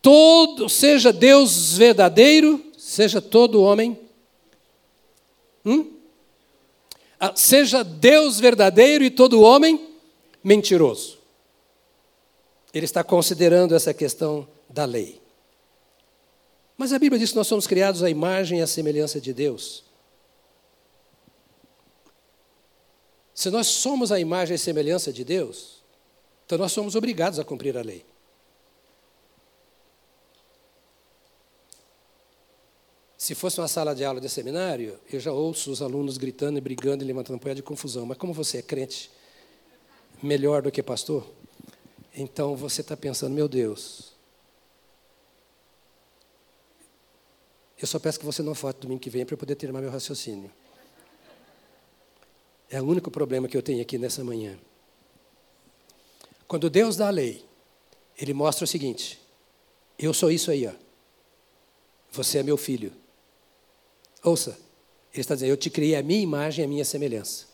todo, 0.00 0.68
seja 0.68 1.12
Deus 1.12 1.76
verdadeiro, 1.76 2.64
seja 2.78 3.20
todo 3.20 3.60
homem 3.60 3.98
hum? 5.64 5.92
Ah, 7.18 7.32
seja 7.36 7.82
Deus 7.82 8.40
verdadeiro 8.40 9.04
e 9.04 9.10
todo 9.10 9.42
homem 9.42 9.88
mentiroso. 10.42 11.18
Ele 12.72 12.84
está 12.84 13.04
considerando 13.04 13.74
essa 13.74 13.92
questão 13.92 14.48
da 14.68 14.84
lei. 14.84 15.20
Mas 16.78 16.92
a 16.92 16.98
Bíblia 16.98 17.18
diz 17.18 17.30
que 17.30 17.36
nós 17.36 17.46
somos 17.46 17.66
criados 17.66 18.02
à 18.02 18.08
imagem 18.08 18.60
e 18.60 18.62
à 18.62 18.66
semelhança 18.66 19.20
de 19.20 19.34
Deus. 19.34 19.84
Se 23.40 23.48
nós 23.48 23.68
somos 23.68 24.12
a 24.12 24.20
imagem 24.20 24.54
e 24.54 24.58
semelhança 24.58 25.10
de 25.10 25.24
Deus, 25.24 25.82
então 26.44 26.58
nós 26.58 26.72
somos 26.72 26.94
obrigados 26.94 27.38
a 27.38 27.42
cumprir 27.42 27.74
a 27.74 27.80
lei. 27.80 28.04
Se 33.16 33.34
fosse 33.34 33.58
uma 33.58 33.66
sala 33.66 33.94
de 33.94 34.04
aula 34.04 34.20
de 34.20 34.28
seminário, 34.28 35.00
eu 35.10 35.18
já 35.18 35.32
ouço 35.32 35.70
os 35.70 35.80
alunos 35.80 36.18
gritando 36.18 36.58
e 36.58 36.60
brigando 36.60 37.02
e 37.02 37.06
levantando 37.06 37.38
poeira 37.38 37.54
de 37.54 37.62
confusão. 37.62 38.04
Mas 38.04 38.18
como 38.18 38.34
você 38.34 38.58
é 38.58 38.62
crente 38.62 39.10
melhor 40.22 40.60
do 40.60 40.70
que 40.70 40.82
pastor, 40.82 41.26
então 42.14 42.54
você 42.54 42.82
está 42.82 42.94
pensando, 42.94 43.32
meu 43.32 43.48
Deus, 43.48 44.12
Eu 47.80 47.86
só 47.86 47.98
peço 47.98 48.20
que 48.20 48.26
você 48.26 48.42
não 48.42 48.54
falte 48.54 48.80
domingo 48.80 49.00
que 49.00 49.08
vem 49.08 49.24
para 49.24 49.32
eu 49.32 49.38
poder 49.38 49.54
terminar 49.54 49.80
meu 49.80 49.90
raciocínio. 49.90 50.52
É 52.70 52.80
o 52.80 52.84
único 52.84 53.10
problema 53.10 53.48
que 53.48 53.56
eu 53.56 53.62
tenho 53.62 53.82
aqui 53.82 53.98
nessa 53.98 54.22
manhã. 54.22 54.56
Quando 56.46 56.70
Deus 56.70 56.96
dá 56.96 57.08
a 57.08 57.10
lei, 57.10 57.44
Ele 58.16 58.32
mostra 58.32 58.64
o 58.64 58.68
seguinte: 58.68 59.20
eu 59.98 60.14
sou 60.14 60.30
isso 60.30 60.50
aí, 60.50 60.66
ó. 60.66 60.72
Você 62.12 62.38
é 62.38 62.42
meu 62.42 62.56
filho. 62.56 62.92
Ouça, 64.22 64.58
Ele 65.12 65.20
está 65.20 65.34
dizendo: 65.34 65.50
eu 65.50 65.56
te 65.56 65.68
criei 65.68 65.96
a 65.96 66.02
minha 66.02 66.22
imagem, 66.22 66.64
a 66.64 66.68
minha 66.68 66.84
semelhança. 66.84 67.46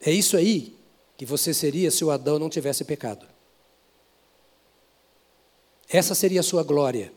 É 0.00 0.10
isso 0.10 0.36
aí 0.36 0.76
que 1.16 1.24
você 1.24 1.54
seria 1.54 1.90
se 1.90 2.04
o 2.04 2.10
Adão 2.10 2.38
não 2.38 2.50
tivesse 2.50 2.84
pecado. 2.84 3.26
Essa 5.88 6.14
seria 6.14 6.40
a 6.40 6.42
sua 6.42 6.62
glória, 6.62 7.12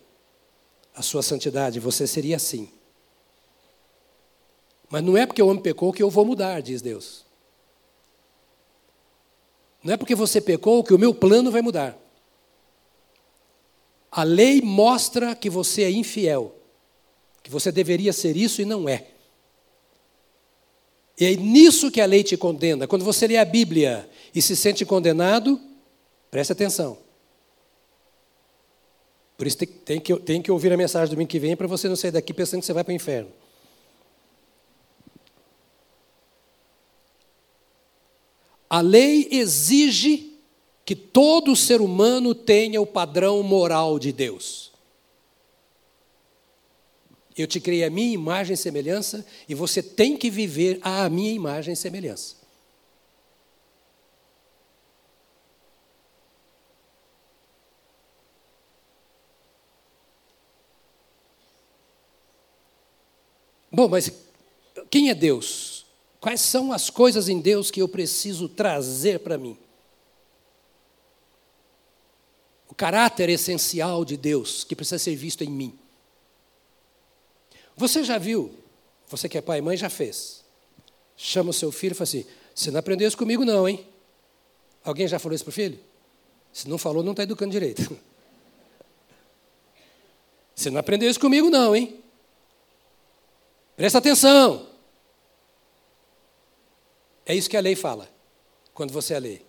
a 0.94 1.02
sua 1.02 1.24
santidade, 1.24 1.80
você 1.80 2.06
seria 2.06 2.36
assim. 2.36 2.72
Mas 4.90 5.04
não 5.04 5.18
é 5.18 5.26
porque 5.26 5.42
o 5.42 5.48
homem 5.48 5.62
pecou 5.62 5.92
que 5.92 6.04
eu 6.04 6.10
vou 6.10 6.26
mudar, 6.26 6.62
diz 6.62 6.82
Deus. 6.82 7.26
Não 9.84 9.94
é 9.94 9.98
porque 9.98 10.16
você 10.16 10.42
pecou 10.42 10.84
que 10.84 10.94
o 10.94 11.00
meu 11.00 11.14
plano 11.14 11.52
vai 11.52 11.62
mudar. 11.62 11.98
A 14.12 14.24
lei 14.24 14.62
mostra 14.62 15.36
que 15.36 15.50
você 15.50 15.84
é 15.84 15.92
infiel, 15.92 16.56
que 17.44 17.52
você 17.52 17.72
deveria 17.72 18.14
ser 18.14 18.36
isso 18.36 18.62
e 18.62 18.66
não 18.66 18.88
é. 18.88 19.08
E 21.20 21.26
é 21.26 21.36
nisso 21.36 21.92
que 21.92 22.02
a 22.02 22.06
lei 22.06 22.24
te 22.24 22.36
condena. 22.36 22.88
Quando 22.88 23.06
você 23.06 23.28
lê 23.28 23.38
a 23.38 23.46
Bíblia 23.46 24.10
e 24.34 24.42
se 24.42 24.56
sente 24.56 24.86
condenado, 24.86 25.60
preste 26.30 26.52
atenção. 26.52 26.98
Por 29.38 29.48
isso 29.48 29.58
tem, 29.58 30.00
que, 30.00 30.16
tem 30.20 30.42
que 30.42 30.52
ouvir 30.52 30.72
a 30.72 30.78
mensagem 30.78 31.10
do 31.10 31.16
domingo 31.16 31.30
que 31.30 31.40
vem 31.40 31.56
para 31.56 31.68
você 31.68 31.88
não 31.88 31.96
sair 31.96 32.12
daqui 32.12 32.34
pensando 32.34 32.62
que 32.62 32.66
você 32.66 32.74
vai 32.74 32.84
para 32.84 32.92
o 32.92 32.96
inferno. 32.96 33.32
A 38.70 38.82
lei 38.82 39.28
exige 39.32 40.40
que 40.86 40.96
todo 40.96 41.56
ser 41.56 41.82
humano 41.82 42.36
tenha 42.36 42.82
o 42.82 42.86
padrão 42.86 43.42
moral 43.42 43.98
de 43.98 44.12
Deus. 44.12 44.72
Eu 47.38 47.48
te 47.48 47.60
criei 47.60 47.84
a 47.84 47.90
minha 47.90 48.14
imagem 48.14 48.54
e 48.54 48.58
semelhança 48.58 49.26
e 49.48 49.54
você 49.54 49.84
tem 49.84 50.16
que 50.16 50.30
viver 50.30 50.80
a 50.82 51.10
minha 51.10 51.32
imagem 51.32 51.74
e 51.74 51.78
semelhança. 51.78 52.38
Bom, 63.70 63.90
mas 63.90 64.10
quem 64.90 65.10
é 65.10 65.14
Deus? 65.14 65.75
Quais 66.26 66.42
são 66.42 66.74
as 66.74 66.90
coisas 66.90 67.30
em 67.30 67.40
Deus 67.40 67.70
que 67.70 67.80
eu 67.80 67.88
preciso 67.88 68.50
trazer 68.50 69.20
para 69.20 69.38
mim? 69.38 69.56
O 72.68 72.74
caráter 72.74 73.30
essencial 73.30 74.04
de 74.04 74.18
Deus 74.18 74.64
que 74.64 74.76
precisa 74.76 74.98
ser 74.98 75.16
visto 75.16 75.44
em 75.44 75.52
mim. 75.52 75.78
Você 77.78 78.04
já 78.04 78.18
viu, 78.18 78.56
você 79.08 79.30
que 79.30 79.38
é 79.38 79.42
pai 79.42 79.60
e 79.60 79.62
mãe 79.62 79.78
já 79.78 79.88
fez. 79.88 80.44
Chama 81.16 81.52
o 81.52 81.54
seu 81.54 81.72
filho 81.72 81.92
e 81.92 81.96
fala 81.96 82.06
assim: 82.06 82.26
você 82.56 82.72
não 82.72 82.80
aprendeu 82.80 83.08
isso 83.08 83.18
comigo, 83.20 83.46
não, 83.46 83.70
hein? 83.70 83.86
Alguém 84.84 85.08
já 85.08 85.20
falou 85.20 85.36
isso 85.36 85.44
para 85.44 85.52
o 85.52 85.54
filho? 85.54 85.80
Se 86.52 86.68
não 86.68 86.80
falou, 86.80 87.04
não 87.04 87.12
está 87.12 87.22
educando 87.22 87.52
direito. 87.52 87.96
Você 90.56 90.72
não 90.72 90.80
aprendeu 90.80 91.08
isso 91.08 91.20
comigo, 91.20 91.52
não, 91.52 91.76
hein? 91.76 92.00
Presta 93.78 94.00
atenção. 94.00 94.75
É 97.26 97.34
isso 97.34 97.50
que 97.50 97.58
a 97.58 97.62
lei 97.62 97.76
fala, 97.76 98.10
quando 98.74 98.92
você 98.92 99.16
é 99.16 99.20
lê. 99.20 99.42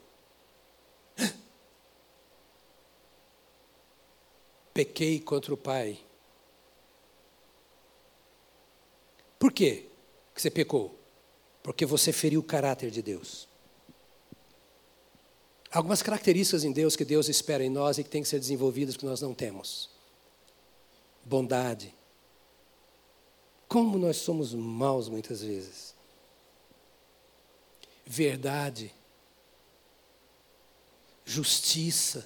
Pequei 4.72 5.20
contra 5.20 5.52
o 5.52 5.56
Pai. 5.56 5.98
Por 9.38 9.52
quê 9.52 9.86
que 10.34 10.40
você 10.40 10.50
pecou? 10.50 10.98
Porque 11.62 11.84
você 11.84 12.12
feriu 12.12 12.40
o 12.40 12.44
caráter 12.44 12.90
de 12.90 13.02
Deus. 13.02 13.48
Algumas 15.70 16.02
características 16.02 16.64
em 16.64 16.72
Deus 16.72 16.94
que 16.94 17.04
Deus 17.04 17.28
espera 17.28 17.64
em 17.64 17.68
nós 17.68 17.98
e 17.98 18.04
que 18.04 18.08
têm 18.08 18.22
que 18.22 18.28
ser 18.28 18.38
desenvolvidas 18.38 18.96
que 18.96 19.04
nós 19.04 19.20
não 19.20 19.34
temos. 19.34 19.90
Bondade, 21.24 21.94
como 23.68 23.98
nós 23.98 24.18
somos 24.18 24.54
maus 24.54 25.08
muitas 25.08 25.42
vezes. 25.42 25.95
Verdade, 28.06 28.94
justiça, 31.24 32.24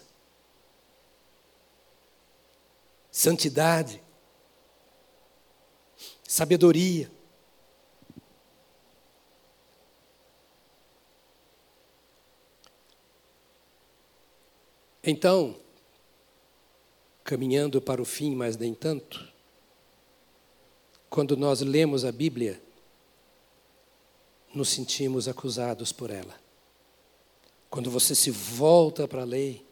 santidade, 3.11 4.03
sabedoria. 6.22 7.11
Então, 15.03 15.59
caminhando 17.24 17.81
para 17.81 18.03
o 18.03 18.05
fim, 18.05 18.35
mas 18.37 18.57
nem 18.59 18.74
tanto, 18.74 19.33
quando 21.09 21.39
nós 21.39 21.62
lemos 21.62 22.05
a 22.05 22.12
Bíblia, 22.12 22.62
nos 24.55 24.68
sentimos 24.70 25.28
acusados 25.28 25.92
por 25.92 26.11
ela. 26.11 26.34
Quando 27.68 27.90
você 27.90 28.14
se 28.14 28.30
volta 28.30 29.07
para 29.07 29.22
a 29.22 29.24
lei, 29.24 29.64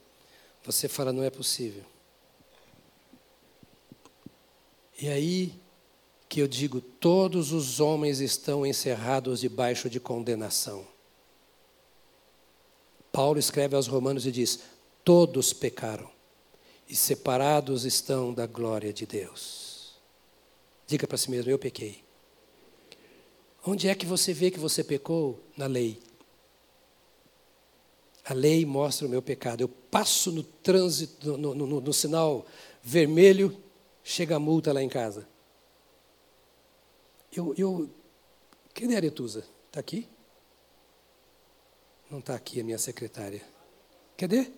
você 0.64 0.88
fala: 0.88 1.12
não 1.12 1.24
é 1.24 1.30
possível. 1.30 1.84
E 5.00 5.08
aí 5.08 5.60
que 6.28 6.40
eu 6.40 6.48
digo: 6.48 6.80
todos 6.80 7.52
os 7.52 7.80
homens 7.80 8.20
estão 8.20 8.64
encerrados 8.64 9.40
debaixo 9.40 9.88
de 9.88 9.98
condenação. 9.98 10.86
Paulo 13.10 13.38
escreve 13.38 13.74
aos 13.74 13.86
Romanos 13.86 14.26
e 14.26 14.32
diz: 14.32 14.60
todos 15.04 15.52
pecaram 15.52 16.10
e 16.88 16.94
separados 16.94 17.84
estão 17.84 18.32
da 18.32 18.46
glória 18.46 18.92
de 18.92 19.06
Deus. 19.06 19.94
Diga 20.86 21.06
para 21.06 21.18
si 21.18 21.30
mesmo: 21.30 21.50
eu 21.50 21.58
pequei. 21.58 22.07
Onde 23.70 23.86
é 23.86 23.94
que 23.94 24.06
você 24.06 24.32
vê 24.32 24.50
que 24.50 24.58
você 24.58 24.82
pecou? 24.82 25.44
Na 25.54 25.66
lei. 25.66 26.00
A 28.24 28.32
lei 28.32 28.64
mostra 28.64 29.06
o 29.06 29.10
meu 29.10 29.20
pecado. 29.20 29.60
Eu 29.60 29.68
passo 29.68 30.32
no 30.32 30.42
trânsito, 30.42 31.36
no, 31.36 31.54
no, 31.54 31.78
no, 31.78 31.92
sinal 31.92 32.46
vermelho, 32.82 33.54
chega 34.02 34.36
a 34.36 34.38
multa 34.38 34.72
lá 34.72 34.82
em 34.82 34.88
casa. 34.88 35.28
Eu, 37.30 37.54
eu, 37.58 37.90
cadê 38.72 38.94
a 38.94 38.96
Aretusa? 38.96 39.44
Está 39.66 39.80
aqui? 39.80 40.08
Não 42.10 42.20
está 42.20 42.34
aqui 42.36 42.62
a 42.62 42.64
minha 42.64 42.78
secretária. 42.78 43.44
Cadê? 44.16 44.50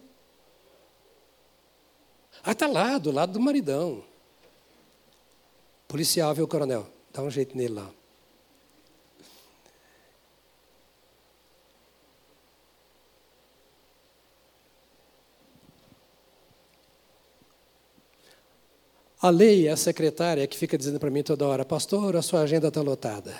Ah, 2.44 2.52
está 2.52 2.68
lá, 2.68 2.96
do 2.96 3.10
lado 3.10 3.32
do 3.32 3.40
maridão. 3.40 4.04
Policial, 5.88 6.32
viu, 6.32 6.46
coronel? 6.46 6.86
Dá 7.12 7.22
um 7.22 7.30
jeito 7.30 7.56
nele 7.56 7.74
lá. 7.74 7.99
A 19.22 19.28
lei 19.28 19.68
é 19.68 19.70
a 19.70 19.76
secretária 19.76 20.46
que 20.46 20.56
fica 20.56 20.78
dizendo 20.78 20.98
para 20.98 21.10
mim 21.10 21.22
toda 21.22 21.46
hora: 21.46 21.64
Pastor, 21.64 22.16
a 22.16 22.22
sua 22.22 22.40
agenda 22.40 22.68
está 22.68 22.80
lotada. 22.80 23.38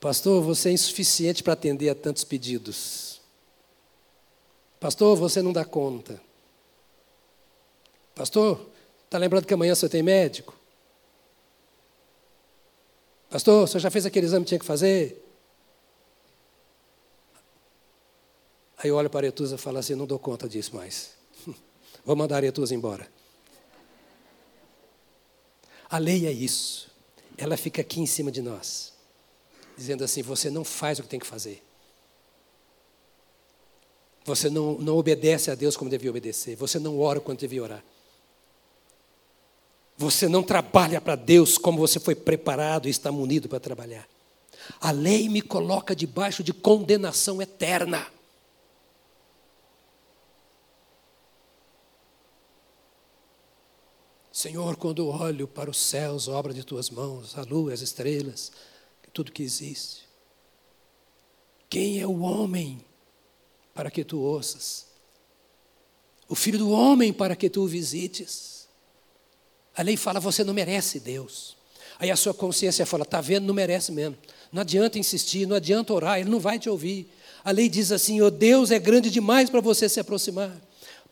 Pastor, 0.00 0.42
você 0.42 0.70
é 0.70 0.72
insuficiente 0.72 1.42
para 1.42 1.52
atender 1.52 1.90
a 1.90 1.94
tantos 1.94 2.24
pedidos. 2.24 3.20
Pastor, 4.80 5.14
você 5.14 5.42
não 5.42 5.52
dá 5.52 5.62
conta. 5.62 6.18
Pastor, 8.14 8.66
está 9.04 9.18
lembrando 9.18 9.44
que 9.46 9.52
amanhã 9.52 9.74
você 9.74 9.90
tem 9.90 10.02
médico? 10.02 10.58
Pastor, 13.28 13.68
você 13.68 13.78
já 13.78 13.90
fez 13.90 14.06
aquele 14.06 14.24
exame 14.24 14.44
que 14.44 14.48
tinha 14.48 14.58
que 14.58 14.64
fazer? 14.64 15.22
Aí 18.82 18.88
eu 18.88 18.96
olho 18.96 19.10
para 19.10 19.18
a 19.18 19.28
Aretusa 19.28 19.56
e 19.56 19.58
falo 19.58 19.78
assim: 19.78 19.94
não 19.94 20.06
dou 20.06 20.18
conta 20.18 20.48
disso 20.48 20.74
mais. 20.74 21.10
Vou 22.04 22.16
mandar 22.16 22.36
a 22.36 22.38
Aretusa 22.38 22.74
embora. 22.74 23.06
A 25.88 25.98
lei 25.98 26.26
é 26.26 26.32
isso. 26.32 26.90
Ela 27.36 27.56
fica 27.56 27.82
aqui 27.82 28.00
em 28.00 28.06
cima 28.06 28.32
de 28.32 28.40
nós, 28.40 28.94
dizendo 29.76 30.02
assim: 30.02 30.22
você 30.22 30.48
não 30.48 30.64
faz 30.64 30.98
o 30.98 31.02
que 31.02 31.08
tem 31.08 31.20
que 31.20 31.26
fazer. 31.26 31.62
Você 34.24 34.48
não, 34.48 34.78
não 34.78 34.96
obedece 34.96 35.50
a 35.50 35.54
Deus 35.54 35.76
como 35.76 35.90
devia 35.90 36.10
obedecer. 36.10 36.56
Você 36.56 36.78
não 36.78 36.98
ora 37.00 37.20
quando 37.20 37.38
devia 37.38 37.62
orar. 37.62 37.84
Você 39.96 40.26
não 40.26 40.42
trabalha 40.42 41.00
para 41.00 41.16
Deus 41.16 41.58
como 41.58 41.78
você 41.78 42.00
foi 42.00 42.14
preparado 42.14 42.86
e 42.86 42.90
está 42.90 43.12
munido 43.12 43.46
para 43.46 43.60
trabalhar. 43.60 44.08
A 44.80 44.90
lei 44.90 45.28
me 45.28 45.42
coloca 45.42 45.94
debaixo 45.94 46.42
de 46.42 46.54
condenação 46.54 47.42
eterna. 47.42 48.06
Senhor, 54.40 54.74
quando 54.76 55.06
olho 55.06 55.46
para 55.46 55.68
os 55.68 55.76
céus, 55.76 56.26
obra 56.26 56.54
de 56.54 56.64
tuas 56.64 56.88
mãos, 56.88 57.36
a 57.36 57.42
lua, 57.42 57.74
as 57.74 57.82
estrelas, 57.82 58.50
tudo 59.12 59.32
que 59.32 59.42
existe. 59.42 60.08
Quem 61.68 62.00
é 62.00 62.06
o 62.06 62.20
homem 62.20 62.82
para 63.74 63.90
que 63.90 64.02
tu 64.02 64.18
ouças? 64.18 64.86
O 66.26 66.34
filho 66.34 66.58
do 66.58 66.70
homem 66.70 67.12
para 67.12 67.36
que 67.36 67.50
tu 67.50 67.64
o 67.64 67.66
visites? 67.66 68.66
A 69.76 69.82
lei 69.82 69.98
fala, 69.98 70.18
você 70.18 70.42
não 70.42 70.54
merece 70.54 70.98
Deus. 71.00 71.54
Aí 71.98 72.10
a 72.10 72.16
sua 72.16 72.32
consciência 72.32 72.86
fala, 72.86 73.02
está 73.02 73.20
vendo, 73.20 73.46
não 73.46 73.52
merece 73.52 73.92
mesmo. 73.92 74.16
Não 74.50 74.62
adianta 74.62 74.98
insistir, 74.98 75.44
não 75.44 75.56
adianta 75.56 75.92
orar, 75.92 76.18
ele 76.18 76.30
não 76.30 76.40
vai 76.40 76.58
te 76.58 76.70
ouvir. 76.70 77.12
A 77.44 77.50
lei 77.50 77.68
diz 77.68 77.92
assim, 77.92 78.22
oh, 78.22 78.30
Deus 78.30 78.70
é 78.70 78.78
grande 78.78 79.10
demais 79.10 79.50
para 79.50 79.60
você 79.60 79.86
se 79.86 80.00
aproximar. 80.00 80.58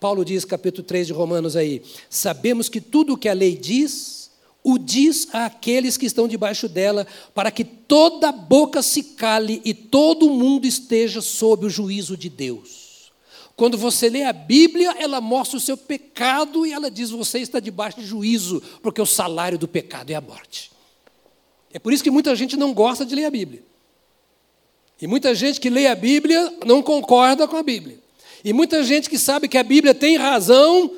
Paulo 0.00 0.24
diz, 0.24 0.44
capítulo 0.44 0.86
3 0.86 1.08
de 1.08 1.12
Romanos 1.12 1.56
aí, 1.56 1.82
sabemos 2.08 2.68
que 2.68 2.80
tudo 2.80 3.14
o 3.14 3.16
que 3.16 3.28
a 3.28 3.32
lei 3.32 3.56
diz, 3.56 4.30
o 4.62 4.78
diz 4.78 5.28
àqueles 5.32 5.96
que 5.96 6.06
estão 6.06 6.28
debaixo 6.28 6.68
dela, 6.68 7.06
para 7.34 7.50
que 7.50 7.64
toda 7.64 8.30
boca 8.30 8.82
se 8.82 9.02
cale 9.02 9.60
e 9.64 9.74
todo 9.74 10.30
mundo 10.30 10.66
esteja 10.66 11.20
sob 11.20 11.66
o 11.66 11.70
juízo 11.70 12.16
de 12.16 12.28
Deus. 12.28 13.12
Quando 13.56 13.76
você 13.76 14.08
lê 14.08 14.22
a 14.22 14.32
Bíblia, 14.32 14.94
ela 15.00 15.20
mostra 15.20 15.56
o 15.56 15.60
seu 15.60 15.76
pecado 15.76 16.64
e 16.64 16.72
ela 16.72 16.88
diz: 16.88 17.10
você 17.10 17.40
está 17.40 17.58
debaixo 17.58 17.98
de 17.98 18.06
juízo, 18.06 18.62
porque 18.80 19.02
o 19.02 19.06
salário 19.06 19.58
do 19.58 19.66
pecado 19.66 20.10
é 20.10 20.14
a 20.14 20.20
morte. 20.20 20.70
É 21.72 21.78
por 21.80 21.92
isso 21.92 22.04
que 22.04 22.10
muita 22.10 22.36
gente 22.36 22.56
não 22.56 22.72
gosta 22.72 23.04
de 23.04 23.16
ler 23.16 23.24
a 23.24 23.30
Bíblia. 23.30 23.64
E 25.02 25.08
muita 25.08 25.34
gente 25.34 25.60
que 25.60 25.68
lê 25.68 25.88
a 25.88 25.94
Bíblia 25.96 26.56
não 26.64 26.82
concorda 26.82 27.48
com 27.48 27.56
a 27.56 27.62
Bíblia. 27.62 27.98
E 28.44 28.52
muita 28.52 28.82
gente 28.82 29.10
que 29.10 29.18
sabe 29.18 29.48
que 29.48 29.58
a 29.58 29.62
Bíblia 29.62 29.94
tem 29.94 30.16
razão, 30.16 30.96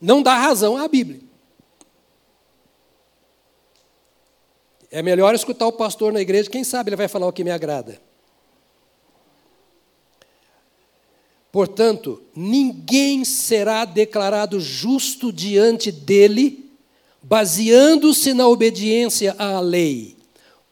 não 0.00 0.22
dá 0.22 0.36
razão 0.36 0.76
à 0.76 0.86
Bíblia. 0.86 1.20
É 4.90 5.02
melhor 5.02 5.34
escutar 5.34 5.66
o 5.66 5.72
pastor 5.72 6.12
na 6.12 6.20
igreja, 6.20 6.48
quem 6.48 6.62
sabe 6.62 6.90
ele 6.90 6.96
vai 6.96 7.08
falar 7.08 7.26
o 7.26 7.32
que 7.32 7.42
me 7.42 7.50
agrada. 7.50 8.00
Portanto, 11.50 12.22
ninguém 12.34 13.24
será 13.24 13.84
declarado 13.84 14.60
justo 14.60 15.32
diante 15.32 15.90
dele, 15.92 16.70
baseando-se 17.22 18.34
na 18.34 18.46
obediência 18.48 19.34
à 19.38 19.60
lei, 19.60 20.16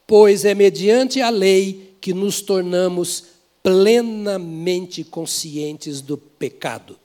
pois 0.05 0.45
é 0.45 0.53
mediante 0.53 1.21
a 1.21 1.29
lei 1.29 1.95
que 1.99 2.13
nos 2.13 2.41
tornamos 2.41 3.32
plenamente 3.63 5.05
conscientes 5.05 6.01
do 6.01 6.17
pecado. 6.17 6.99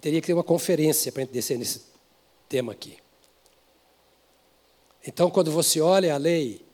Teria 0.00 0.20
que 0.20 0.26
ter 0.26 0.34
uma 0.34 0.44
conferência 0.44 1.10
para 1.10 1.22
a 1.22 1.24
gente 1.24 1.32
descer 1.32 1.58
nesse 1.58 1.82
tema 2.48 2.72
aqui. 2.72 2.98
Então, 5.04 5.30
quando 5.30 5.50
você 5.50 5.80
olha 5.80 6.14
a 6.14 6.18
lei, 6.18 6.64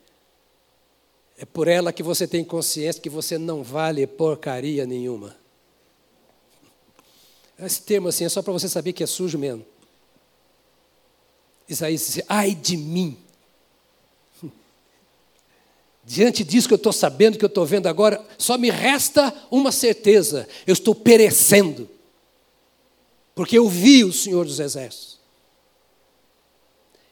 é 1.37 1.45
por 1.45 1.67
ela 1.67 1.93
que 1.93 2.03
você 2.03 2.27
tem 2.27 2.43
consciência 2.43 3.01
que 3.01 3.09
você 3.09 3.37
não 3.37 3.63
vale 3.63 4.05
porcaria 4.05 4.85
nenhuma. 4.85 5.35
Esse 7.57 7.81
termo 7.81 8.09
assim 8.09 8.25
é 8.25 8.29
só 8.29 8.41
para 8.41 8.51
você 8.51 8.67
saber 8.67 8.93
que 8.93 9.03
é 9.03 9.07
sujo 9.07 9.37
mesmo. 9.37 9.65
Isaías 11.67 12.05
diz: 12.05 12.25
ai 12.27 12.53
de 12.53 12.75
mim, 12.75 13.22
Diante 16.13 16.43
disso 16.43 16.67
que 16.67 16.75
eu 16.75 16.77
estou 16.77 16.93
sabendo, 16.93 17.39
que 17.39 17.43
eu 17.43 17.47
estou 17.47 17.65
vendo 17.65 17.87
agora, 17.87 18.23
só 18.37 18.55
me 18.55 18.69
resta 18.69 19.33
uma 19.49 19.71
certeza: 19.71 20.47
eu 20.67 20.73
estou 20.73 20.93
perecendo. 20.93 21.89
Porque 23.33 23.57
eu 23.57 23.67
vi 23.67 24.03
o 24.03 24.13
Senhor 24.13 24.45
dos 24.45 24.59
Exércitos. 24.59 25.17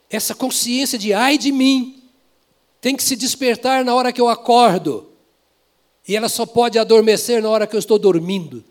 Essa 0.08 0.36
consciência 0.36 1.00
de 1.00 1.14
ai 1.14 1.36
de 1.36 1.52
mim 1.52 2.04
tem 2.80 2.96
que 2.96 3.02
se 3.02 3.16
despertar 3.16 3.84
na 3.84 3.96
hora 3.96 4.14
que 4.14 4.22
eu 4.22 4.30
acordo. 4.30 5.10
E 6.08 6.16
ela 6.16 6.30
só 6.30 6.46
pode 6.46 6.78
adormecer 6.78 7.42
na 7.42 7.50
hora 7.50 7.66
que 7.66 7.76
eu 7.76 7.80
estou 7.80 7.98
dormindo. 7.98 8.64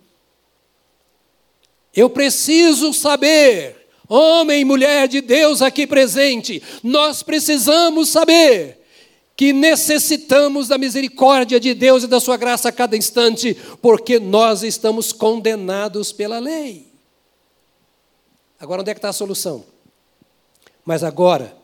Eu 1.93 2.09
preciso 2.09 2.93
saber, 2.93 3.89
homem 4.09 4.61
e 4.61 4.65
mulher 4.65 5.09
de 5.09 5.21
Deus 5.21 5.61
aqui 5.61 5.89
presente, 5.89 6.63
nós 6.85 7.21
precisamos 7.21 8.11
saber 8.11 8.80
que 9.41 9.55
necessitamos 9.55 10.69
da 10.69 10.77
misericórdia 10.77 11.59
de 11.59 11.73
Deus 11.73 12.03
e 12.03 12.07
da 12.07 12.21
Sua 12.21 12.37
graça 12.37 12.69
a 12.69 12.73
cada 12.73 12.95
instante, 12.95 13.55
porque 13.81 14.19
nós 14.19 14.63
estamos 14.63 15.15
condenados 15.15 16.13
pela 16.13 16.39
lei. 16.39 16.93
Agora, 18.59 18.83
onde 18.83 18.91
é 18.91 18.95
que 18.95 18.99
está 18.99 19.09
a 19.09 19.15
solução? 19.15 19.65
Mas 20.85 21.03
agora, 21.03 21.57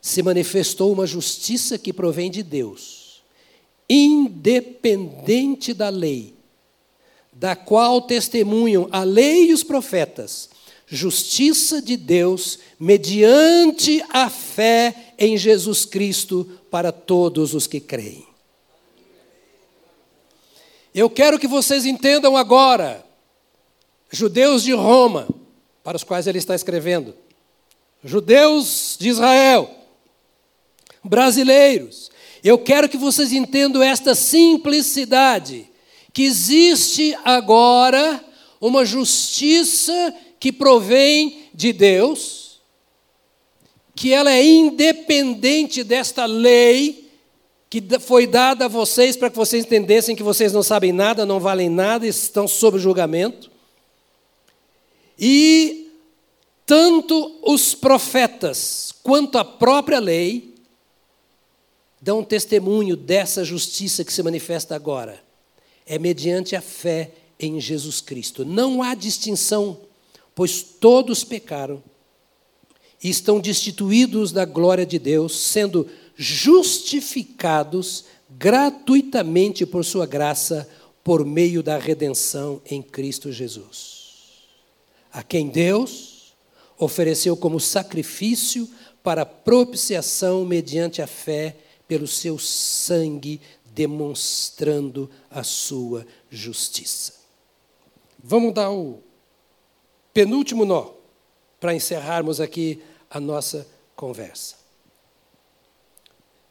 se 0.00 0.22
manifestou 0.22 0.90
uma 0.90 1.06
justiça 1.06 1.76
que 1.76 1.92
provém 1.92 2.30
de 2.30 2.42
Deus, 2.42 3.22
independente 3.86 5.74
da 5.74 5.90
lei, 5.90 6.32
da 7.30 7.54
qual 7.54 8.00
testemunham 8.00 8.88
a 8.90 9.04
lei 9.04 9.50
e 9.50 9.52
os 9.52 9.62
profetas, 9.62 10.53
justiça 10.86 11.80
de 11.80 11.96
Deus 11.96 12.58
mediante 12.78 14.04
a 14.10 14.28
fé 14.28 15.14
em 15.18 15.36
Jesus 15.36 15.84
Cristo 15.84 16.48
para 16.70 16.92
todos 16.92 17.54
os 17.54 17.66
que 17.66 17.80
creem. 17.80 18.26
Eu 20.94 21.10
quero 21.10 21.38
que 21.38 21.48
vocês 21.48 21.84
entendam 21.86 22.36
agora, 22.36 23.04
judeus 24.10 24.62
de 24.62 24.72
Roma, 24.72 25.28
para 25.82 25.96
os 25.96 26.04
quais 26.04 26.26
ele 26.26 26.38
está 26.38 26.54
escrevendo, 26.54 27.14
judeus 28.04 28.96
de 28.98 29.08
Israel, 29.08 29.70
brasileiros, 31.02 32.10
eu 32.44 32.58
quero 32.58 32.88
que 32.88 32.98
vocês 32.98 33.32
entendam 33.32 33.82
esta 33.82 34.14
simplicidade, 34.14 35.68
que 36.12 36.24
existe 36.24 37.16
agora 37.24 38.22
uma 38.60 38.84
justiça 38.84 40.14
que 40.44 40.52
provém 40.52 41.48
de 41.54 41.72
Deus, 41.72 42.60
que 43.94 44.12
ela 44.12 44.30
é 44.30 44.44
independente 44.44 45.82
desta 45.82 46.26
lei 46.26 47.10
que 47.70 47.82
foi 47.98 48.26
dada 48.26 48.66
a 48.66 48.68
vocês 48.68 49.16
para 49.16 49.30
que 49.30 49.36
vocês 49.38 49.64
entendessem 49.64 50.14
que 50.14 50.22
vocês 50.22 50.52
não 50.52 50.62
sabem 50.62 50.92
nada, 50.92 51.24
não 51.24 51.40
valem 51.40 51.70
nada, 51.70 52.06
estão 52.06 52.46
sob 52.46 52.78
julgamento. 52.78 53.50
E 55.18 55.90
tanto 56.66 57.38
os 57.42 57.74
profetas 57.74 58.92
quanto 59.02 59.38
a 59.38 59.44
própria 59.46 59.98
lei 59.98 60.56
dão 62.02 62.22
testemunho 62.22 62.98
dessa 62.98 63.42
justiça 63.46 64.04
que 64.04 64.12
se 64.12 64.22
manifesta 64.22 64.76
agora. 64.76 65.24
É 65.86 65.98
mediante 65.98 66.54
a 66.54 66.60
fé 66.60 67.12
em 67.40 67.58
Jesus 67.58 68.02
Cristo. 68.02 68.44
Não 68.44 68.82
há 68.82 68.94
distinção 68.94 69.83
pois 70.34 70.62
todos 70.62 71.24
pecaram 71.24 71.82
e 73.02 73.08
estão 73.08 73.38
destituídos 73.38 74.32
da 74.32 74.44
glória 74.44 74.86
de 74.86 74.98
Deus, 74.98 75.38
sendo 75.38 75.88
justificados 76.16 78.06
gratuitamente 78.30 79.66
por 79.66 79.84
sua 79.84 80.06
graça, 80.06 80.68
por 81.02 81.24
meio 81.24 81.62
da 81.62 81.76
redenção 81.76 82.62
em 82.64 82.82
Cristo 82.82 83.30
Jesus. 83.30 84.04
A 85.12 85.22
quem 85.22 85.48
Deus 85.48 86.34
ofereceu 86.78 87.36
como 87.36 87.60
sacrifício 87.60 88.68
para 89.02 89.26
propiciação 89.26 90.44
mediante 90.46 91.02
a 91.02 91.06
fé 91.06 91.56
pelo 91.86 92.06
seu 92.06 92.38
sangue, 92.38 93.40
demonstrando 93.74 95.10
a 95.30 95.42
sua 95.44 96.06
justiça. 96.30 97.12
Vamos 98.22 98.54
dar 98.54 98.70
o 98.70 99.02
penúltimo 100.14 100.64
nó, 100.64 100.92
para 101.60 101.74
encerrarmos 101.74 102.40
aqui 102.40 102.80
a 103.10 103.18
nossa 103.18 103.66
conversa. 103.96 104.54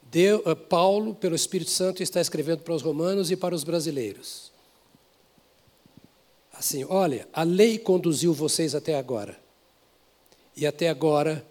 Deu, 0.02 0.38
uh, 0.46 0.54
Paulo, 0.54 1.14
pelo 1.14 1.34
Espírito 1.34 1.70
Santo, 1.70 2.02
está 2.02 2.20
escrevendo 2.20 2.60
para 2.60 2.74
os 2.74 2.82
romanos 2.82 3.30
e 3.30 3.36
para 3.36 3.54
os 3.54 3.64
brasileiros. 3.64 4.52
Assim, 6.52 6.84
olha, 6.84 7.26
a 7.32 7.42
lei 7.42 7.78
conduziu 7.78 8.32
vocês 8.32 8.74
até 8.74 8.96
agora. 8.96 9.36
E 10.56 10.66
até 10.66 10.88
agora 10.88 11.44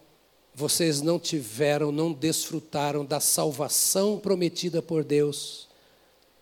vocês 0.56 1.02
não 1.02 1.20
tiveram, 1.20 1.92
não 1.92 2.14
desfrutaram 2.14 3.04
da 3.04 3.20
salvação 3.20 4.18
prometida 4.18 4.82
por 4.82 5.04
Deus, 5.04 5.68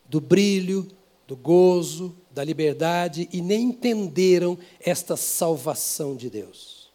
do 0.06 0.20
brilho, 0.20 0.88
do 1.32 1.38
gozo, 1.38 2.14
da 2.30 2.44
liberdade 2.44 3.30
e 3.32 3.42
nem 3.42 3.70
entenderam 3.70 4.60
esta 4.82 5.16
salvação 5.16 6.14
de 6.14 6.30
Deus. 6.30 6.90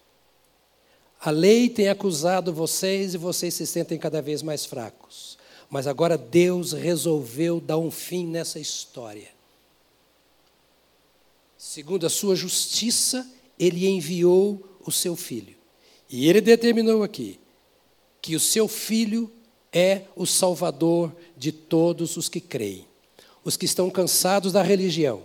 A 1.18 1.30
lei 1.30 1.70
tem 1.70 1.88
acusado 1.88 2.52
vocês 2.52 3.14
e 3.14 3.16
vocês 3.16 3.54
se 3.54 3.66
sentem 3.66 3.98
cada 3.98 4.20
vez 4.20 4.42
mais 4.42 4.66
fracos. 4.66 5.38
Mas 5.70 5.86
agora 5.86 6.18
Deus 6.18 6.72
resolveu 6.72 7.58
dar 7.62 7.78
um 7.78 7.90
fim 7.90 8.26
nessa 8.26 8.60
história. 8.60 9.30
Segundo 11.56 12.04
a 12.04 12.10
sua 12.10 12.36
justiça, 12.36 13.26
ele 13.58 13.88
enviou 13.88 14.62
o 14.84 14.92
seu 14.92 15.16
filho. 15.16 15.56
E 16.10 16.28
ele 16.28 16.42
determinou 16.42 17.02
aqui 17.02 17.40
que 18.20 18.36
o 18.36 18.40
seu 18.40 18.68
filho 18.68 19.32
é 19.72 20.02
o 20.14 20.26
salvador 20.26 21.10
de 21.38 21.52
todos 21.52 22.18
os 22.18 22.28
que 22.28 22.38
creem 22.38 22.86
os 23.46 23.56
que 23.56 23.64
estão 23.64 23.88
cansados 23.88 24.52
da 24.52 24.60
religião, 24.60 25.22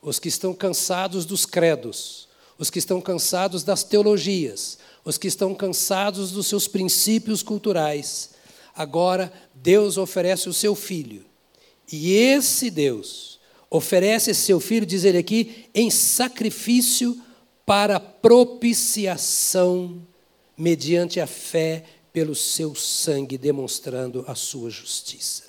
os 0.00 0.20
que 0.20 0.28
estão 0.28 0.54
cansados 0.54 1.26
dos 1.26 1.44
credos, 1.44 2.28
os 2.56 2.70
que 2.70 2.78
estão 2.78 3.00
cansados 3.00 3.64
das 3.64 3.82
teologias, 3.82 4.78
os 5.04 5.18
que 5.18 5.26
estão 5.26 5.52
cansados 5.52 6.30
dos 6.30 6.46
seus 6.46 6.68
princípios 6.68 7.42
culturais. 7.42 8.30
Agora, 8.72 9.32
Deus 9.52 9.98
oferece 9.98 10.48
o 10.48 10.52
seu 10.52 10.76
filho. 10.76 11.26
E 11.90 12.12
esse 12.12 12.70
Deus 12.70 13.40
oferece 13.68 14.32
seu 14.32 14.60
filho, 14.60 14.86
diz 14.86 15.02
ele 15.02 15.18
aqui, 15.18 15.64
em 15.74 15.90
sacrifício 15.90 17.20
para 17.66 17.98
propiciação 17.98 18.86
mediante 20.56 21.18
a 21.18 21.26
fé 21.26 21.82
pelo 22.12 22.36
seu 22.36 22.76
sangue, 22.76 23.36
demonstrando 23.36 24.24
a 24.28 24.36
sua 24.36 24.70
justiça. 24.70 25.47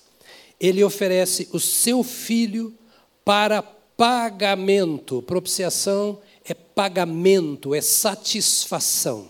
Ele 0.59 0.83
oferece 0.83 1.47
o 1.53 1.59
seu 1.59 2.03
filho 2.03 2.77
para 3.23 3.61
pagamento. 3.61 5.21
Propiciação 5.21 6.21
é 6.43 6.53
pagamento, 6.53 7.73
é 7.73 7.81
satisfação. 7.81 9.29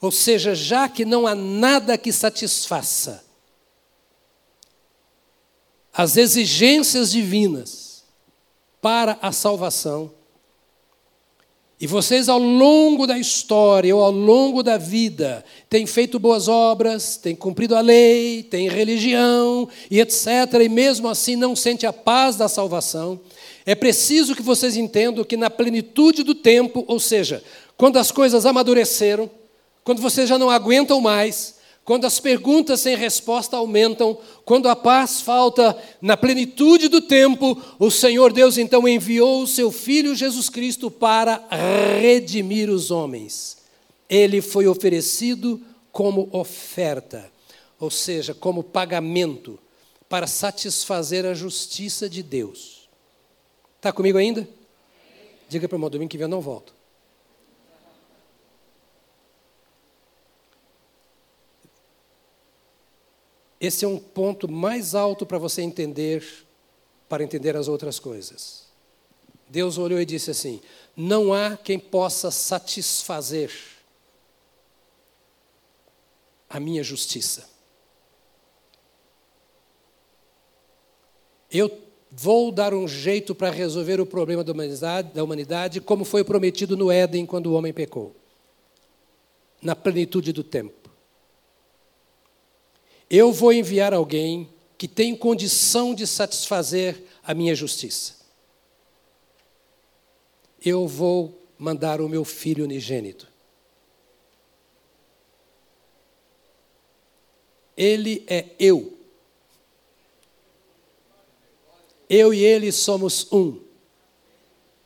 Ou 0.00 0.10
seja, 0.10 0.54
já 0.54 0.88
que 0.88 1.04
não 1.04 1.26
há 1.26 1.34
nada 1.34 1.98
que 1.98 2.12
satisfaça 2.12 3.24
as 5.92 6.16
exigências 6.16 7.10
divinas 7.10 8.04
para 8.80 9.18
a 9.20 9.32
salvação, 9.32 10.10
e 11.80 11.86
vocês, 11.86 12.28
ao 12.28 12.38
longo 12.38 13.06
da 13.06 13.18
história 13.18 13.96
ou 13.96 14.04
ao 14.04 14.10
longo 14.10 14.62
da 14.62 14.76
vida, 14.76 15.42
têm 15.70 15.86
feito 15.86 16.18
boas 16.18 16.46
obras, 16.46 17.16
têm 17.16 17.34
cumprido 17.34 17.74
a 17.74 17.80
lei, 17.80 18.42
têm 18.42 18.68
religião 18.68 19.66
e 19.90 19.98
etc., 19.98 20.26
e 20.62 20.68
mesmo 20.68 21.08
assim 21.08 21.36
não 21.36 21.56
sente 21.56 21.86
a 21.86 21.92
paz 21.92 22.36
da 22.36 22.48
salvação. 22.48 23.18
É 23.64 23.74
preciso 23.74 24.36
que 24.36 24.42
vocês 24.42 24.76
entendam 24.76 25.24
que 25.24 25.38
na 25.38 25.48
plenitude 25.48 26.22
do 26.22 26.34
tempo, 26.34 26.84
ou 26.86 27.00
seja, 27.00 27.42
quando 27.78 27.98
as 27.98 28.10
coisas 28.10 28.44
amadureceram, 28.44 29.30
quando 29.82 30.02
vocês 30.02 30.28
já 30.28 30.38
não 30.38 30.50
aguentam 30.50 31.00
mais, 31.00 31.59
quando 31.84 32.04
as 32.04 32.20
perguntas 32.20 32.80
sem 32.80 32.96
resposta 32.96 33.56
aumentam, 33.56 34.18
quando 34.44 34.68
a 34.68 34.76
paz 34.76 35.20
falta 35.20 35.76
na 36.00 36.16
plenitude 36.16 36.88
do 36.88 37.00
tempo, 37.00 37.60
o 37.78 37.90
Senhor 37.90 38.32
Deus 38.32 38.58
então 38.58 38.86
enviou 38.86 39.42
o 39.42 39.46
seu 39.46 39.72
Filho 39.72 40.14
Jesus 40.14 40.48
Cristo 40.48 40.90
para 40.90 41.44
redimir 42.00 42.70
os 42.70 42.90
homens. 42.90 43.58
Ele 44.08 44.40
foi 44.40 44.66
oferecido 44.66 45.60
como 45.90 46.28
oferta, 46.32 47.30
ou 47.78 47.90
seja, 47.90 48.34
como 48.34 48.62
pagamento, 48.62 49.58
para 50.08 50.26
satisfazer 50.26 51.24
a 51.24 51.34
justiça 51.34 52.08
de 52.08 52.22
Deus. 52.22 52.88
Está 53.76 53.92
comigo 53.92 54.18
ainda? 54.18 54.46
Diga 55.48 55.66
para 55.68 55.74
o 55.74 55.78
irmão, 55.78 55.90
domingo 55.90 56.10
que 56.10 56.18
vem 56.18 56.24
eu 56.24 56.28
não 56.28 56.40
volto. 56.40 56.79
Esse 63.60 63.84
é 63.84 63.88
um 63.88 63.98
ponto 63.98 64.50
mais 64.50 64.94
alto 64.94 65.26
para 65.26 65.36
você 65.36 65.60
entender, 65.60 66.24
para 67.08 67.22
entender 67.22 67.56
as 67.56 67.68
outras 67.68 67.98
coisas. 67.98 68.70
Deus 69.48 69.76
olhou 69.76 70.00
e 70.00 70.06
disse 70.06 70.30
assim: 70.30 70.60
Não 70.96 71.34
há 71.34 71.56
quem 71.56 71.78
possa 71.78 72.30
satisfazer 72.30 73.52
a 76.48 76.58
minha 76.58 76.82
justiça. 76.82 77.50
Eu 81.50 81.70
vou 82.10 82.50
dar 82.50 82.72
um 82.72 82.88
jeito 82.88 83.34
para 83.34 83.50
resolver 83.50 84.00
o 84.00 84.06
problema 84.06 84.42
da 84.42 84.52
humanidade, 84.52 85.12
da 85.12 85.22
humanidade, 85.22 85.80
como 85.80 86.04
foi 86.04 86.24
prometido 86.24 86.76
no 86.76 86.90
Éden 86.90 87.26
quando 87.26 87.46
o 87.46 87.54
homem 87.54 87.72
pecou, 87.72 88.14
na 89.60 89.76
plenitude 89.76 90.32
do 90.32 90.42
tempo. 90.42 90.79
Eu 93.10 93.32
vou 93.32 93.52
enviar 93.52 93.92
alguém 93.92 94.48
que 94.78 94.86
tem 94.86 95.16
condição 95.16 95.92
de 95.92 96.06
satisfazer 96.06 97.02
a 97.24 97.34
minha 97.34 97.54
justiça. 97.56 98.14
Eu 100.64 100.86
vou 100.86 101.36
mandar 101.58 102.00
o 102.00 102.08
meu 102.08 102.24
filho 102.24 102.64
unigênito. 102.64 103.28
Ele 107.76 108.24
é 108.28 108.46
eu. 108.58 108.96
Eu 112.08 112.32
e 112.32 112.44
ele 112.44 112.70
somos 112.70 113.30
um. 113.32 113.60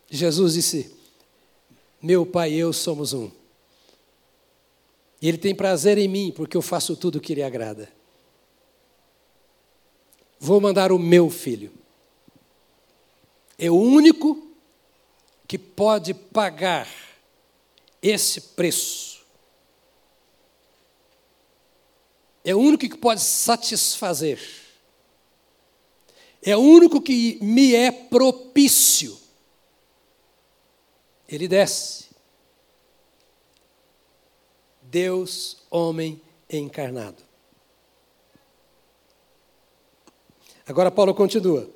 Jesus 0.09 0.55
disse: 0.55 0.95
Meu 2.01 2.25
pai 2.25 2.53
e 2.53 2.59
eu 2.59 2.73
somos 2.73 3.13
um. 3.13 3.31
E 5.21 5.29
ele 5.29 5.39
tem 5.39 5.55
prazer 5.55 5.99
em 5.99 6.09
mim, 6.09 6.33
porque 6.35 6.57
eu 6.57 6.63
faço 6.63 6.97
tudo 6.97 7.17
o 7.17 7.21
que 7.21 7.35
lhe 7.35 7.43
agrada. 7.43 7.94
Vou 10.45 10.61
mandar 10.61 10.93
o 10.93 10.99
meu 10.99 11.31
filho. 11.31 11.73
É 13.59 13.71
o 13.71 13.81
único 13.81 14.47
que 15.49 15.57
pode 15.57 16.13
pagar 16.13 16.87
esse 18.03 18.43
preço. 18.43 19.25
É 22.45 22.55
o 22.55 22.59
único 22.59 22.87
que 22.87 22.99
pode 22.99 23.23
satisfazer. 23.23 24.39
É 26.43 26.55
o 26.55 26.61
único 26.61 27.01
que 27.01 27.39
me 27.41 27.75
é 27.75 27.91
propício. 27.91 29.19
Ele 31.27 31.49
desce. 31.49 32.11
Deus, 34.83 35.57
homem 35.71 36.21
encarnado. 36.51 37.34
Agora 40.67 40.91
Paulo 40.91 41.15
continua. 41.15 41.69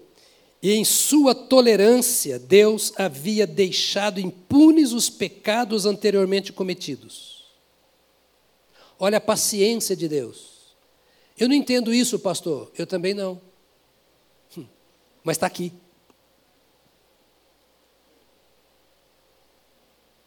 E 0.63 0.73
em 0.73 0.85
sua 0.85 1.35
tolerância, 1.35 2.39
Deus 2.39 2.93
havia 2.97 3.47
deixado 3.47 4.19
impunes 4.19 4.93
os 4.93 5.09
pecados 5.09 5.87
anteriormente 5.87 6.53
cometidos. 6.53 7.45
Olha 8.99 9.19
a 9.19 9.21
paciência 9.21 9.95
de 9.95 10.09
Deus. 10.09 10.75
Eu 11.39 11.49
não 11.49 11.55
entendo 11.55 11.95
isso, 11.95 12.19
pastor. 12.19 12.73
Eu 12.77 12.87
também 12.87 13.15
não. 13.15 13.41
Hum, 14.57 14.67
mas 15.23 15.37
está 15.37 15.47
aqui. 15.47 15.73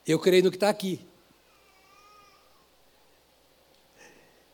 Eu 0.07 0.17
creio 0.19 0.45
no 0.45 0.51
que 0.51 0.57
está 0.57 0.69
aqui. 0.69 1.01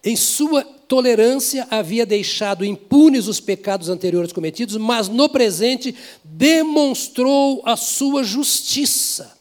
Em 0.04 0.16
sua 0.16 0.64
tolerância 0.64 1.68
havia 1.70 2.06
deixado 2.06 2.64
impunes 2.64 3.28
os 3.28 3.40
pecados 3.40 3.90
anteriores 3.90 4.32
cometidos, 4.32 4.78
mas 4.78 5.10
no 5.10 5.28
presente 5.28 5.96
demonstrou 6.24 7.62
a 7.66 7.76
sua 7.76 8.24
justiça, 8.24 9.38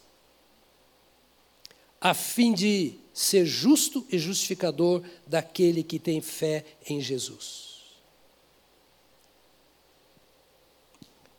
a 2.01 2.15
fim 2.15 2.53
de 2.53 2.95
ser 3.13 3.47
justo 3.47 4.05
e 4.11 4.19
justificador 4.19 5.03
daquele 5.27 5.83
que 5.83 5.99
tem 5.99 6.21
fé 6.21 6.65
em 6.89 7.01
Jesus. 7.01 7.67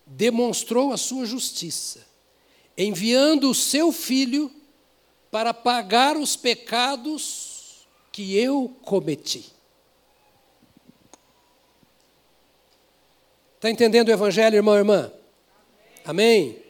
Demonstrou 0.06 0.94
a 0.94 0.98
sua 0.98 1.26
justiça, 1.26 2.08
enviando 2.78 3.50
o 3.50 3.56
seu 3.56 3.92
filho 3.92 4.52
para 5.30 5.54
pagar 5.54 6.16
os 6.16 6.36
pecados 6.36 7.57
que 8.18 8.36
eu 8.36 8.76
cometi. 8.82 9.46
Está 13.58 13.70
entendendo 13.70 14.08
o 14.08 14.12
Evangelho, 14.12 14.56
irmão 14.56 14.74
e 14.74 14.80
irmã? 14.80 15.14
Amém? 16.04 16.50
Amém? 16.50 16.64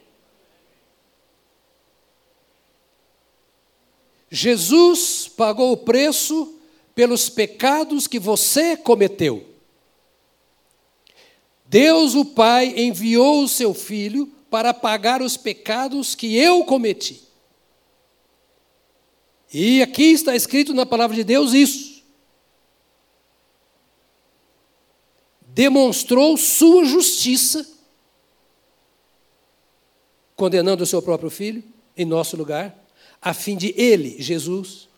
Jesus 4.30 5.26
pagou 5.26 5.72
o 5.72 5.76
preço 5.78 6.60
pelos 6.94 7.30
pecados 7.30 8.06
que 8.06 8.18
você 8.18 8.76
cometeu. 8.76 9.48
Deus, 11.64 12.14
o 12.14 12.26
Pai, 12.26 12.74
enviou 12.76 13.42
o 13.42 13.48
seu 13.48 13.72
Filho 13.72 14.26
para 14.50 14.74
pagar 14.74 15.22
os 15.22 15.38
pecados 15.38 16.14
que 16.14 16.36
eu 16.36 16.62
cometi. 16.64 17.26
E 19.52 19.80
aqui 19.82 20.12
está 20.12 20.36
escrito 20.36 20.74
na 20.74 20.84
palavra 20.84 21.16
de 21.16 21.24
Deus 21.24 21.52
isso. 21.52 22.02
Demonstrou 25.46 26.36
sua 26.36 26.84
justiça, 26.84 27.66
condenando 30.36 30.84
o 30.84 30.86
seu 30.86 31.02
próprio 31.02 31.30
filho 31.30 31.64
em 31.96 32.04
nosso 32.04 32.36
lugar, 32.36 32.76
a 33.20 33.34
fim 33.34 33.56
de 33.56 33.74
ele, 33.76 34.22
Jesus, 34.22 34.88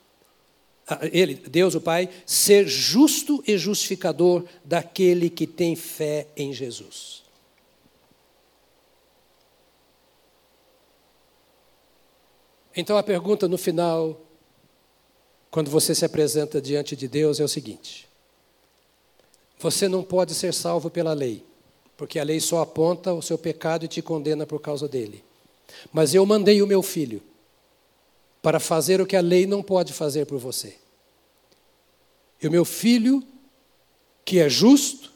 ele, 1.12 1.34
Deus 1.34 1.74
o 1.74 1.80
Pai, 1.80 2.10
ser 2.26 2.66
justo 2.66 3.42
e 3.46 3.56
justificador 3.56 4.44
daquele 4.64 5.30
que 5.30 5.46
tem 5.46 5.74
fé 5.74 6.26
em 6.36 6.52
Jesus. 6.52 7.22
Então 12.76 12.96
a 12.98 13.02
pergunta 13.02 13.48
no 13.48 13.56
final 13.56 14.20
quando 15.50 15.70
você 15.70 15.94
se 15.94 16.04
apresenta 16.04 16.60
diante 16.60 16.94
de 16.94 17.08
Deus 17.08 17.40
é 17.40 17.44
o 17.44 17.48
seguinte: 17.48 18.08
você 19.58 19.88
não 19.88 20.02
pode 20.02 20.34
ser 20.34 20.54
salvo 20.54 20.90
pela 20.90 21.12
lei, 21.12 21.44
porque 21.96 22.18
a 22.18 22.24
lei 22.24 22.40
só 22.40 22.62
aponta 22.62 23.12
o 23.12 23.22
seu 23.22 23.36
pecado 23.36 23.84
e 23.84 23.88
te 23.88 24.00
condena 24.00 24.46
por 24.46 24.60
causa 24.60 24.88
dele. 24.88 25.24
Mas 25.92 26.14
eu 26.14 26.24
mandei 26.24 26.62
o 26.62 26.66
meu 26.66 26.82
filho 26.82 27.22
para 28.42 28.58
fazer 28.58 29.00
o 29.00 29.06
que 29.06 29.16
a 29.16 29.20
lei 29.20 29.46
não 29.46 29.62
pode 29.62 29.92
fazer 29.92 30.26
por 30.26 30.38
você. 30.38 30.76
E 32.42 32.48
o 32.48 32.50
meu 32.50 32.64
filho, 32.64 33.22
que 34.24 34.38
é 34.38 34.48
justo, 34.48 35.12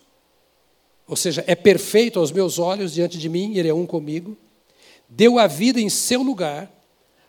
ou 1.06 1.16
seja, 1.16 1.42
é 1.46 1.54
perfeito 1.54 2.18
aos 2.18 2.30
meus 2.30 2.58
olhos 2.58 2.92
diante 2.92 3.18
de 3.18 3.28
mim, 3.28 3.56
ele 3.56 3.68
é 3.68 3.74
um 3.74 3.86
comigo, 3.86 4.36
deu 5.08 5.38
a 5.38 5.46
vida 5.46 5.80
em 5.80 5.88
seu 5.88 6.22
lugar, 6.22 6.70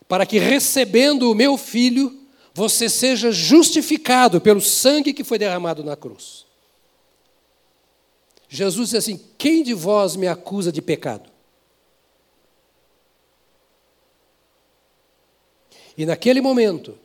para 0.08 0.26
que 0.26 0.38
recebendo 0.38 1.32
o 1.32 1.36
meu 1.36 1.58
filho, 1.58 2.25
você 2.56 2.88
seja 2.88 3.34
justificado 3.34 4.40
pelo 4.40 4.62
sangue 4.62 5.12
que 5.12 5.26
foi 5.26 5.38
derramado 5.38 5.84
na 5.84 5.98
cruz. 5.98 6.46
Jesus 8.48 8.92
disse 8.92 8.98
assim: 8.98 9.22
Quem 9.38 9.62
de 9.62 9.74
vós 9.74 10.16
me 10.16 10.26
acusa 10.26 10.72
de 10.72 10.82
pecado? 10.82 11.30
E 15.98 16.06
naquele 16.06 16.40
momento, 16.40 16.98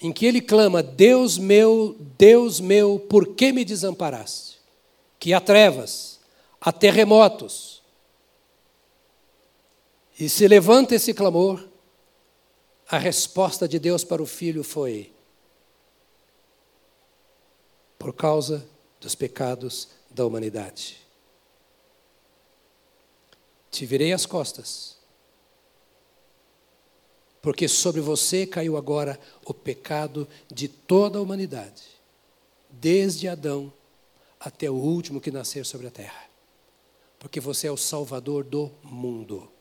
em 0.00 0.12
que 0.12 0.24
ele 0.24 0.40
clama: 0.40 0.84
Deus 0.84 1.36
meu, 1.36 1.96
Deus 2.16 2.60
meu, 2.60 3.00
por 3.00 3.34
que 3.34 3.52
me 3.52 3.64
desamparaste? 3.64 4.60
Que 5.18 5.32
há 5.32 5.40
trevas, 5.40 6.20
há 6.60 6.70
terremotos. 6.70 7.82
E 10.16 10.28
se 10.28 10.46
levanta 10.46 10.94
esse 10.94 11.12
clamor, 11.12 11.73
a 12.88 12.98
resposta 12.98 13.66
de 13.66 13.78
Deus 13.78 14.04
para 14.04 14.22
o 14.22 14.26
filho 14.26 14.62
foi: 14.62 15.12
por 17.98 18.12
causa 18.12 18.66
dos 19.00 19.14
pecados 19.14 19.88
da 20.10 20.26
humanidade. 20.26 20.98
Te 23.70 23.84
virei 23.86 24.12
as 24.12 24.24
costas, 24.24 24.96
porque 27.42 27.66
sobre 27.66 28.00
você 28.00 28.46
caiu 28.46 28.76
agora 28.76 29.18
o 29.44 29.52
pecado 29.52 30.28
de 30.52 30.68
toda 30.68 31.18
a 31.18 31.22
humanidade, 31.22 31.82
desde 32.70 33.26
Adão 33.26 33.72
até 34.38 34.70
o 34.70 34.74
último 34.74 35.20
que 35.20 35.30
nascer 35.30 35.64
sobre 35.64 35.86
a 35.86 35.90
terra, 35.90 36.28
porque 37.18 37.40
você 37.40 37.66
é 37.66 37.72
o 37.72 37.76
Salvador 37.76 38.44
do 38.44 38.70
mundo. 38.82 39.53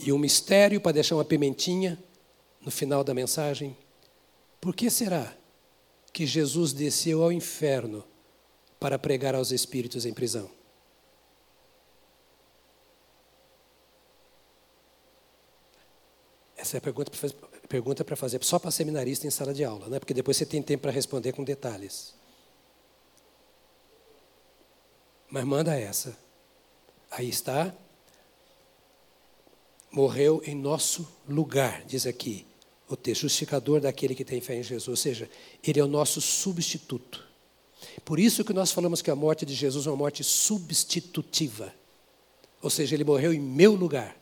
E 0.00 0.12
um 0.12 0.18
mistério 0.18 0.80
para 0.80 0.92
deixar 0.92 1.14
uma 1.14 1.24
pimentinha 1.24 2.02
no 2.60 2.70
final 2.70 3.04
da 3.04 3.12
mensagem: 3.12 3.76
por 4.60 4.74
que 4.74 4.88
será 4.90 5.36
que 6.12 6.26
Jesus 6.26 6.72
desceu 6.72 7.22
ao 7.22 7.30
inferno 7.30 8.02
para 8.80 8.98
pregar 8.98 9.34
aos 9.34 9.50
espíritos 9.50 10.06
em 10.06 10.14
prisão? 10.14 10.50
Essa 16.56 16.76
é 16.76 16.78
a 16.78 16.80
pergunta 16.80 17.10
para 17.10 17.20
fazer, 17.20 17.34
pergunta 17.68 18.16
fazer 18.16 18.44
só 18.44 18.58
para 18.58 18.70
seminarista 18.70 19.26
em 19.26 19.30
sala 19.30 19.54
de 19.54 19.64
aula, 19.64 19.88
né? 19.88 19.98
porque 19.98 20.12
depois 20.12 20.36
você 20.36 20.44
tem 20.44 20.62
tempo 20.62 20.82
para 20.82 20.90
responder 20.90 21.32
com 21.32 21.44
detalhes. 21.44 22.14
Mas 25.30 25.44
manda 25.44 25.78
essa. 25.78 26.18
Aí 27.10 27.28
está. 27.28 27.74
Morreu 29.92 30.42
em 30.46 30.54
nosso 30.54 31.08
lugar, 31.28 31.84
diz 31.84 32.06
aqui 32.06 32.46
o 32.88 32.96
texto, 32.96 33.22
justificador 33.22 33.80
daquele 33.80 34.14
que 34.14 34.24
tem 34.24 34.40
fé 34.40 34.56
em 34.56 34.62
Jesus. 34.62 34.88
Ou 34.88 34.96
seja, 34.96 35.28
ele 35.64 35.78
é 35.78 35.84
o 35.84 35.88
nosso 35.88 36.20
substituto. 36.20 37.24
Por 38.04 38.18
isso 38.18 38.44
que 38.44 38.52
nós 38.52 38.72
falamos 38.72 39.00
que 39.00 39.10
a 39.10 39.16
morte 39.16 39.46
de 39.46 39.54
Jesus 39.54 39.86
é 39.86 39.90
uma 39.90 39.96
morte 39.96 40.24
substitutiva. 40.24 41.72
Ou 42.60 42.68
seja, 42.68 42.94
ele 42.94 43.04
morreu 43.04 43.32
em 43.32 43.40
meu 43.40 43.74
lugar. 43.74 44.16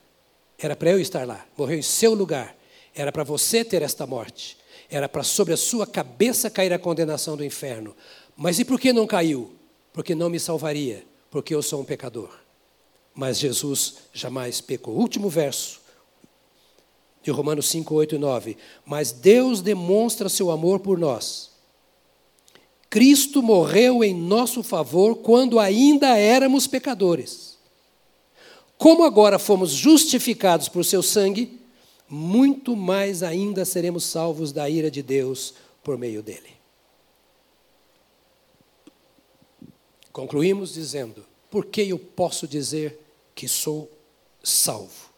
Era 0.58 0.76
para 0.76 0.90
eu 0.90 1.00
estar 1.00 1.26
lá. 1.26 1.46
Morreu 1.56 1.78
em 1.78 1.82
seu 1.82 2.14
lugar. 2.14 2.56
Era 2.94 3.10
para 3.10 3.24
você 3.24 3.64
ter 3.64 3.82
esta 3.82 4.06
morte. 4.06 4.58
Era 4.90 5.08
para 5.08 5.22
sobre 5.22 5.54
a 5.54 5.56
sua 5.56 5.86
cabeça 5.86 6.50
cair 6.50 6.72
a 6.72 6.78
condenação 6.78 7.36
do 7.36 7.44
inferno. 7.44 7.96
Mas 8.36 8.58
e 8.58 8.64
por 8.64 8.78
que 8.78 8.92
não 8.92 9.06
caiu? 9.06 9.54
Porque 9.92 10.14
não 10.14 10.30
me 10.30 10.38
salvaria, 10.38 11.04
porque 11.30 11.54
eu 11.54 11.62
sou 11.62 11.80
um 11.80 11.84
pecador. 11.84 12.30
Mas 13.18 13.38
Jesus 13.38 13.96
jamais 14.12 14.60
pecou. 14.60 14.96
Último 14.96 15.28
verso 15.28 15.80
de 17.20 17.32
Romanos 17.32 17.68
5, 17.68 17.92
8 17.92 18.14
e 18.14 18.18
9. 18.18 18.56
Mas 18.86 19.10
Deus 19.10 19.60
demonstra 19.60 20.28
seu 20.28 20.52
amor 20.52 20.78
por 20.78 20.96
nós 20.96 21.48
Cristo 22.90 23.42
morreu 23.42 24.02
em 24.02 24.14
nosso 24.14 24.62
favor 24.62 25.16
quando 25.16 25.58
ainda 25.58 26.16
éramos 26.16 26.66
pecadores. 26.66 27.58
Como 28.78 29.04
agora 29.04 29.38
fomos 29.38 29.70
justificados 29.70 30.68
por 30.68 30.84
seu 30.84 31.02
sangue, 31.02 31.60
muito 32.08 32.74
mais 32.74 33.22
ainda 33.22 33.64
seremos 33.64 34.04
salvos 34.04 34.52
da 34.52 34.70
ira 34.70 34.90
de 34.90 35.02
Deus 35.02 35.54
por 35.82 35.98
meio 35.98 36.22
dele. 36.22 36.56
Concluímos 40.10 40.72
dizendo: 40.72 41.24
por 41.50 41.66
que 41.66 41.82
eu 41.82 41.98
posso 41.98 42.48
dizer 42.48 42.98
que 43.38 43.46
sou 43.46 43.88
salvo? 44.42 45.14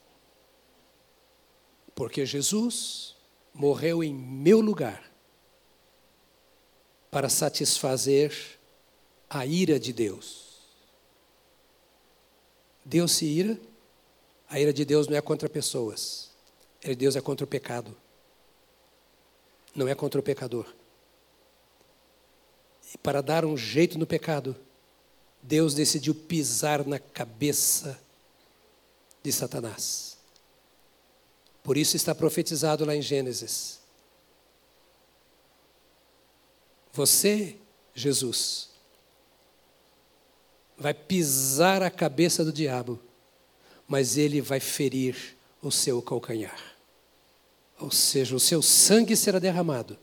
Porque 1.95 2.27
Jesus 2.27 3.17
morreu 3.55 4.05
em 4.05 4.13
meu 4.13 4.61
lugar 4.61 5.11
para 7.11 7.31
satisfazer 7.31 8.59
a 9.31 9.47
ira 9.47 9.81
de 9.81 9.95
Deus. 9.95 10.59
Deus 12.85 13.13
se 13.13 13.25
ira, 13.25 13.59
a 14.51 14.61
ira 14.61 14.75
de 14.75 14.85
Deus 14.85 15.09
não 15.09 15.17
é 15.17 15.23
contra 15.23 15.49
pessoas, 15.49 16.31
a 16.85 16.89
ira 16.89 16.95
de 16.95 17.01
Deus 17.01 17.17
é 17.17 17.23
contra 17.23 17.47
o 17.47 17.49
pecado, 17.49 17.97
não 19.75 19.89
é 19.89 19.95
contra 19.95 20.21
o 20.21 20.23
pecador. 20.23 20.71
E 22.93 22.99
para 22.99 23.23
dar 23.23 23.47
um 23.47 23.57
jeito 23.57 23.99
no 23.99 24.07
pecado, 24.07 24.55
Deus 25.43 25.73
decidiu 25.73 26.15
pisar 26.15 26.87
na 26.87 26.99
cabeça 26.99 27.99
de 29.23 29.33
Satanás. 29.33 30.17
Por 31.63 31.77
isso 31.77 31.97
está 31.97 32.15
profetizado 32.15 32.85
lá 32.85 32.95
em 32.97 33.03
Gênesis 33.03 33.81
Você, 36.93 37.57
Jesus, 37.95 38.69
vai 40.77 40.93
pisar 40.93 41.83
a 41.83 41.91
cabeça 41.91 42.45
do 42.45 42.53
diabo, 42.53 42.99
mas 43.87 44.17
ele 44.17 44.41
vai 44.41 44.61
ferir 44.61 45.37
o 45.63 45.71
seu 45.71 46.03
calcanhar. 46.03 46.77
Ou 47.79 47.91
seja, 47.91 48.35
o 48.35 48.41
seu 48.41 48.61
sangue 48.61 49.17
será 49.17 49.39
derramado 49.39 49.97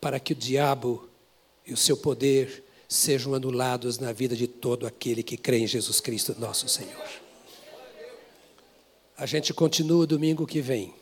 para 0.00 0.20
que 0.20 0.32
o 0.32 0.36
diabo 0.36 1.08
e 1.66 1.72
o 1.72 1.76
seu 1.76 1.96
poder 1.96 2.64
sejam 2.88 3.34
anulados 3.34 3.98
na 3.98 4.12
vida 4.12 4.34
de 4.34 4.46
todo 4.46 4.86
aquele 4.86 5.22
que 5.22 5.36
crê 5.36 5.58
em 5.58 5.66
Jesus 5.66 6.00
Cristo, 6.00 6.34
nosso 6.38 6.68
Senhor. 6.68 7.27
A 9.18 9.26
gente 9.26 9.52
continua 9.52 10.06
domingo 10.06 10.46
que 10.46 10.60
vem. 10.60 10.94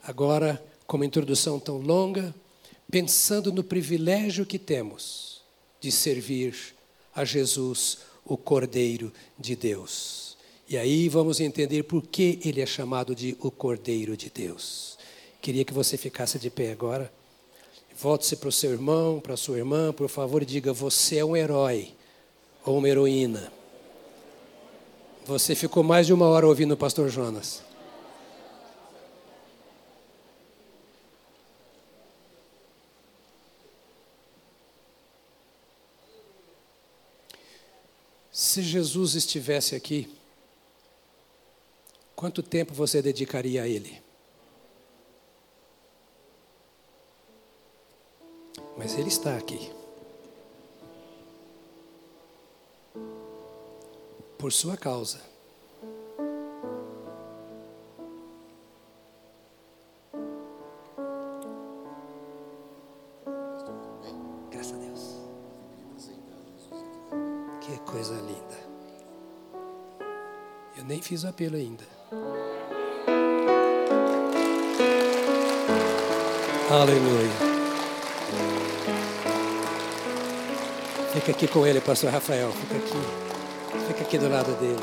Agora, 0.00 0.64
com 0.86 0.96
uma 0.96 1.04
introdução 1.04 1.58
tão 1.58 1.78
longa, 1.78 2.32
pensando 2.88 3.52
no 3.52 3.64
privilégio 3.64 4.46
que 4.46 4.60
temos 4.60 5.42
de 5.80 5.90
servir 5.90 6.54
a 7.12 7.24
Jesus, 7.24 7.98
o 8.24 8.36
Cordeiro 8.36 9.12
de 9.36 9.56
Deus. 9.56 10.36
E 10.68 10.78
aí 10.78 11.08
vamos 11.08 11.40
entender 11.40 11.82
por 11.82 12.06
que 12.06 12.38
ele 12.44 12.60
é 12.60 12.66
chamado 12.66 13.12
de 13.12 13.36
o 13.40 13.50
Cordeiro 13.50 14.16
de 14.16 14.30
Deus. 14.30 14.96
Queria 15.42 15.64
que 15.64 15.74
você 15.74 15.96
ficasse 15.96 16.38
de 16.38 16.48
pé 16.48 16.70
agora. 16.70 17.12
Volte-se 17.98 18.36
para 18.36 18.50
o 18.50 18.52
seu 18.52 18.70
irmão, 18.70 19.18
para 19.18 19.34
a 19.34 19.36
sua 19.36 19.58
irmã, 19.58 19.92
por 19.92 20.08
favor, 20.08 20.42
e 20.42 20.46
diga: 20.46 20.72
Você 20.72 21.16
é 21.16 21.24
um 21.24 21.36
herói 21.36 21.92
ou 22.64 22.78
uma 22.78 22.88
heroína. 22.88 23.55
Você 25.26 25.56
ficou 25.56 25.82
mais 25.82 26.06
de 26.06 26.12
uma 26.12 26.26
hora 26.26 26.46
ouvindo 26.46 26.74
o 26.74 26.76
pastor 26.76 27.08
Jonas. 27.08 27.60
Se 38.30 38.62
Jesus 38.62 39.16
estivesse 39.16 39.74
aqui, 39.74 40.08
quanto 42.14 42.40
tempo 42.40 42.72
você 42.72 43.02
dedicaria 43.02 43.64
a 43.64 43.68
Ele? 43.68 44.00
Mas 48.76 48.96
Ele 48.96 49.08
está 49.08 49.36
aqui. 49.36 49.75
Por 54.38 54.52
sua 54.52 54.76
causa. 54.76 55.36
fiz 71.06 71.22
o 71.22 71.28
apelo 71.28 71.54
ainda. 71.54 71.84
Aleluia. 76.68 77.30
Fica 81.14 81.30
aqui 81.30 81.46
com 81.46 81.64
ele, 81.64 81.80
pastor 81.80 82.10
Rafael. 82.10 82.50
Fica 82.50 82.76
aqui. 82.76 83.25
Fica 83.86 84.02
aqui 84.02 84.18
do 84.18 84.28
lado 84.28 84.52
dele. 84.58 84.82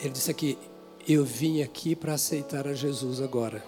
Ele 0.00 0.10
disse 0.10 0.30
aqui: 0.30 0.58
Eu 1.06 1.24
vim 1.24 1.62
aqui 1.62 1.94
para 1.94 2.14
aceitar 2.14 2.66
a 2.66 2.74
Jesus 2.74 3.20
agora. 3.20 3.62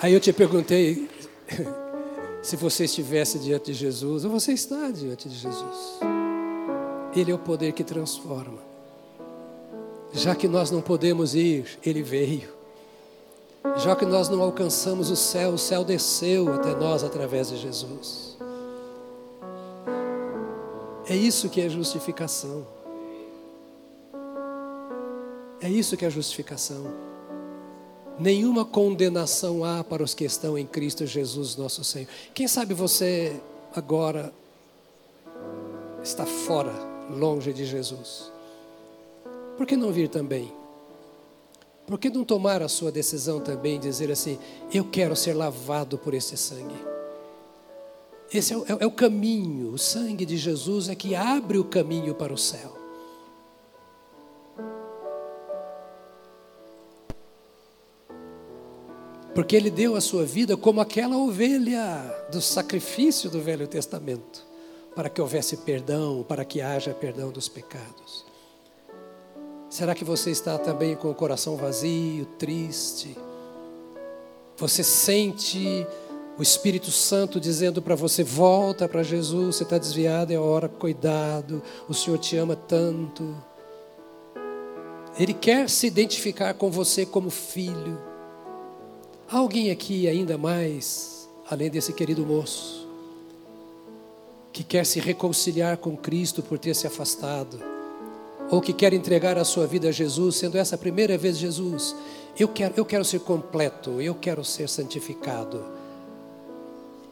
Aí 0.00 0.12
eu 0.12 0.20
te 0.20 0.34
perguntei 0.34 1.08
se 2.42 2.56
você 2.56 2.84
estivesse 2.84 3.38
diante 3.38 3.72
de 3.72 3.74
Jesus, 3.74 4.24
ou 4.24 4.30
você 4.30 4.52
está 4.52 4.90
diante 4.90 5.28
de 5.28 5.34
Jesus. 5.34 5.98
Ele 7.16 7.32
é 7.32 7.34
o 7.34 7.38
poder 7.38 7.72
que 7.72 7.82
transforma. 7.82 8.73
Já 10.14 10.34
que 10.34 10.46
nós 10.46 10.70
não 10.70 10.80
podemos 10.80 11.34
ir, 11.34 11.78
Ele 11.84 12.02
veio. 12.02 12.48
Já 13.78 13.96
que 13.96 14.06
nós 14.06 14.28
não 14.28 14.40
alcançamos 14.42 15.10
o 15.10 15.16
céu, 15.16 15.50
o 15.50 15.58
céu 15.58 15.84
desceu 15.84 16.52
até 16.52 16.74
nós 16.74 17.02
através 17.02 17.48
de 17.48 17.56
Jesus. 17.56 18.38
É 21.08 21.16
isso 21.16 21.48
que 21.48 21.60
é 21.60 21.68
justificação. 21.68 22.66
É 25.60 25.68
isso 25.68 25.96
que 25.96 26.04
é 26.04 26.10
justificação. 26.10 26.86
Nenhuma 28.18 28.64
condenação 28.64 29.64
há 29.64 29.82
para 29.82 30.02
os 30.02 30.14
que 30.14 30.24
estão 30.24 30.56
em 30.56 30.66
Cristo 30.66 31.04
Jesus, 31.04 31.56
nosso 31.56 31.82
Senhor. 31.82 32.06
Quem 32.32 32.46
sabe 32.46 32.72
você 32.72 33.40
agora 33.74 34.32
está 36.02 36.24
fora, 36.24 36.72
longe 37.10 37.52
de 37.52 37.64
Jesus. 37.64 38.33
Por 39.56 39.66
que 39.66 39.76
não 39.76 39.92
vir 39.92 40.08
também? 40.08 40.52
Por 41.86 41.98
que 41.98 42.08
não 42.08 42.24
tomar 42.24 42.62
a 42.62 42.68
sua 42.68 42.90
decisão 42.90 43.40
também, 43.40 43.78
dizer 43.78 44.10
assim: 44.10 44.38
eu 44.72 44.84
quero 44.84 45.14
ser 45.14 45.34
lavado 45.34 45.98
por 45.98 46.14
esse 46.14 46.36
sangue? 46.36 46.94
Esse 48.32 48.52
é 48.54 48.56
o, 48.56 48.64
é 48.80 48.86
o 48.86 48.90
caminho, 48.90 49.72
o 49.72 49.78
sangue 49.78 50.24
de 50.24 50.36
Jesus 50.36 50.88
é 50.88 50.94
que 50.94 51.14
abre 51.14 51.58
o 51.58 51.64
caminho 51.64 52.14
para 52.14 52.32
o 52.32 52.38
céu. 52.38 52.74
Porque 59.34 59.56
ele 59.56 59.70
deu 59.70 59.96
a 59.96 60.00
sua 60.00 60.24
vida 60.24 60.56
como 60.56 60.80
aquela 60.80 61.16
ovelha 61.16 62.26
do 62.30 62.40
sacrifício 62.40 63.28
do 63.28 63.40
Velho 63.40 63.66
Testamento, 63.66 64.44
para 64.94 65.08
que 65.08 65.20
houvesse 65.20 65.58
perdão, 65.58 66.24
para 66.26 66.44
que 66.44 66.60
haja 66.60 66.94
perdão 66.94 67.30
dos 67.30 67.48
pecados. 67.48 68.24
Será 69.74 69.92
que 69.92 70.04
você 70.04 70.30
está 70.30 70.56
também 70.56 70.94
com 70.94 71.10
o 71.10 71.14
coração 71.16 71.56
vazio, 71.56 72.26
triste? 72.38 73.18
Você 74.56 74.84
sente 74.84 75.84
o 76.38 76.42
Espírito 76.44 76.92
Santo 76.92 77.40
dizendo 77.40 77.82
para 77.82 77.96
você: 77.96 78.22
volta 78.22 78.88
para 78.88 79.02
Jesus, 79.02 79.56
você 79.56 79.64
está 79.64 79.76
desviado, 79.76 80.32
é 80.32 80.38
hora, 80.38 80.68
cuidado, 80.68 81.60
o 81.88 81.92
Senhor 81.92 82.18
te 82.18 82.36
ama 82.36 82.54
tanto. 82.54 83.34
Ele 85.18 85.34
quer 85.34 85.68
se 85.68 85.88
identificar 85.88 86.54
com 86.54 86.70
você 86.70 87.04
como 87.04 87.28
filho. 87.28 88.00
Há 89.28 89.38
alguém 89.38 89.72
aqui 89.72 90.06
ainda 90.06 90.38
mais, 90.38 91.28
além 91.50 91.68
desse 91.68 91.92
querido 91.92 92.24
moço, 92.24 92.86
que 94.52 94.62
quer 94.62 94.86
se 94.86 95.00
reconciliar 95.00 95.78
com 95.78 95.96
Cristo 95.96 96.44
por 96.44 96.60
ter 96.60 96.76
se 96.76 96.86
afastado? 96.86 97.73
Ou 98.50 98.60
que 98.60 98.72
quer 98.72 98.92
entregar 98.92 99.38
a 99.38 99.44
sua 99.44 99.66
vida 99.66 99.88
a 99.88 99.92
Jesus, 99.92 100.36
sendo 100.36 100.58
essa 100.58 100.74
a 100.74 100.78
primeira 100.78 101.16
vez 101.16 101.38
Jesus, 101.38 101.94
eu 102.38 102.48
quero, 102.48 102.74
eu 102.76 102.84
quero 102.84 103.04
ser 103.04 103.20
completo, 103.20 104.00
eu 104.00 104.14
quero 104.14 104.44
ser 104.44 104.68
santificado. 104.68 105.64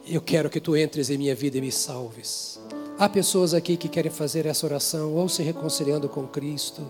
Eu 0.05 0.21
quero 0.21 0.49
que 0.49 0.59
tu 0.59 0.75
entres 0.75 1.09
em 1.09 1.17
minha 1.17 1.33
vida 1.33 1.57
e 1.57 1.61
me 1.61 1.71
salves. 1.71 2.59
Há 2.99 3.07
pessoas 3.07 3.53
aqui 3.53 3.77
que 3.77 3.87
querem 3.87 4.11
fazer 4.11 4.45
essa 4.45 4.65
oração, 4.65 5.13
ou 5.15 5.29
se 5.29 5.41
reconciliando 5.41 6.09
com 6.09 6.27
Cristo, 6.27 6.81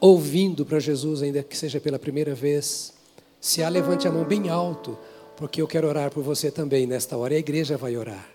ouvindo 0.00 0.64
para 0.64 0.78
Jesus, 0.78 1.22
ainda 1.22 1.42
que 1.42 1.56
seja 1.56 1.80
pela 1.80 1.98
primeira 1.98 2.34
vez. 2.34 2.92
Se 3.40 3.62
há, 3.62 3.68
levante 3.68 4.06
a 4.06 4.12
mão 4.12 4.24
bem 4.24 4.48
alto, 4.48 4.96
porque 5.36 5.60
eu 5.60 5.66
quero 5.66 5.88
orar 5.88 6.10
por 6.10 6.22
você 6.22 6.50
também 6.50 6.86
nesta 6.86 7.16
hora, 7.16 7.34
e 7.34 7.36
a 7.36 7.40
igreja 7.40 7.76
vai 7.76 7.96
orar. 7.96 8.28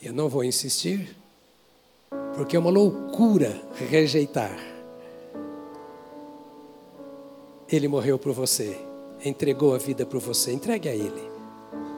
Eu 0.00 0.12
não 0.12 0.28
vou 0.28 0.44
insistir, 0.44 1.16
porque 2.38 2.54
é 2.54 2.58
uma 2.60 2.70
loucura 2.70 3.60
rejeitar. 3.74 4.56
Ele 7.68 7.88
morreu 7.88 8.16
por 8.16 8.32
você, 8.32 8.78
entregou 9.24 9.74
a 9.74 9.78
vida 9.78 10.06
por 10.06 10.20
você, 10.20 10.52
entregue 10.52 10.88
a 10.88 10.94
Ele. 10.94 11.28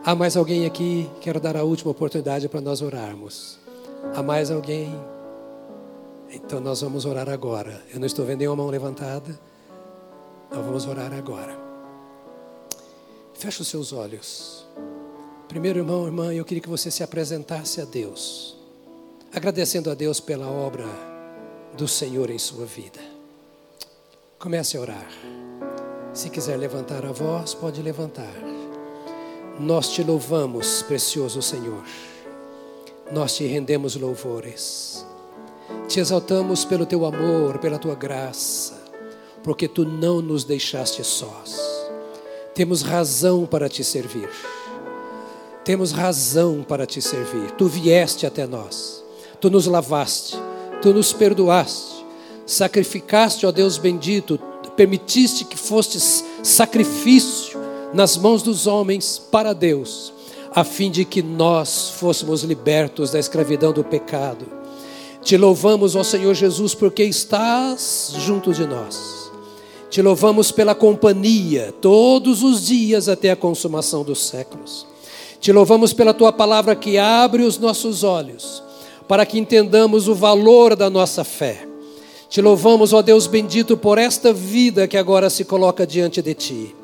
Há 0.03 0.15
mais 0.15 0.39
alguém 0.39 0.65
aqui? 0.65 1.11
Quero 1.21 1.39
dar 1.39 1.59
a 1.59 1.62
última 1.62 1.91
oportunidade 1.91 2.49
para 2.49 2.62
nós 2.62 2.81
orarmos. 2.81 3.59
Há 4.15 4.23
mais 4.23 4.51
alguém? 4.51 4.99
Então 6.31 6.59
nós 6.59 6.81
vamos 6.81 7.05
orar 7.05 7.29
agora. 7.29 7.83
Eu 7.93 8.01
não 8.01 8.07
estou 8.07 8.25
vendo 8.25 8.39
nenhuma 8.39 8.57
mão 8.57 8.71
levantada. 8.71 9.39
Nós 10.51 10.65
vamos 10.65 10.87
orar 10.87 11.12
agora. 11.12 11.55
Feche 13.35 13.61
os 13.61 13.69
seus 13.69 13.93
olhos. 13.93 14.67
Primeiro, 15.49 15.81
irmão, 15.81 16.07
irmã, 16.07 16.33
eu 16.33 16.47
queria 16.47 16.62
que 16.62 16.69
você 16.71 16.91
se 16.91 17.03
apresentasse 17.03 17.79
a 17.83 17.85
Deus 17.85 18.59
agradecendo 19.32 19.90
a 19.90 19.94
Deus 19.94 20.19
pela 20.19 20.48
obra 20.48 20.86
do 21.77 21.86
Senhor 21.86 22.31
em 22.31 22.39
sua 22.39 22.66
vida. 22.66 23.01
Comece 24.39 24.77
a 24.77 24.81
orar. 24.81 25.09
Se 26.12 26.28
quiser 26.28 26.57
levantar 26.57 27.05
a 27.07 27.12
voz, 27.12 27.55
pode 27.55 27.81
levantar. 27.81 28.35
Nós 29.59 29.90
te 29.90 30.02
louvamos, 30.02 30.82
precioso 30.82 31.40
Senhor. 31.40 31.85
Nós 33.12 33.36
te 33.36 33.47
rendemos 33.47 33.94
louvores. 33.94 35.07
Te 35.86 36.01
exaltamos 36.01 36.65
pelo 36.65 36.86
teu 36.86 37.05
amor, 37.05 37.59
pela 37.59 37.78
tua 37.78 37.94
graça, 37.94 38.74
porque 39.44 39.69
tu 39.69 39.85
não 39.85 40.20
nos 40.20 40.43
deixaste 40.43 41.05
sós. 41.05 41.61
Temos 42.52 42.82
razão 42.82 43.47
para 43.47 43.69
te 43.69 43.85
servir. 43.85 44.28
Temos 45.65 45.93
razão 45.93 46.65
para 46.65 46.85
te 46.85 47.01
servir. 47.01 47.52
Tu 47.52 47.69
vieste 47.69 48.27
até 48.27 48.47
nós 48.47 49.01
Tu 49.41 49.49
nos 49.49 49.67
lavaste, 49.67 50.37
tu 50.83 50.93
nos 50.93 51.15
perdoaste, 51.15 52.05
sacrificaste, 52.45 53.47
ó 53.47 53.51
Deus 53.51 53.79
bendito, 53.79 54.39
permitiste 54.77 55.47
que 55.47 55.57
fostes 55.57 56.23
sacrifício 56.43 57.59
nas 57.95 58.19
mãos 58.19 58.43
dos 58.43 58.67
homens 58.67 59.19
para 59.31 59.55
Deus, 59.55 60.12
a 60.55 60.62
fim 60.62 60.91
de 60.91 61.07
que 61.07 61.23
nós 61.23 61.95
fôssemos 61.97 62.43
libertos 62.43 63.12
da 63.12 63.19
escravidão 63.19 63.73
do 63.73 63.83
pecado. 63.83 64.47
Te 65.23 65.37
louvamos, 65.39 65.97
ó 65.97 66.03
Senhor 66.03 66.35
Jesus, 66.35 66.75
porque 66.75 67.05
estás 67.05 68.12
junto 68.19 68.53
de 68.53 68.67
nós. 68.67 69.31
Te 69.89 70.03
louvamos 70.03 70.53
pela 70.53 70.75
companhia 70.75 71.75
todos 71.81 72.43
os 72.43 72.67
dias 72.67 73.09
até 73.09 73.31
a 73.31 73.37
consumação 73.37 74.05
dos 74.05 74.21
séculos. 74.21 74.87
Te 75.41 75.51
louvamos 75.51 75.93
pela 75.93 76.15
tua 76.15 76.33
palavra 76.33 76.77
que 76.77 76.99
abre 76.99 77.43
os 77.43 77.59
nossos 77.59 78.05
olhos 78.05 78.62
para 79.11 79.27
que 79.27 79.41
entendamos 79.41 80.07
o 80.07 80.15
valor 80.15 80.77
da 80.77 80.89
nossa 80.89 81.24
fé. 81.24 81.66
Te 82.28 82.41
louvamos, 82.41 82.93
ó 82.93 83.03
Deus 83.03 83.27
bendito, 83.27 83.77
por 83.77 83.99
esta 83.99 84.32
vida 84.32 84.87
que 84.87 84.97
agora 84.97 85.28
se 85.28 85.45
coloca 85.45 85.85
diante 85.85 86.23
de 86.23 86.32
ti. 86.32 86.77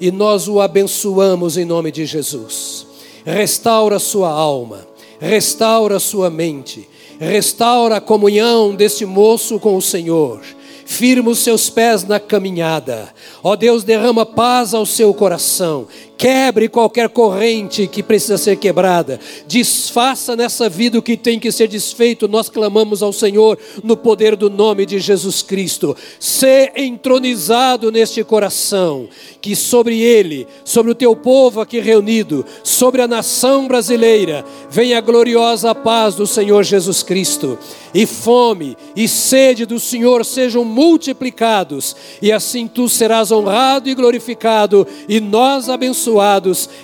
E 0.00 0.10
nós 0.10 0.48
o 0.48 0.62
abençoamos 0.62 1.58
em 1.58 1.66
nome 1.66 1.92
de 1.92 2.06
Jesus. 2.06 2.86
Restaura 3.22 3.98
sua 3.98 4.30
alma, 4.30 4.88
restaura 5.20 5.98
sua 5.98 6.30
mente, 6.30 6.88
restaura 7.20 7.96
a 7.96 8.00
comunhão 8.00 8.74
deste 8.74 9.04
moço 9.04 9.60
com 9.60 9.76
o 9.76 9.82
Senhor 9.82 10.40
firma 10.86 11.30
os 11.30 11.38
seus 11.38 11.70
pés 11.70 12.04
na 12.04 12.20
caminhada. 12.20 13.08
Ó 13.42 13.56
Deus, 13.56 13.84
derrama 13.84 14.26
paz 14.26 14.74
ao 14.74 14.86
seu 14.86 15.12
coração. 15.14 15.86
Quebre 16.16 16.68
qualquer 16.68 17.08
corrente 17.08 17.88
que 17.88 18.02
precisa 18.02 18.38
ser 18.38 18.56
quebrada. 18.56 19.18
Desfaça 19.46 20.36
nessa 20.36 20.68
vida 20.68 20.98
o 20.98 21.02
que 21.02 21.16
tem 21.16 21.40
que 21.40 21.50
ser 21.50 21.66
desfeito. 21.66 22.28
Nós 22.28 22.48
clamamos 22.48 23.02
ao 23.02 23.12
Senhor 23.12 23.58
no 23.82 23.96
poder 23.96 24.36
do 24.36 24.48
nome 24.48 24.86
de 24.86 25.00
Jesus 25.00 25.42
Cristo. 25.42 25.96
Ser 26.20 26.72
entronizado 26.76 27.90
neste 27.90 28.22
coração, 28.22 29.08
que 29.40 29.56
sobre 29.56 30.00
ele, 30.00 30.46
sobre 30.64 30.92
o 30.92 30.94
teu 30.94 31.16
povo 31.16 31.60
aqui 31.60 31.80
reunido, 31.80 32.46
sobre 32.62 33.02
a 33.02 33.08
nação 33.08 33.66
brasileira, 33.66 34.44
venha 34.70 34.98
a 34.98 35.00
gloriosa 35.00 35.74
paz 35.74 36.14
do 36.14 36.26
Senhor 36.26 36.62
Jesus 36.62 37.02
Cristo. 37.02 37.58
E 37.92 38.06
fome 38.06 38.76
e 38.96 39.06
sede 39.06 39.66
do 39.66 39.78
Senhor 39.78 40.24
sejam 40.24 40.64
multiplicados, 40.64 41.94
e 42.20 42.32
assim 42.32 42.66
tu 42.66 42.88
serás 42.88 43.30
honrado 43.30 43.88
e 43.88 43.94
glorificado, 43.94 44.86
e 45.08 45.20
nós 45.20 45.68
abençoados, 45.68 46.03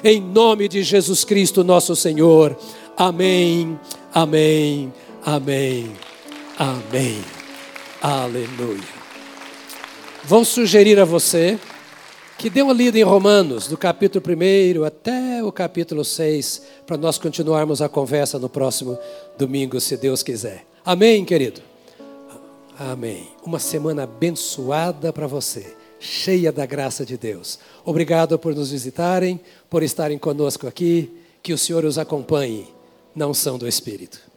em 0.03 0.21
nome 0.21 0.69
de 0.69 0.83
Jesus 0.83 1.25
Cristo, 1.25 1.63
nosso 1.65 1.95
Senhor. 1.95 2.57
Amém, 2.97 3.79
amém, 4.13 4.93
Amém. 5.25 5.93
Amém. 6.59 7.21
Aleluia. 8.01 9.01
Vou 10.25 10.45
sugerir 10.45 10.99
a 10.99 11.05
você 11.05 11.59
que 12.39 12.49
dê 12.49 12.63
uma 12.63 12.73
lida 12.73 12.99
em 12.99 13.03
Romanos, 13.03 13.67
do 13.67 13.77
capítulo 13.77 14.25
1 14.27 14.85
até 14.85 15.45
o 15.45 15.53
capítulo 15.53 16.03
6, 16.03 16.63
para 16.87 16.97
nós 16.97 17.19
continuarmos 17.19 17.83
a 17.83 17.89
conversa 17.89 18.39
no 18.39 18.49
próximo 18.49 18.99
domingo, 19.37 19.79
se 19.79 19.95
Deus 19.99 20.23
quiser. 20.23 20.65
Amém, 20.83 21.23
querido? 21.23 21.61
Amém. 22.79 23.29
Uma 23.45 23.59
semana 23.59 24.05
abençoada 24.05 25.13
para 25.13 25.27
você, 25.27 25.77
cheia 26.01 26.51
da 26.51 26.65
graça 26.67 27.05
de 27.05 27.17
Deus. 27.17 27.59
Obrigado 27.85 28.39
por 28.39 28.55
nos 28.55 28.71
visitarem, 28.71 29.39
por 29.69 29.83
estarem 29.83 30.19
conosco 30.19 30.67
aqui. 30.67 31.17
Que 31.43 31.53
o 31.53 31.59
Senhor 31.59 31.85
os 31.85 31.97
acompanhe 31.97 32.69
na 33.15 33.27
unção 33.27 33.57
do 33.57 33.69
Espírito. 33.69 34.30